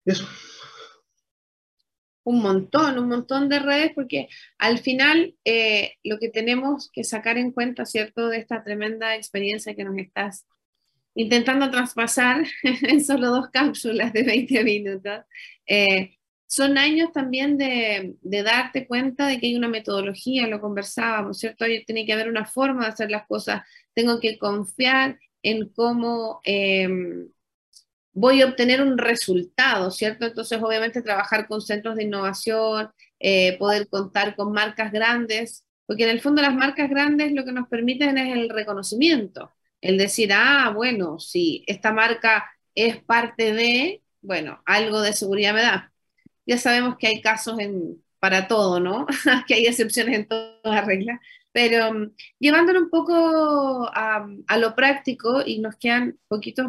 Eso. 0.06 0.28
Un 2.24 2.42
montón, 2.42 2.98
un 3.00 3.08
montón 3.10 3.50
de 3.50 3.60
redes, 3.60 3.92
porque 3.94 4.28
al 4.58 4.80
final 4.80 5.36
eh, 5.46 5.94
lo 6.04 6.18
que 6.18 6.30
tenemos 6.30 6.90
que 6.92 7.04
sacar 7.04 7.38
en 7.38 7.52
cuenta, 7.52 7.86
¿cierto?, 7.86 8.30
de 8.30 8.38
esta 8.38 8.64
tremenda 8.64 9.16
experiencia 9.16 9.76
que 9.76 9.84
nos 9.84 9.98
estás 9.98 10.46
intentando 11.16 11.72
traspasar 11.72 12.46
en 12.64 13.04
solo 13.04 13.30
dos 13.30 13.50
cápsulas 13.52 14.14
de 14.14 14.24
20 14.24 14.64
minutos, 14.64 15.22
eh, 15.68 16.18
son 16.48 16.78
años 16.78 17.12
también 17.12 17.58
de, 17.58 18.16
darte 18.22 18.88
cuenta 18.88 19.28
de 19.28 19.40
que 19.40 19.48
hay 19.48 19.56
una 19.56 19.68
metodología, 19.68 20.48
lo 20.48 20.62
conversábamos, 20.62 21.40
¿cierto? 21.40 21.66
Tiene 21.86 22.06
que 22.06 22.14
haber 22.14 22.30
una 22.30 22.46
forma 22.46 22.84
de 22.84 22.90
hacer 22.90 23.12
las 23.12 23.28
cosas, 23.28 23.64
tengo 23.94 24.20
que 24.20 24.38
confiar 24.38 25.20
en 25.42 25.70
cómo 25.70 26.42
em, 26.44 27.30
voy 28.14 28.42
a 28.42 28.48
obtener 28.48 28.82
un 28.82 28.98
resultado, 28.98 29.92
¿cierto? 29.92 30.26
Entonces, 30.26 30.62
obviamente, 30.62 31.02
trabajar 31.02 31.48
con 31.48 31.62
centros 31.62 31.96
de 31.96 32.04
innovación, 32.04 32.90
eh, 33.20 33.58
poder 33.58 33.88
contar 33.90 34.36
con 34.36 34.52
marcas 34.54 34.92
grandes, 34.92 35.66
porque 35.86 36.04
en 36.04 36.10
el 36.12 36.22
fondo 36.22 36.42
las 36.42 36.56
marcas 36.56 36.90
grandes 36.90 37.32
lo 37.34 37.46
que 37.46 37.52
nos 37.52 37.68
permiten 37.68 38.18
es 38.18 38.36
el 38.36 38.50
reconocimiento, 38.50 39.54
el 39.82 39.98
decir, 39.98 40.32
ah, 40.34 40.72
bueno, 40.76 41.20
si 41.20 41.64
esta 41.68 41.92
marca 41.94 42.50
es 42.76 42.98
parte 43.04 43.54
de, 43.54 44.04
bueno, 44.22 44.62
algo 44.66 45.02
de 45.02 45.14
seguridad 45.14 45.54
me 45.54 45.62
da. 45.62 45.95
Ya 46.46 46.58
sabemos 46.58 46.98
que 46.98 47.08
hay 47.08 47.22
casos 47.22 47.58
para 48.20 48.48
todo, 48.48 48.80
¿no? 48.80 49.06
que 49.48 49.54
hay 49.54 49.66
excepciones 49.68 50.16
en 50.16 50.28
todas 50.28 50.56
las 50.64 50.86
reglas, 50.86 51.20
pero 51.52 51.90
um, 51.90 52.12
llevándolo 52.40 52.80
un 52.82 52.90
poco 52.90 53.90
a, 53.94 54.28
lo 54.58 54.76
práctico 54.76 55.42
y 55.46 55.60
nos 55.60 55.78
quedan 55.78 56.20
poquitos, 56.28 56.66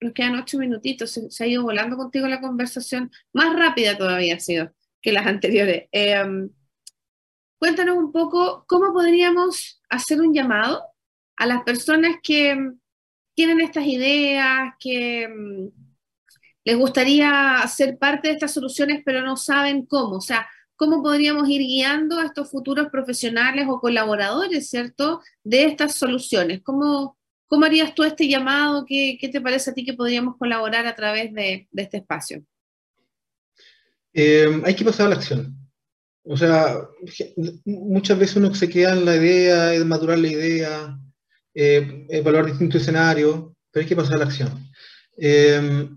nos 0.00 0.12
quedan 0.14 0.36
ocho 0.36 0.56
minutitos, 0.58 1.10
se, 1.10 1.44
ha 1.44 1.46
ido 1.46 1.62
volando 1.62 1.96
contigo 1.96 2.26
la 2.26 2.40
conversación, 2.40 3.10
más 3.32 3.54
rápida 3.54 3.98
todavía 3.98 4.36
ha 4.36 4.40
sido 4.40 4.72
que 5.02 5.12
las 5.12 5.26
anteriores. 5.26 5.88
Eh, 5.92 6.22
um, 6.22 6.48
cuéntanos 7.58 7.98
un 7.98 8.12
poco 8.12 8.64
cómo 8.66 8.92
podríamos 8.92 9.82
hacer 9.90 10.20
un 10.20 10.32
llamado 10.32 10.82
a 11.36 11.46
las 11.46 11.62
personas 11.62 12.16
que 12.22 12.54
um, 12.54 12.78
tienen 13.34 13.60
estas 13.60 13.86
ideas, 13.86 14.74
que 14.78 15.28
les 16.70 16.78
gustaría 16.78 17.60
ser 17.66 17.98
parte 17.98 18.28
de 18.28 18.34
estas 18.34 18.54
soluciones, 18.54 19.02
pero 19.04 19.22
no 19.22 19.36
saben 19.36 19.86
cómo. 19.86 20.18
O 20.18 20.20
sea, 20.20 20.48
cómo 20.76 21.02
podríamos 21.02 21.48
ir 21.48 21.62
guiando 21.62 22.20
a 22.20 22.26
estos 22.26 22.48
futuros 22.48 22.86
profesionales 22.92 23.66
o 23.68 23.80
colaboradores, 23.80 24.70
¿cierto?, 24.70 25.20
de 25.42 25.64
estas 25.64 25.96
soluciones. 25.96 26.60
¿Cómo, 26.62 27.18
cómo 27.48 27.64
harías 27.64 27.92
tú 27.92 28.04
este 28.04 28.28
llamado? 28.28 28.84
¿Qué, 28.86 29.18
¿Qué, 29.20 29.28
te 29.28 29.40
parece 29.40 29.70
a 29.70 29.74
ti 29.74 29.84
que 29.84 29.94
podríamos 29.94 30.36
colaborar 30.36 30.86
a 30.86 30.94
través 30.94 31.34
de, 31.34 31.66
este 31.74 31.96
espacio? 31.96 32.44
Eh, 34.12 34.62
hay 34.64 34.74
que 34.76 34.84
pasar 34.84 35.06
a 35.06 35.08
la 35.08 35.16
acción. 35.16 35.56
O 36.22 36.36
sea, 36.36 36.76
muchas 37.64 38.16
veces 38.16 38.36
uno 38.36 38.54
se 38.54 38.68
queda 38.68 38.92
en 38.92 39.04
la 39.04 39.16
idea, 39.16 39.66
de 39.70 39.84
madurar 39.84 40.20
la 40.20 40.28
idea, 40.28 40.96
eh, 41.52 42.06
evaluar 42.10 42.46
distintos 42.46 42.82
escenarios, 42.82 43.46
pero 43.72 43.82
hay 43.82 43.88
que 43.88 43.96
pasar 43.96 44.14
a 44.14 44.18
la 44.18 44.24
acción. 44.26 44.70
Eh, 45.18 45.90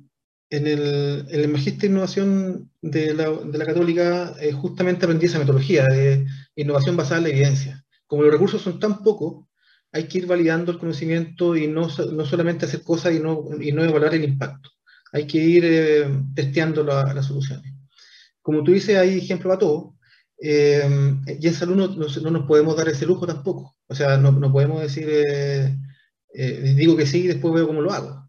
en 0.49 0.67
el, 0.67 1.25
en 1.29 1.53
de 1.53 1.87
Innovación 1.87 2.71
de 2.81 3.13
la, 3.13 3.65
Católica, 3.65 4.35
eh, 4.39 4.51
justamente 4.51 5.05
aprendí 5.05 5.25
esa 5.25 5.39
metodología 5.39 5.85
de 5.85 6.25
innovación 6.55 6.95
basada 6.95 7.17
en 7.17 7.23
la 7.23 7.29
evidencia. 7.29 7.85
Como 8.07 8.23
los 8.23 8.31
recursos 8.31 8.61
son 8.61 8.79
tan 8.79 9.03
pocos, 9.03 9.47
hay 9.91 10.05
que 10.05 10.19
ir 10.19 10.27
validando 10.27 10.71
el 10.71 10.79
conocimiento 10.79 11.55
y 11.55 11.67
no, 11.67 11.87
no 12.11 12.25
solamente 12.25 12.65
hacer 12.65 12.83
cosas 12.83 13.13
y 13.13 13.19
no, 13.19 13.47
y 13.59 13.71
no 13.71 13.83
evaluar 13.83 14.13
el 14.15 14.23
impacto. 14.23 14.69
Hay 15.11 15.27
que 15.27 15.37
ir 15.37 15.63
eh, 15.65 16.09
testeando 16.35 16.83
la, 16.83 17.13
las 17.13 17.27
soluciones. 17.27 17.73
Como 18.41 18.63
tú 18.63 18.71
dices, 18.71 18.97
hay 18.97 19.17
ejemplos 19.17 19.51
para 19.51 19.59
todo. 19.59 19.95
Eh, 20.45 20.83
y 21.39 21.47
en 21.47 21.53
salud 21.53 21.75
no, 21.75 21.87
no, 21.87 22.07
no, 22.07 22.31
nos 22.31 22.45
podemos 22.47 22.75
dar 22.75 22.89
ese 22.89 23.05
lujo 23.05 23.25
tampoco. 23.25 23.77
O 23.87 23.95
sea, 23.95 24.17
no, 24.17 24.31
no 24.31 24.51
podemos 24.51 24.81
decir, 24.81 25.07
eh, 25.09 25.77
eh, 26.33 26.73
digo 26.75 26.97
que 26.97 27.05
sí 27.05 27.21
y 27.23 27.27
después 27.27 27.53
veo 27.53 27.67
cómo 27.67 27.81
lo 27.81 27.93
hago. 27.93 28.22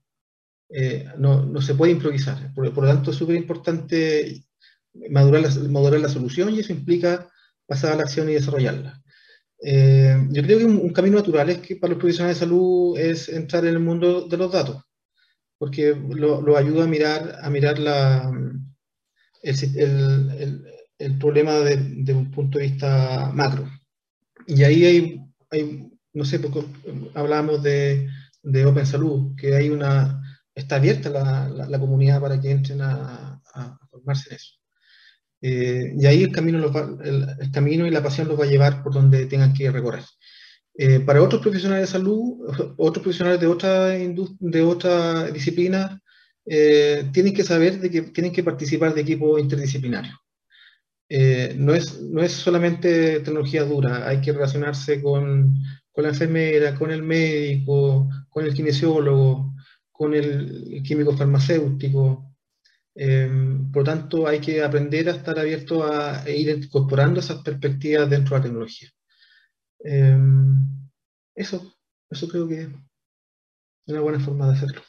Eh, 0.77 1.07
no, 1.19 1.47
no, 1.47 1.63
se 1.63 1.77
puede 1.77 1.93
improvisar. 1.93 2.53
Por, 2.53 2.75
por 2.75 2.85
lo 2.85 2.91
tanto, 2.91 3.13
es 3.13 3.17
súper 3.17 3.37
importante 3.37 4.45
madurar 5.09 5.43
la, 5.43 5.69
madurar 5.69 6.11
solución 6.11 6.53
y 6.53 6.59
eso 6.59 6.73
implica 6.73 7.31
pasar 7.65 7.93
a 7.93 7.97
la 7.97 8.03
acción 8.03 8.29
y 8.29 8.35
desarrollarla. 8.35 9.01
Eh, 9.63 10.17
yo 10.31 10.43
creo 10.43 10.59
que 10.59 10.65
un, 10.65 10.93
camino 10.93 11.19
natural 11.19 11.49
es 11.51 11.59
que 11.59 11.77
para 11.77 11.93
los 11.93 12.01
profesionales 12.01 12.39
de 12.39 12.47
salud 12.47 12.99
es 12.99 13.29
entrar 13.29 13.65
en 13.65 13.75
el 13.75 13.81
mundo 13.81 14.27
de 14.27 14.37
los 14.37 14.51
datos, 14.51 14.83
porque 15.59 15.95
lo, 15.95 16.57
ayuda 16.57 16.85
a 16.85 16.89
mirar, 16.89 17.39
a 17.41 17.51
mirar 17.51 17.79
la, 17.79 18.33
el, 19.43 20.65
el, 20.99 21.19
problema 21.19 21.61
de, 21.61 21.77
de, 21.77 22.13
un 22.13 22.33
punto 22.33 22.59
de 22.59 22.67
vista 22.67 23.31
macro. 23.33 23.71
Y 24.49 24.65
ahí 24.65 24.85
hay, 24.85 25.21
hay 25.51 25.89
no 26.13 26.25
sé, 26.25 26.41
porque 26.41 26.67
hablábamos 27.15 27.63
de, 27.63 28.09
de 28.43 28.67
Open 28.67 28.87
Salud, 28.87 29.37
que 29.37 29.55
hay 29.55 29.71
una, 29.71 30.24
está 30.55 30.77
abierta 30.77 31.11
la, 31.11 31.49
la, 31.49 31.79
comunidad 31.79 32.21
para 32.21 32.41
que 32.41 32.51
entren 32.51 32.81
a, 32.83 33.41
formarse 33.91 34.31
en 34.31 34.37
eso. 34.37 34.55
Eh, 35.43 35.93
y 35.99 36.07
ahí 36.07 36.23
el 36.23 36.33
camino, 36.33 36.73
el, 37.03 37.51
camino 37.53 37.87
y 37.87 37.91
la 37.91 38.03
pasión 38.03 38.29
los 38.29 38.39
va 38.39 38.45
a 38.45 38.49
llevar 38.49 38.83
por 38.83 38.95
donde 38.95 39.27
tengan 39.27 39.53
que 39.53 39.71
recorrer. 39.71 40.05
Eh, 40.77 41.01
para 41.01 41.23
otros 41.23 41.43
profesionales 41.43 41.89
de 41.89 41.93
salud, 41.93 42.47
otros 42.79 43.03
profesionales 43.03 43.41
de 43.41 43.47
otra, 43.47 43.89
de 43.89 44.63
otra 44.63 45.31
disciplina, 45.31 46.01
eh, 46.47 47.09
tienen 47.13 47.35
que 47.35 47.45
saber 47.45 47.81
de 47.81 47.91
que 47.91 48.03
tienen 48.03 48.33
que 48.33 48.45
participar 48.45 48.95
de 48.95 49.01
equipos 49.03 49.41
interdisciplinarios. 49.41 50.17
No, 51.57 51.75
es, 51.75 52.01
no 52.01 52.23
es 52.23 52.33
solamente 52.33 53.21
tecnología 53.21 53.65
dura, 53.65 54.09
hay 54.09 54.21
que 54.21 54.33
relacionarse 54.33 55.01
con, 55.01 55.55
con 55.93 56.03
la 56.03 56.11
enfermera, 56.11 56.75
con 56.75 56.91
el 56.91 57.03
médico, 57.03 58.09
con 58.31 58.45
el 58.45 58.53
kinesiólogo, 58.53 59.54
con 59.95 60.13
el, 60.13 60.83
químico 60.85 61.17
farmacéutico. 61.17 62.35
Eh, 62.97 63.31
por 63.73 63.83
lo 63.83 63.85
tanto, 63.85 64.27
hay 64.27 64.41
que 64.41 64.61
aprender 64.61 65.09
a 65.09 65.13
estar 65.13 65.39
abierto 65.39 65.85
a, 65.85 66.29
ir 66.29 66.49
incorporando 66.49 67.21
esas 67.21 67.43
perspectivas 67.43 68.11
dentro 68.11 68.35
de 68.35 68.41
la 68.41 68.43
tecnología. 68.43 68.89
Eh, 69.85 70.19
eso, 71.37 71.77
eso 72.11 72.29
creo 72.29 72.49
que 72.49 72.63
es 72.63 72.69
una 73.87 74.01
buena 74.01 74.19
forma 74.19 74.49
de 74.49 74.55
hacerlo. 74.55 74.83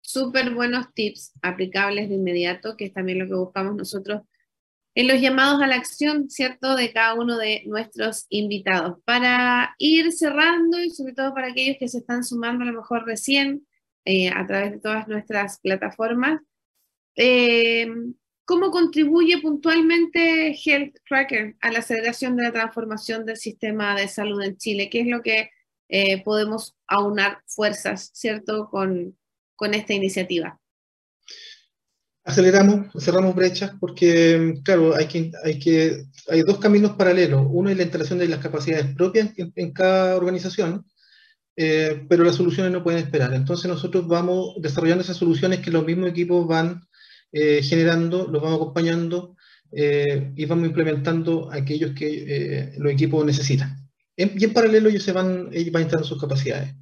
Súper 0.00 0.52
buenos 0.52 0.92
tips 0.92 1.32
aplicables 1.40 2.08
de 2.08 2.16
inmediato, 2.16 2.76
que 2.76 2.86
es 2.86 2.92
también 2.92 3.20
lo 3.20 3.26
que 3.28 3.34
buscamos 3.34 3.76
nosotros 3.76 4.22
en 4.94 5.08
los 5.08 5.20
llamados 5.20 5.62
a 5.62 5.66
la 5.66 5.76
acción, 5.76 6.28
¿cierto?, 6.30 6.76
de 6.76 6.92
cada 6.92 7.14
uno 7.14 7.38
de 7.38 7.62
nuestros 7.66 8.26
invitados. 8.28 8.98
Para 9.04 9.74
ir 9.78 10.12
cerrando 10.12 10.80
y 10.80 10.90
sobre 10.90 11.14
todo 11.14 11.34
para 11.34 11.48
aquellos 11.48 11.76
que 11.78 11.88
se 11.88 11.98
están 11.98 12.24
sumando 12.24 12.64
a 12.64 12.66
lo 12.66 12.74
mejor 12.74 13.06
recién 13.06 13.66
eh, 14.04 14.28
a 14.30 14.46
través 14.46 14.72
de 14.72 14.80
todas 14.80 15.08
nuestras 15.08 15.60
plataformas, 15.60 16.40
eh, 17.16 17.88
¿cómo 18.44 18.70
contribuye 18.70 19.40
puntualmente 19.40 20.54
Health 20.64 20.96
Tracker 21.08 21.56
a 21.60 21.70
la 21.70 21.78
aceleración 21.80 22.36
de 22.36 22.44
la 22.44 22.52
transformación 22.52 23.24
del 23.24 23.36
sistema 23.36 23.94
de 23.96 24.08
salud 24.08 24.42
en 24.42 24.56
Chile? 24.58 24.90
¿Qué 24.90 25.00
es 25.00 25.06
lo 25.06 25.22
que 25.22 25.50
eh, 25.88 26.22
podemos 26.22 26.76
aunar 26.86 27.42
fuerzas, 27.46 28.10
¿cierto?, 28.14 28.68
con, 28.70 29.16
con 29.56 29.74
esta 29.74 29.94
iniciativa 29.94 30.61
aceleramos, 32.24 32.86
cerramos 33.02 33.34
brechas 33.34 33.72
porque, 33.80 34.60
claro, 34.64 34.94
hay 34.94 35.06
que, 35.06 35.32
hay 35.44 35.58
que, 35.58 36.04
hay 36.28 36.42
dos 36.42 36.58
caminos 36.58 36.92
paralelos. 36.92 37.44
Uno 37.48 37.70
es 37.70 37.76
la 37.76 37.82
instalación 37.82 38.18
de 38.18 38.28
las 38.28 38.40
capacidades 38.40 38.94
propias 38.94 39.30
en, 39.36 39.72
cada 39.72 40.16
organización, 40.16 40.86
eh, 41.56 42.04
pero 42.08 42.24
las 42.24 42.36
soluciones 42.36 42.72
no 42.72 42.82
pueden 42.82 43.04
esperar. 43.04 43.34
Entonces 43.34 43.68
nosotros 43.68 44.06
vamos 44.06 44.54
desarrollando 44.60 45.02
esas 45.02 45.16
soluciones 45.16 45.60
que 45.60 45.70
los 45.70 45.84
mismos 45.84 46.10
equipos 46.10 46.46
van 46.46 46.82
eh, 47.32 47.62
generando, 47.62 48.28
los 48.28 48.42
vamos 48.42 48.56
acompañando 48.56 49.36
eh, 49.72 50.32
y 50.36 50.44
vamos 50.44 50.66
implementando 50.66 51.50
aquellos 51.50 51.92
que 51.92 52.74
los 52.78 52.92
equipos 52.92 53.24
necesitan. 53.24 53.78
En, 54.16 54.32
y 54.38 54.44
en 54.44 54.52
paralelo 54.52 54.90
ellos 54.90 55.02
se 55.02 55.12
van, 55.12 55.48
ellos 55.52 55.72
van 55.72 55.82
instalando 55.82 56.08
sus 56.08 56.20
capacidades. 56.20 56.74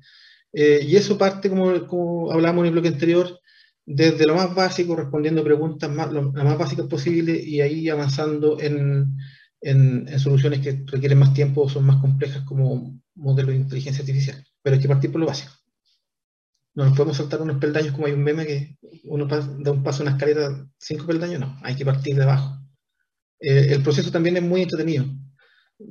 Y 0.52 0.96
eso 0.96 1.16
parte, 1.16 1.48
como, 1.48 1.86
como 1.86 2.32
hablábamos 2.32 2.62
en 2.62 2.66
el 2.66 2.72
bloque 2.72 2.88
anterior, 2.88 3.40
desde 3.86 4.26
lo 4.26 4.34
más 4.34 4.54
básico, 4.54 4.96
respondiendo 4.96 5.44
preguntas 5.44 5.90
más, 5.90 6.12
lo, 6.12 6.32
más 6.32 6.58
básicas 6.58 6.86
posibles 6.86 7.44
y 7.44 7.60
ahí 7.60 7.88
avanzando 7.88 8.60
en, 8.60 9.16
en, 9.60 10.06
en, 10.08 10.20
soluciones 10.20 10.60
que 10.60 10.84
requieren 10.86 11.18
más 11.18 11.34
tiempo 11.34 11.62
o 11.62 11.68
son 11.68 11.84
más 11.84 12.00
complejas 12.00 12.44
como 12.44 13.00
modelos 13.14 13.52
de 13.52 13.60
inteligencia 13.60 14.02
artificial. 14.02 14.44
Pero 14.62 14.76
hay 14.76 14.82
que 14.82 14.88
partir 14.88 15.10
por 15.10 15.20
lo 15.20 15.26
básico. 15.26 15.52
No 16.74 16.84
nos 16.84 16.96
podemos 16.96 17.16
saltar 17.16 17.42
unos 17.42 17.58
peldaños 17.58 17.92
como 17.92 18.06
hay 18.06 18.12
un 18.12 18.22
meme 18.22 18.46
que 18.46 18.78
uno 19.04 19.26
da 19.26 19.72
un 19.72 19.82
paso 19.82 20.02
en 20.02 20.08
una 20.08 20.16
escalera 20.16 20.66
cinco 20.78 21.06
peldaños, 21.06 21.40
no, 21.40 21.58
hay 21.62 21.74
que 21.74 21.84
partir 21.84 22.14
de 22.14 22.22
abajo. 22.22 22.58
Eh, 23.40 23.68
el 23.70 23.82
proceso 23.82 24.10
también 24.10 24.36
es 24.36 24.42
muy 24.42 24.62
entretenido. 24.62 25.04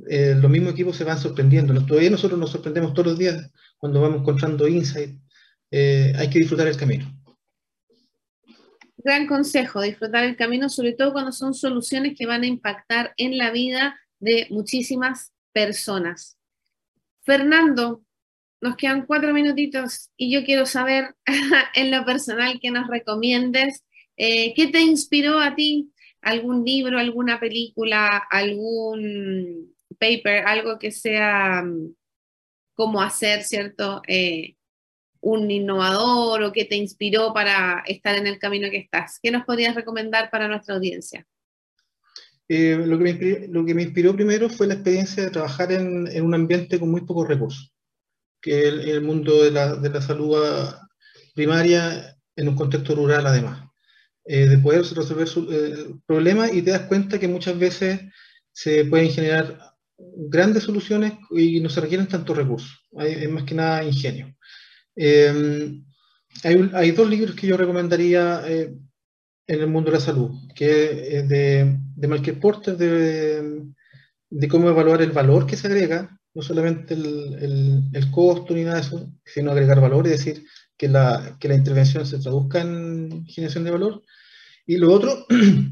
Eh, 0.08 0.36
los 0.40 0.50
mismos 0.50 0.74
equipos 0.74 0.96
se 0.96 1.04
van 1.04 1.20
sorprendiendo. 1.20 1.74
Todavía 1.86 2.12
nosotros 2.12 2.40
nos 2.40 2.52
sorprendemos 2.52 2.94
todos 2.94 3.08
los 3.08 3.20
días 3.20 3.52
cuando 3.78 4.02
vamos 4.02 4.22
encontrando 4.22 4.68
insight. 4.68 5.20
Eh, 5.72 6.14
hay 6.16 6.30
que 6.30 6.40
disfrutar 6.40 6.68
el 6.68 6.78
camino 6.78 7.19
gran 9.04 9.28
consejo, 9.28 9.82
disfrutar 9.82 10.24
el 10.24 10.36
camino, 10.36 10.70
sobre 10.70 10.94
todo 10.94 11.14
cuando 11.14 11.32
son 11.32 11.54
soluciones 11.54 12.18
que 12.18 12.26
van 12.26 12.44
a 12.44 12.48
impactar 12.48 13.14
en 13.18 13.38
la 13.38 13.52
vida 13.52 14.00
de 14.20 14.48
muchísimas 14.50 15.34
personas. 15.54 16.38
Fernando, 17.24 18.04
nos 18.62 18.76
quedan 18.76 19.06
cuatro 19.06 19.34
minutitos 19.34 20.10
y 20.18 20.32
yo 20.32 20.44
quiero 20.44 20.66
saber 20.66 21.16
en 21.76 21.92
lo 21.92 22.06
personal 22.06 22.60
que 22.60 22.72
nos 22.72 22.88
recomiendes, 22.88 23.84
eh, 24.18 24.54
¿qué 24.54 24.68
te 24.68 24.82
inspiró 24.82 25.40
a 25.40 25.56
ti? 25.56 25.94
¿Algún 26.22 26.66
libro, 26.66 27.00
alguna 27.00 27.40
película, 27.40 28.18
algún 28.30 29.74
paper, 29.98 30.46
algo 30.46 30.78
que 30.78 30.92
sea 30.92 31.62
um, 31.64 31.94
como 32.74 33.02
hacer, 33.02 33.44
¿cierto? 33.44 34.02
Eh, 34.08 34.56
un 35.22 35.50
innovador 35.52 36.44
o 36.44 36.52
que 36.52 36.66
te 36.66 36.76
inspiró 36.76 37.34
para 37.34 37.84
estar 37.88 38.16
en 38.16 38.28
el 38.28 38.40
camino 38.40 38.70
que 38.70 38.78
estás? 38.78 39.20
¿Qué 39.22 39.32
nos 39.32 39.46
podrías 39.46 39.76
recomendar 39.76 40.30
para 40.30 40.48
nuestra 40.48 40.76
audiencia? 40.76 41.26
Eh, 42.48 42.82
lo, 42.84 42.98
que 42.98 43.04
me 43.04 43.10
inspiró, 43.12 43.48
lo, 43.52 43.66
que 43.66 43.76
me 43.76 43.84
inspiró, 43.84 44.16
primero 44.16 44.50
fue 44.50 44.66
la 44.66 44.74
experiencia 44.74 45.24
de 45.24 45.30
trabajar 45.30 45.72
en, 45.72 46.08
en 46.08 46.26
un 46.26 46.34
ambiente 46.34 46.80
con 46.80 46.90
muy 46.90 47.02
pocos 47.02 47.28
recursos, 47.28 47.72
que 48.42 48.68
el, 48.68 48.90
el 48.90 49.02
mundo 49.02 49.44
de 49.44 49.52
la, 49.52 49.76
de 49.76 49.90
la, 49.90 50.02
salud 50.02 50.36
primaria 51.36 52.18
en 52.36 52.50
un 52.50 52.56
contexto 52.56 52.96
rural 52.96 53.28
además, 53.28 53.70
eh, 54.26 54.48
de 54.48 54.58
poder 54.58 54.82
resolver 54.82 55.28
su, 55.28 55.48
eh, 55.52 55.94
problemas 56.08 56.52
y 56.52 56.64
te 56.64 56.72
das 56.72 56.88
cuenta 56.88 57.20
que 57.20 57.28
muchas 57.28 57.58
veces 57.58 58.02
se 58.52 58.84
pueden 58.86 59.12
generar 59.12 59.76
grandes 59.98 60.64
soluciones 60.64 61.14
y 61.30 61.60
no 61.60 61.70
se 61.70 61.82
requieren 61.82 62.08
tantos 62.08 62.36
recursos, 62.36 62.84
es 63.00 63.30
más 63.30 63.44
que 63.44 63.54
nada 63.54 63.84
ingenio. 63.84 64.36
Eh, 65.02 65.82
hay, 66.44 66.70
hay, 66.74 66.92
dos 66.92 67.10
libros 67.10 67.34
que 67.34 67.48
yo 67.48 67.56
recomendaría 67.56 68.44
eh, 68.46 68.76
en 69.48 69.60
el 69.62 69.68
mundo 69.68 69.90
de 69.90 69.98
la 69.98 70.04
salud, 70.04 70.32
que 70.54 71.20
es 71.20 71.30
de, 71.30 71.78
de 71.96 72.08
Michael 72.10 72.38
Porter, 72.38 72.76
de, 72.76 73.64
de, 74.30 74.48
cómo 74.50 74.68
evaluar 74.68 75.02
el 75.02 75.12
valor 75.12 75.48
que 75.48 75.56
se 75.56 75.68
agrega, 75.68 76.20
no 76.34 76.42
solamente 76.42 76.96
el, 76.96 77.34
el, 77.42 77.84
el, 77.94 78.12
costo 78.12 78.54
ni 78.54 78.66
nada 78.66 78.76
de 78.76 78.82
eso, 78.82 79.10
sino 79.24 79.52
agregar 79.52 79.80
valor, 79.80 80.06
es 80.06 80.20
decir, 80.24 80.44
que 80.78 80.90
la, 80.90 81.38
que 81.40 81.48
la 81.48 81.56
intervención 81.56 82.06
se 82.06 82.20
traduzca 82.20 82.60
en 82.60 83.26
generación 83.26 83.64
de 83.64 83.72
valor. 83.72 84.04
Y 84.66 84.76
lo 84.76 84.92
otro 84.92 85.26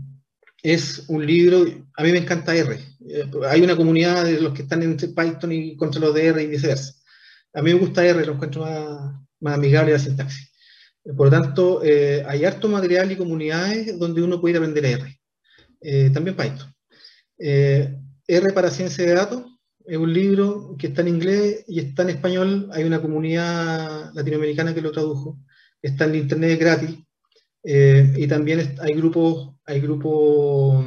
es 0.64 1.04
un 1.10 1.26
libro, 1.26 1.66
a 1.98 2.04
mí 2.04 2.14
me 2.14 2.20
encanta 2.20 2.56
R, 2.56 2.80
eh, 3.10 3.30
hay 3.50 3.62
una 3.62 3.76
comunidad 3.76 4.24
de 4.24 4.40
los 4.40 4.54
que 4.54 4.62
están 4.62 4.84
entre 4.84 5.10
Python 5.10 5.52
y 5.52 5.76
contra 5.76 6.00
los 6.00 6.16
de 6.16 6.28
R 6.28 6.42
y 6.42 6.48
viceversa. 6.48 6.94
A 7.54 7.62
mí 7.62 7.74
me 7.74 7.80
gusta 7.80 8.06
R, 8.06 8.26
lo 8.26 8.34
encuentro 8.34 8.62
más, 8.62 9.16
más 9.40 9.56
amigable 9.56 9.94
la 9.94 10.00
sintaxis. 10.00 10.52
Por 11.16 11.28
lo 11.28 11.32
tanto, 11.32 11.82
eh, 11.84 12.24
hay 12.28 12.44
harto 12.44 12.68
material 12.68 13.12
y 13.12 13.16
comunidades 13.16 13.98
donde 13.98 14.22
uno 14.22 14.42
puede 14.42 14.58
aprender 14.58 14.86
R. 14.86 15.20
Eh, 15.82 16.10
también 16.14 16.36
Python. 16.36 16.74
Eh, 17.40 17.96
R 18.28 18.54
para 18.54 18.72
ciencia 18.72 19.06
de 19.06 19.14
datos 19.14 19.44
es 19.86 19.98
un 19.98 20.12
libro 20.12 20.76
que 20.78 20.88
está 20.88 21.02
en 21.02 21.08
inglés 21.08 21.64
y 21.68 21.80
está 21.80 22.04
en 22.04 22.10
español. 22.10 22.70
Hay 22.74 22.84
una 22.84 23.02
comunidad 23.02 24.14
latinoamericana 24.14 24.74
que 24.74 24.82
lo 24.82 24.92
tradujo. 24.92 25.40
Está 25.82 26.06
en 26.06 26.16
internet 26.16 26.60
gratis. 26.60 26.98
Y 27.64 28.28
también 28.28 28.78
hay 28.80 28.94
grupos, 28.94 29.56
hay 29.66 29.82
grupos, 29.82 30.86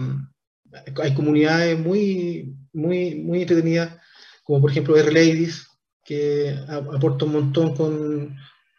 hay 1.02 1.14
comunidades 1.14 1.78
muy, 1.78 2.56
muy, 2.72 3.16
muy 3.16 3.42
entretenidas, 3.42 3.98
como 4.44 4.62
por 4.62 4.70
ejemplo 4.70 4.96
R-Ladies, 4.96 5.66
que 6.10 6.58
aporta 6.68 7.24
un 7.24 7.32
montón 7.34 7.76
con, 7.76 8.36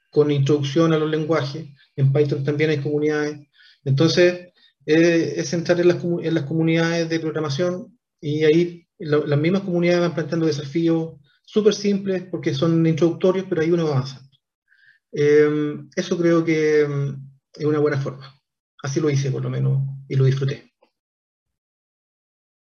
con 0.10 0.32
introducción 0.32 0.92
a 0.92 0.98
los 0.98 1.10
lenguajes. 1.10 1.66
En 1.96 2.12
Python 2.12 2.44
también 2.44 2.72
hay 2.72 2.80
comunidades. 2.80 3.40
Entonces, 3.86 4.50
eh, 4.86 5.34
es 5.38 5.54
entrar 5.54 5.80
en 5.80 5.88
las, 5.88 6.04
en 6.04 6.34
las, 6.34 6.44
comunidades 6.44 7.08
de 7.08 7.22
programación 7.22 7.98
y 8.20 8.44
ahí 8.44 8.86
las 9.00 9.40
mismas 9.40 9.62
comunidades 9.62 10.02
van 10.02 10.14
planteando 10.14 10.46
desafíos 10.46 11.22
súper 11.46 11.74
simples 11.74 12.24
porque 12.30 12.54
son 12.54 12.86
introductorios, 12.86 13.46
pero 13.48 13.62
ahí 13.62 13.72
uno 13.72 13.86
va 13.86 13.92
avanzando. 13.92 14.30
Eh, 15.14 15.78
eso 15.96 16.18
creo 16.18 16.44
que 16.44 16.86
mm, 16.86 17.60
es 17.60 17.66
una 17.66 17.80
buena 17.80 18.02
forma. 18.02 18.42
Así 18.84 19.00
lo 19.00 19.10
hice 19.10 19.32
por 19.32 19.42
lo 19.42 19.50
menos 19.50 19.82
y 20.10 20.18
lo 20.18 20.26
disfruté 20.26 20.71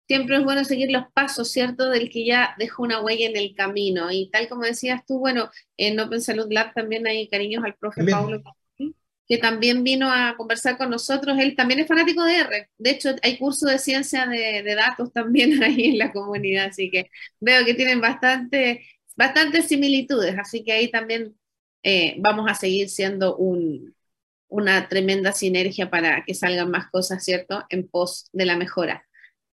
siempre 0.06 0.36
es 0.36 0.44
bueno 0.44 0.64
seguir 0.64 0.90
los 0.90 1.04
pasos, 1.12 1.50
¿cierto? 1.50 1.90
Del 1.90 2.10
que 2.10 2.24
ya 2.24 2.54
dejó 2.58 2.82
una 2.82 3.02
huella 3.02 3.26
en 3.28 3.36
el 3.36 3.54
camino. 3.54 4.10
Y 4.10 4.30
tal 4.30 4.48
como 4.48 4.62
decías 4.62 5.04
tú, 5.06 5.18
bueno, 5.18 5.50
en 5.76 5.98
Open 6.00 6.20
Salud 6.20 6.46
Lab 6.50 6.74
también 6.74 7.06
hay 7.06 7.28
cariños 7.28 7.64
al 7.64 7.74
profe. 7.74 8.04
Paulo, 8.04 8.42
que 9.28 9.38
también 9.38 9.82
vino 9.82 10.10
a 10.10 10.36
conversar 10.36 10.78
con 10.78 10.90
nosotros. 10.90 11.38
Él 11.38 11.56
también 11.56 11.80
es 11.80 11.88
fanático 11.88 12.24
de 12.24 12.36
R. 12.38 12.70
De 12.78 12.90
hecho, 12.90 13.10
hay 13.22 13.38
curso 13.38 13.66
de 13.66 13.78
ciencia 13.78 14.26
de, 14.26 14.62
de 14.62 14.74
datos 14.74 15.12
también 15.12 15.62
ahí 15.62 15.86
en 15.86 15.98
la 15.98 16.12
comunidad, 16.12 16.66
así 16.66 16.90
que 16.90 17.10
veo 17.40 17.64
que 17.64 17.74
tienen 17.74 18.00
bastante, 18.00 18.86
bastantes 19.16 19.66
similitudes. 19.66 20.36
Así 20.38 20.64
que 20.64 20.72
ahí 20.72 20.90
también 20.90 21.36
eh, 21.82 22.16
vamos 22.18 22.50
a 22.50 22.54
seguir 22.54 22.88
siendo 22.88 23.36
un, 23.36 23.94
una 24.48 24.88
tremenda 24.88 25.32
sinergia 25.32 25.90
para 25.90 26.24
que 26.24 26.34
salgan 26.34 26.70
más 26.70 26.90
cosas, 26.90 27.24
¿cierto? 27.24 27.64
En 27.68 27.88
pos 27.88 28.28
de 28.32 28.46
la 28.46 28.56
mejora. 28.56 29.05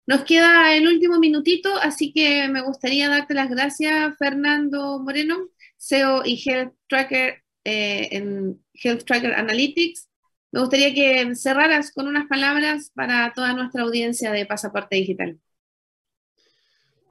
Nos 0.09 0.25
queda 0.25 0.75
el 0.75 0.89
último 0.89 1.19
minutito, 1.19 1.69
así 1.83 2.15
que 2.15 2.49
me 2.49 2.63
gustaría 2.63 3.11
darte 3.11 3.35
las 3.35 3.51
gracias, 3.51 4.17
Fernando 4.19 4.99
Moreno, 5.01 5.51
SEO 5.77 6.23
y 6.25 6.43
Health 6.43 6.73
Tracker 6.89 7.43
eh, 7.63 8.09
en 8.13 8.59
Health 8.73 9.05
Tracker 9.05 9.35
Analytics. 9.35 10.09
Me 10.51 10.61
gustaría 10.61 10.95
que 10.95 11.35
cerraras 11.35 11.93
con 11.93 12.09
unas 12.09 12.27
palabras 12.27 12.91
para 12.95 13.35
toda 13.35 13.53
nuestra 13.53 13.83
audiencia 13.83 14.33
de 14.33 14.47
Pasaporte 14.47 14.97
Digital. 14.97 15.39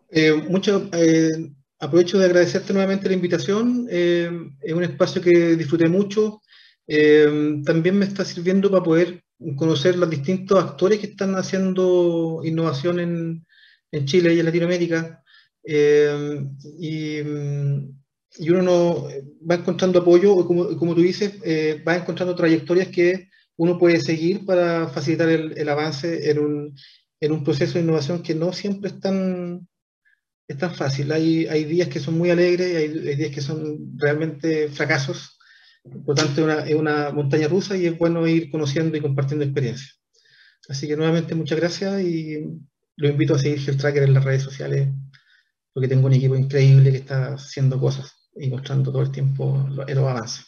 Eh, 0.09 0.33
mucho, 0.33 0.89
eh, 0.91 1.51
aprovecho 1.77 2.17
de 2.17 2.25
agradecerte 2.25 2.73
nuevamente 2.73 3.09
la 3.09 3.13
invitación. 3.13 3.87
Eh, 3.91 4.31
es 4.59 4.73
un 4.73 4.83
espacio 4.83 5.21
que 5.21 5.55
disfruté 5.55 5.87
mucho. 5.87 6.41
También 6.87 7.99
me 7.99 8.05
está 8.05 8.25
sirviendo 8.25 8.71
para 8.71 8.83
poder 8.83 9.21
conocer 9.55 9.97
los 9.97 10.09
distintos 10.09 10.63
actores 10.63 10.99
que 10.99 11.07
están 11.07 11.35
haciendo 11.35 12.41
innovación 12.43 12.99
en, 12.99 13.45
en 13.91 14.05
Chile 14.05 14.33
y 14.33 14.39
en 14.39 14.45
Latinoamérica. 14.45 15.23
Eh, 15.63 16.45
y, 16.79 17.17
y, 18.39 18.49
uno 18.49 18.61
no, 18.61 19.07
va 19.49 19.55
encontrando 19.55 19.99
apoyo, 19.99 20.45
como, 20.45 20.77
como 20.77 20.95
tú 20.95 21.01
dices, 21.01 21.35
eh, 21.43 21.83
va 21.87 21.95
encontrando 21.95 22.35
trayectorias 22.35 22.87
que 22.87 23.29
uno 23.57 23.77
puede 23.77 23.99
seguir 23.99 24.45
para 24.45 24.87
facilitar 24.87 25.29
el, 25.29 25.57
el 25.57 25.69
avance 25.69 26.29
en 26.29 26.39
un, 26.39 26.75
en 27.19 27.31
un, 27.31 27.43
proceso 27.43 27.73
de 27.73 27.83
innovación 27.83 28.23
que 28.23 28.35
no 28.35 28.53
siempre 28.53 28.89
es 28.91 28.99
tan, 28.99 29.67
es 30.47 30.57
tan 30.57 30.73
fácil. 30.73 31.11
Hay, 31.11 31.47
hay 31.47 31.65
días 31.65 31.89
que 31.89 31.99
son 31.99 32.17
muy 32.17 32.29
alegres 32.29 32.75
hay, 32.75 33.07
hay 33.07 33.15
días 33.15 33.31
que 33.31 33.41
son 33.41 33.97
realmente 33.97 34.69
fracasos 34.69 35.36
por 35.89 36.09
lo 36.09 36.15
tanto, 36.15 36.41
es 36.41 36.45
una, 36.45 36.59
es 36.65 36.75
una, 36.75 37.11
montaña 37.11 37.47
rusa 37.47 37.75
y 37.75 37.85
es 37.85 37.97
bueno 37.97 38.27
ir 38.27 38.49
conociendo 38.51 38.97
y 38.97 39.01
compartiendo 39.01 39.45
experiencias. 39.45 39.99
Así 40.69 40.87
que 40.87 40.97
nuevamente 40.97 41.35
muchas 41.35 41.59
gracias 41.59 42.01
y 42.01 42.45
lo 42.97 43.09
invito 43.09 43.35
a 43.35 43.39
seguir 43.39 43.59
Health 43.59 43.79
Tracker 43.79 44.03
en 44.03 44.13
las 44.13 44.23
redes 44.23 44.43
sociales, 44.43 44.89
porque 45.73 45.87
tengo 45.87 46.07
un 46.07 46.13
equipo 46.13 46.35
increíble 46.35 46.91
que 46.91 46.97
está 46.97 47.33
haciendo 47.33 47.79
cosas 47.79 48.11
y 48.35 48.49
mostrando 48.49 48.91
todo 48.91 49.01
el 49.01 49.11
tiempo 49.11 49.67
los 49.69 49.89
avances. 49.89 50.45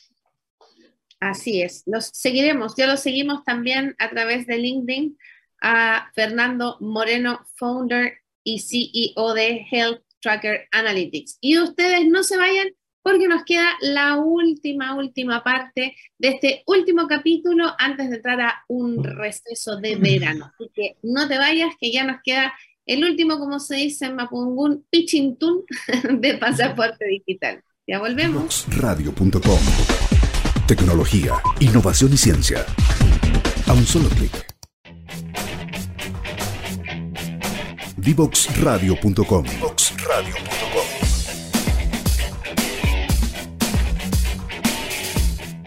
Así 1.19 1.61
es, 1.61 1.83
los 1.85 2.09
seguiremos, 2.13 2.75
ya 2.77 2.87
lo 2.87 2.95
seguimos 2.95 3.43
también 3.43 3.95
a 3.99 4.09
través 4.09 4.47
de 4.47 4.57
LinkedIn 4.57 5.17
a 5.61 6.09
Fernando 6.15 6.77
Moreno, 6.79 7.45
founder 7.55 8.13
y 8.43 8.59
CEO 8.59 9.33
de 9.33 9.65
Health 9.69 10.01
Tracker 10.21 10.67
Analytics. 10.71 11.37
Y 11.41 11.59
ustedes 11.59 12.07
no 12.07 12.23
se 12.23 12.37
vayan 12.37 12.69
porque 13.01 13.27
nos 13.27 13.43
queda 13.43 13.71
la 13.81 14.17
última, 14.17 14.95
última 14.95 15.43
parte 15.43 15.95
de 16.17 16.27
este 16.27 16.63
último 16.65 17.07
capítulo 17.07 17.73
antes 17.77 18.09
de 18.09 18.17
entrar 18.17 18.41
a 18.41 18.63
un 18.67 19.03
receso 19.03 19.77
de 19.77 19.95
verano. 19.95 20.51
Así 20.53 20.69
que 20.73 20.97
no 21.03 21.27
te 21.27 21.37
vayas, 21.37 21.73
que 21.79 21.91
ya 21.91 22.03
nos 22.03 22.21
queda 22.23 22.53
el 22.85 23.03
último, 23.03 23.37
como 23.37 23.59
se 23.59 23.75
dice 23.75 24.07
en 24.07 24.15
Mapungún, 24.15 24.85
pichintún 24.89 25.63
de 26.19 26.37
pasaporte 26.37 27.05
digital. 27.05 27.63
Ya 27.87 27.99
volvemos. 27.99 28.65
Radio.com 28.77 29.59
Tecnología, 30.67 31.33
innovación 31.59 32.13
y 32.13 32.17
ciencia. 32.17 32.65
A 33.67 33.73
un 33.73 33.85
solo 33.85 34.07
clic. 34.09 34.45
Divoxradio.com. 37.97 39.45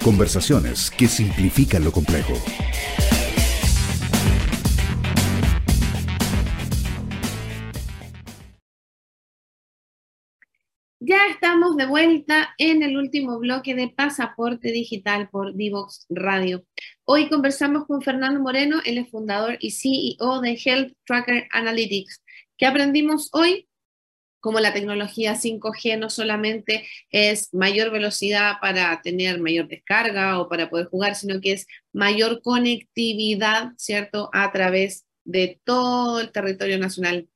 Conversaciones 0.05 0.91
que 0.91 1.07
simplifican 1.07 1.85
lo 1.85 1.93
complejo. 1.93 2.35
Ya 10.99 11.29
estamos 11.31 11.77
de 11.77 11.87
vuelta 11.87 12.53
en 12.59 12.83
el 12.83 12.97
último 12.97 13.39
bloque 13.39 13.77
de 13.77 13.91
Pasaporte 13.91 14.73
Digital 14.73 15.29
por 15.31 15.55
Divox 15.55 16.07
Radio. 16.11 16.65
Hoy 17.05 17.29
conversamos 17.29 17.87
con 17.87 18.03
Fernando 18.03 18.41
Moreno, 18.41 18.81
el 18.85 19.07
fundador 19.07 19.57
y 19.61 19.71
CEO 19.71 20.41
de 20.41 20.61
Health 20.65 20.97
Tracker 21.07 21.47
Analytics. 21.53 22.25
¿Qué 22.57 22.67
aprendimos 22.67 23.31
hoy? 23.33 23.69
Como 24.43 24.59
la 24.59 24.75
tecnología 24.75 25.37
5G 25.37 25.99
no 25.99 26.11
solamente 26.11 26.85
es 27.11 27.55
mayor 27.55 27.93
velocidad 27.93 28.55
para 28.61 29.01
tener 29.01 29.41
mayor 29.41 29.69
descarga 29.69 30.41
o 30.41 30.49
para 30.49 30.69
poder 30.69 30.89
jugar, 30.89 31.15
sino 31.15 31.41
que 31.41 31.53
es 31.53 31.69
mayor 31.93 32.43
conectividad, 32.43 33.71
¿cierto?, 33.79 34.31
a 34.33 34.51
través 34.51 35.07
de 35.25 35.61
todo 35.65 36.21
el 36.21 36.33
territorio 36.33 36.77
nacional. 36.79 37.29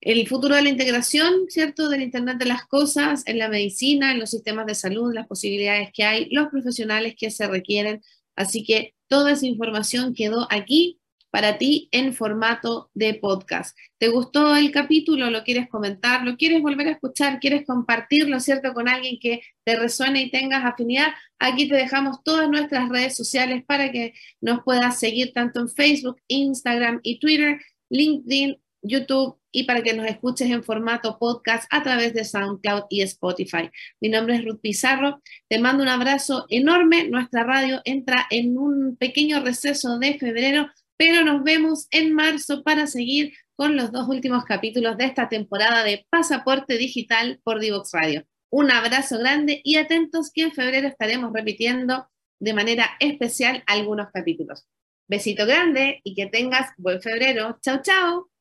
el 0.00 0.28
futuro 0.28 0.54
de 0.54 0.62
la 0.62 0.68
integración, 0.68 1.46
¿cierto? 1.48 1.88
Del 1.88 2.02
Internet 2.02 2.38
de 2.38 2.44
las 2.46 2.64
Cosas 2.66 3.24
en 3.26 3.38
la 3.38 3.48
medicina, 3.48 4.12
en 4.12 4.20
los 4.20 4.30
sistemas 4.30 4.66
de 4.66 4.76
salud, 4.76 5.12
las 5.12 5.26
posibilidades 5.26 5.90
que 5.92 6.04
hay, 6.04 6.28
los 6.30 6.46
profesionales 6.48 7.16
que 7.18 7.30
se 7.32 7.48
requieren. 7.48 8.02
Así 8.36 8.62
que 8.62 8.94
toda 9.08 9.32
esa 9.32 9.46
información 9.46 10.14
quedó 10.14 10.46
aquí 10.50 11.00
para 11.36 11.58
ti 11.58 11.90
en 11.92 12.14
formato 12.14 12.90
de 12.94 13.12
podcast. 13.12 13.76
¿Te 13.98 14.08
gustó 14.08 14.56
el 14.56 14.70
capítulo? 14.70 15.30
¿Lo 15.30 15.44
quieres 15.44 15.68
comentar? 15.68 16.24
¿Lo 16.24 16.38
quieres 16.38 16.62
volver 16.62 16.88
a 16.88 16.92
escuchar? 16.92 17.40
¿Quieres 17.40 17.66
compartirlo, 17.66 18.40
cierto, 18.40 18.72
con 18.72 18.88
alguien 18.88 19.18
que 19.20 19.42
te 19.62 19.76
resuene 19.76 20.22
y 20.22 20.30
tengas 20.30 20.64
afinidad? 20.64 21.08
Aquí 21.38 21.68
te 21.68 21.76
dejamos 21.76 22.24
todas 22.24 22.48
nuestras 22.48 22.88
redes 22.88 23.14
sociales 23.14 23.62
para 23.66 23.92
que 23.92 24.14
nos 24.40 24.64
puedas 24.64 24.98
seguir 24.98 25.34
tanto 25.34 25.60
en 25.60 25.68
Facebook, 25.68 26.16
Instagram 26.26 27.00
y 27.02 27.18
Twitter, 27.18 27.60
LinkedIn, 27.90 28.56
YouTube 28.80 29.38
y 29.52 29.64
para 29.64 29.82
que 29.82 29.92
nos 29.92 30.06
escuches 30.06 30.50
en 30.50 30.64
formato 30.64 31.18
podcast 31.18 31.66
a 31.70 31.82
través 31.82 32.14
de 32.14 32.24
SoundCloud 32.24 32.84
y 32.88 33.02
Spotify. 33.02 33.68
Mi 34.00 34.08
nombre 34.08 34.36
es 34.36 34.44
Ruth 34.46 34.60
Pizarro, 34.62 35.20
te 35.48 35.58
mando 35.58 35.82
un 35.82 35.90
abrazo 35.90 36.46
enorme. 36.48 37.08
Nuestra 37.08 37.44
radio 37.44 37.82
entra 37.84 38.26
en 38.30 38.56
un 38.56 38.96
pequeño 38.96 39.40
receso 39.40 39.98
de 39.98 40.18
febrero, 40.18 40.70
pero 40.96 41.24
nos 41.24 41.42
vemos 41.42 41.86
en 41.90 42.14
marzo 42.14 42.62
para 42.62 42.86
seguir 42.86 43.34
con 43.54 43.76
los 43.76 43.92
dos 43.92 44.08
últimos 44.08 44.44
capítulos 44.44 44.96
de 44.96 45.06
esta 45.06 45.28
temporada 45.28 45.82
de 45.84 46.06
Pasaporte 46.10 46.76
Digital 46.76 47.40
por 47.42 47.60
Divox 47.60 47.90
Radio. 47.92 48.24
Un 48.50 48.70
abrazo 48.70 49.18
grande 49.18 49.60
y 49.64 49.76
atentos 49.76 50.30
que 50.32 50.42
en 50.42 50.52
febrero 50.52 50.88
estaremos 50.88 51.32
repitiendo 51.32 52.08
de 52.38 52.52
manera 52.54 52.90
especial 53.00 53.62
algunos 53.66 54.08
capítulos. 54.12 54.66
Besito 55.08 55.46
grande 55.46 56.00
y 56.04 56.14
que 56.14 56.26
tengas 56.26 56.70
buen 56.76 57.00
febrero. 57.00 57.58
Chao, 57.62 57.80
chao. 57.82 58.35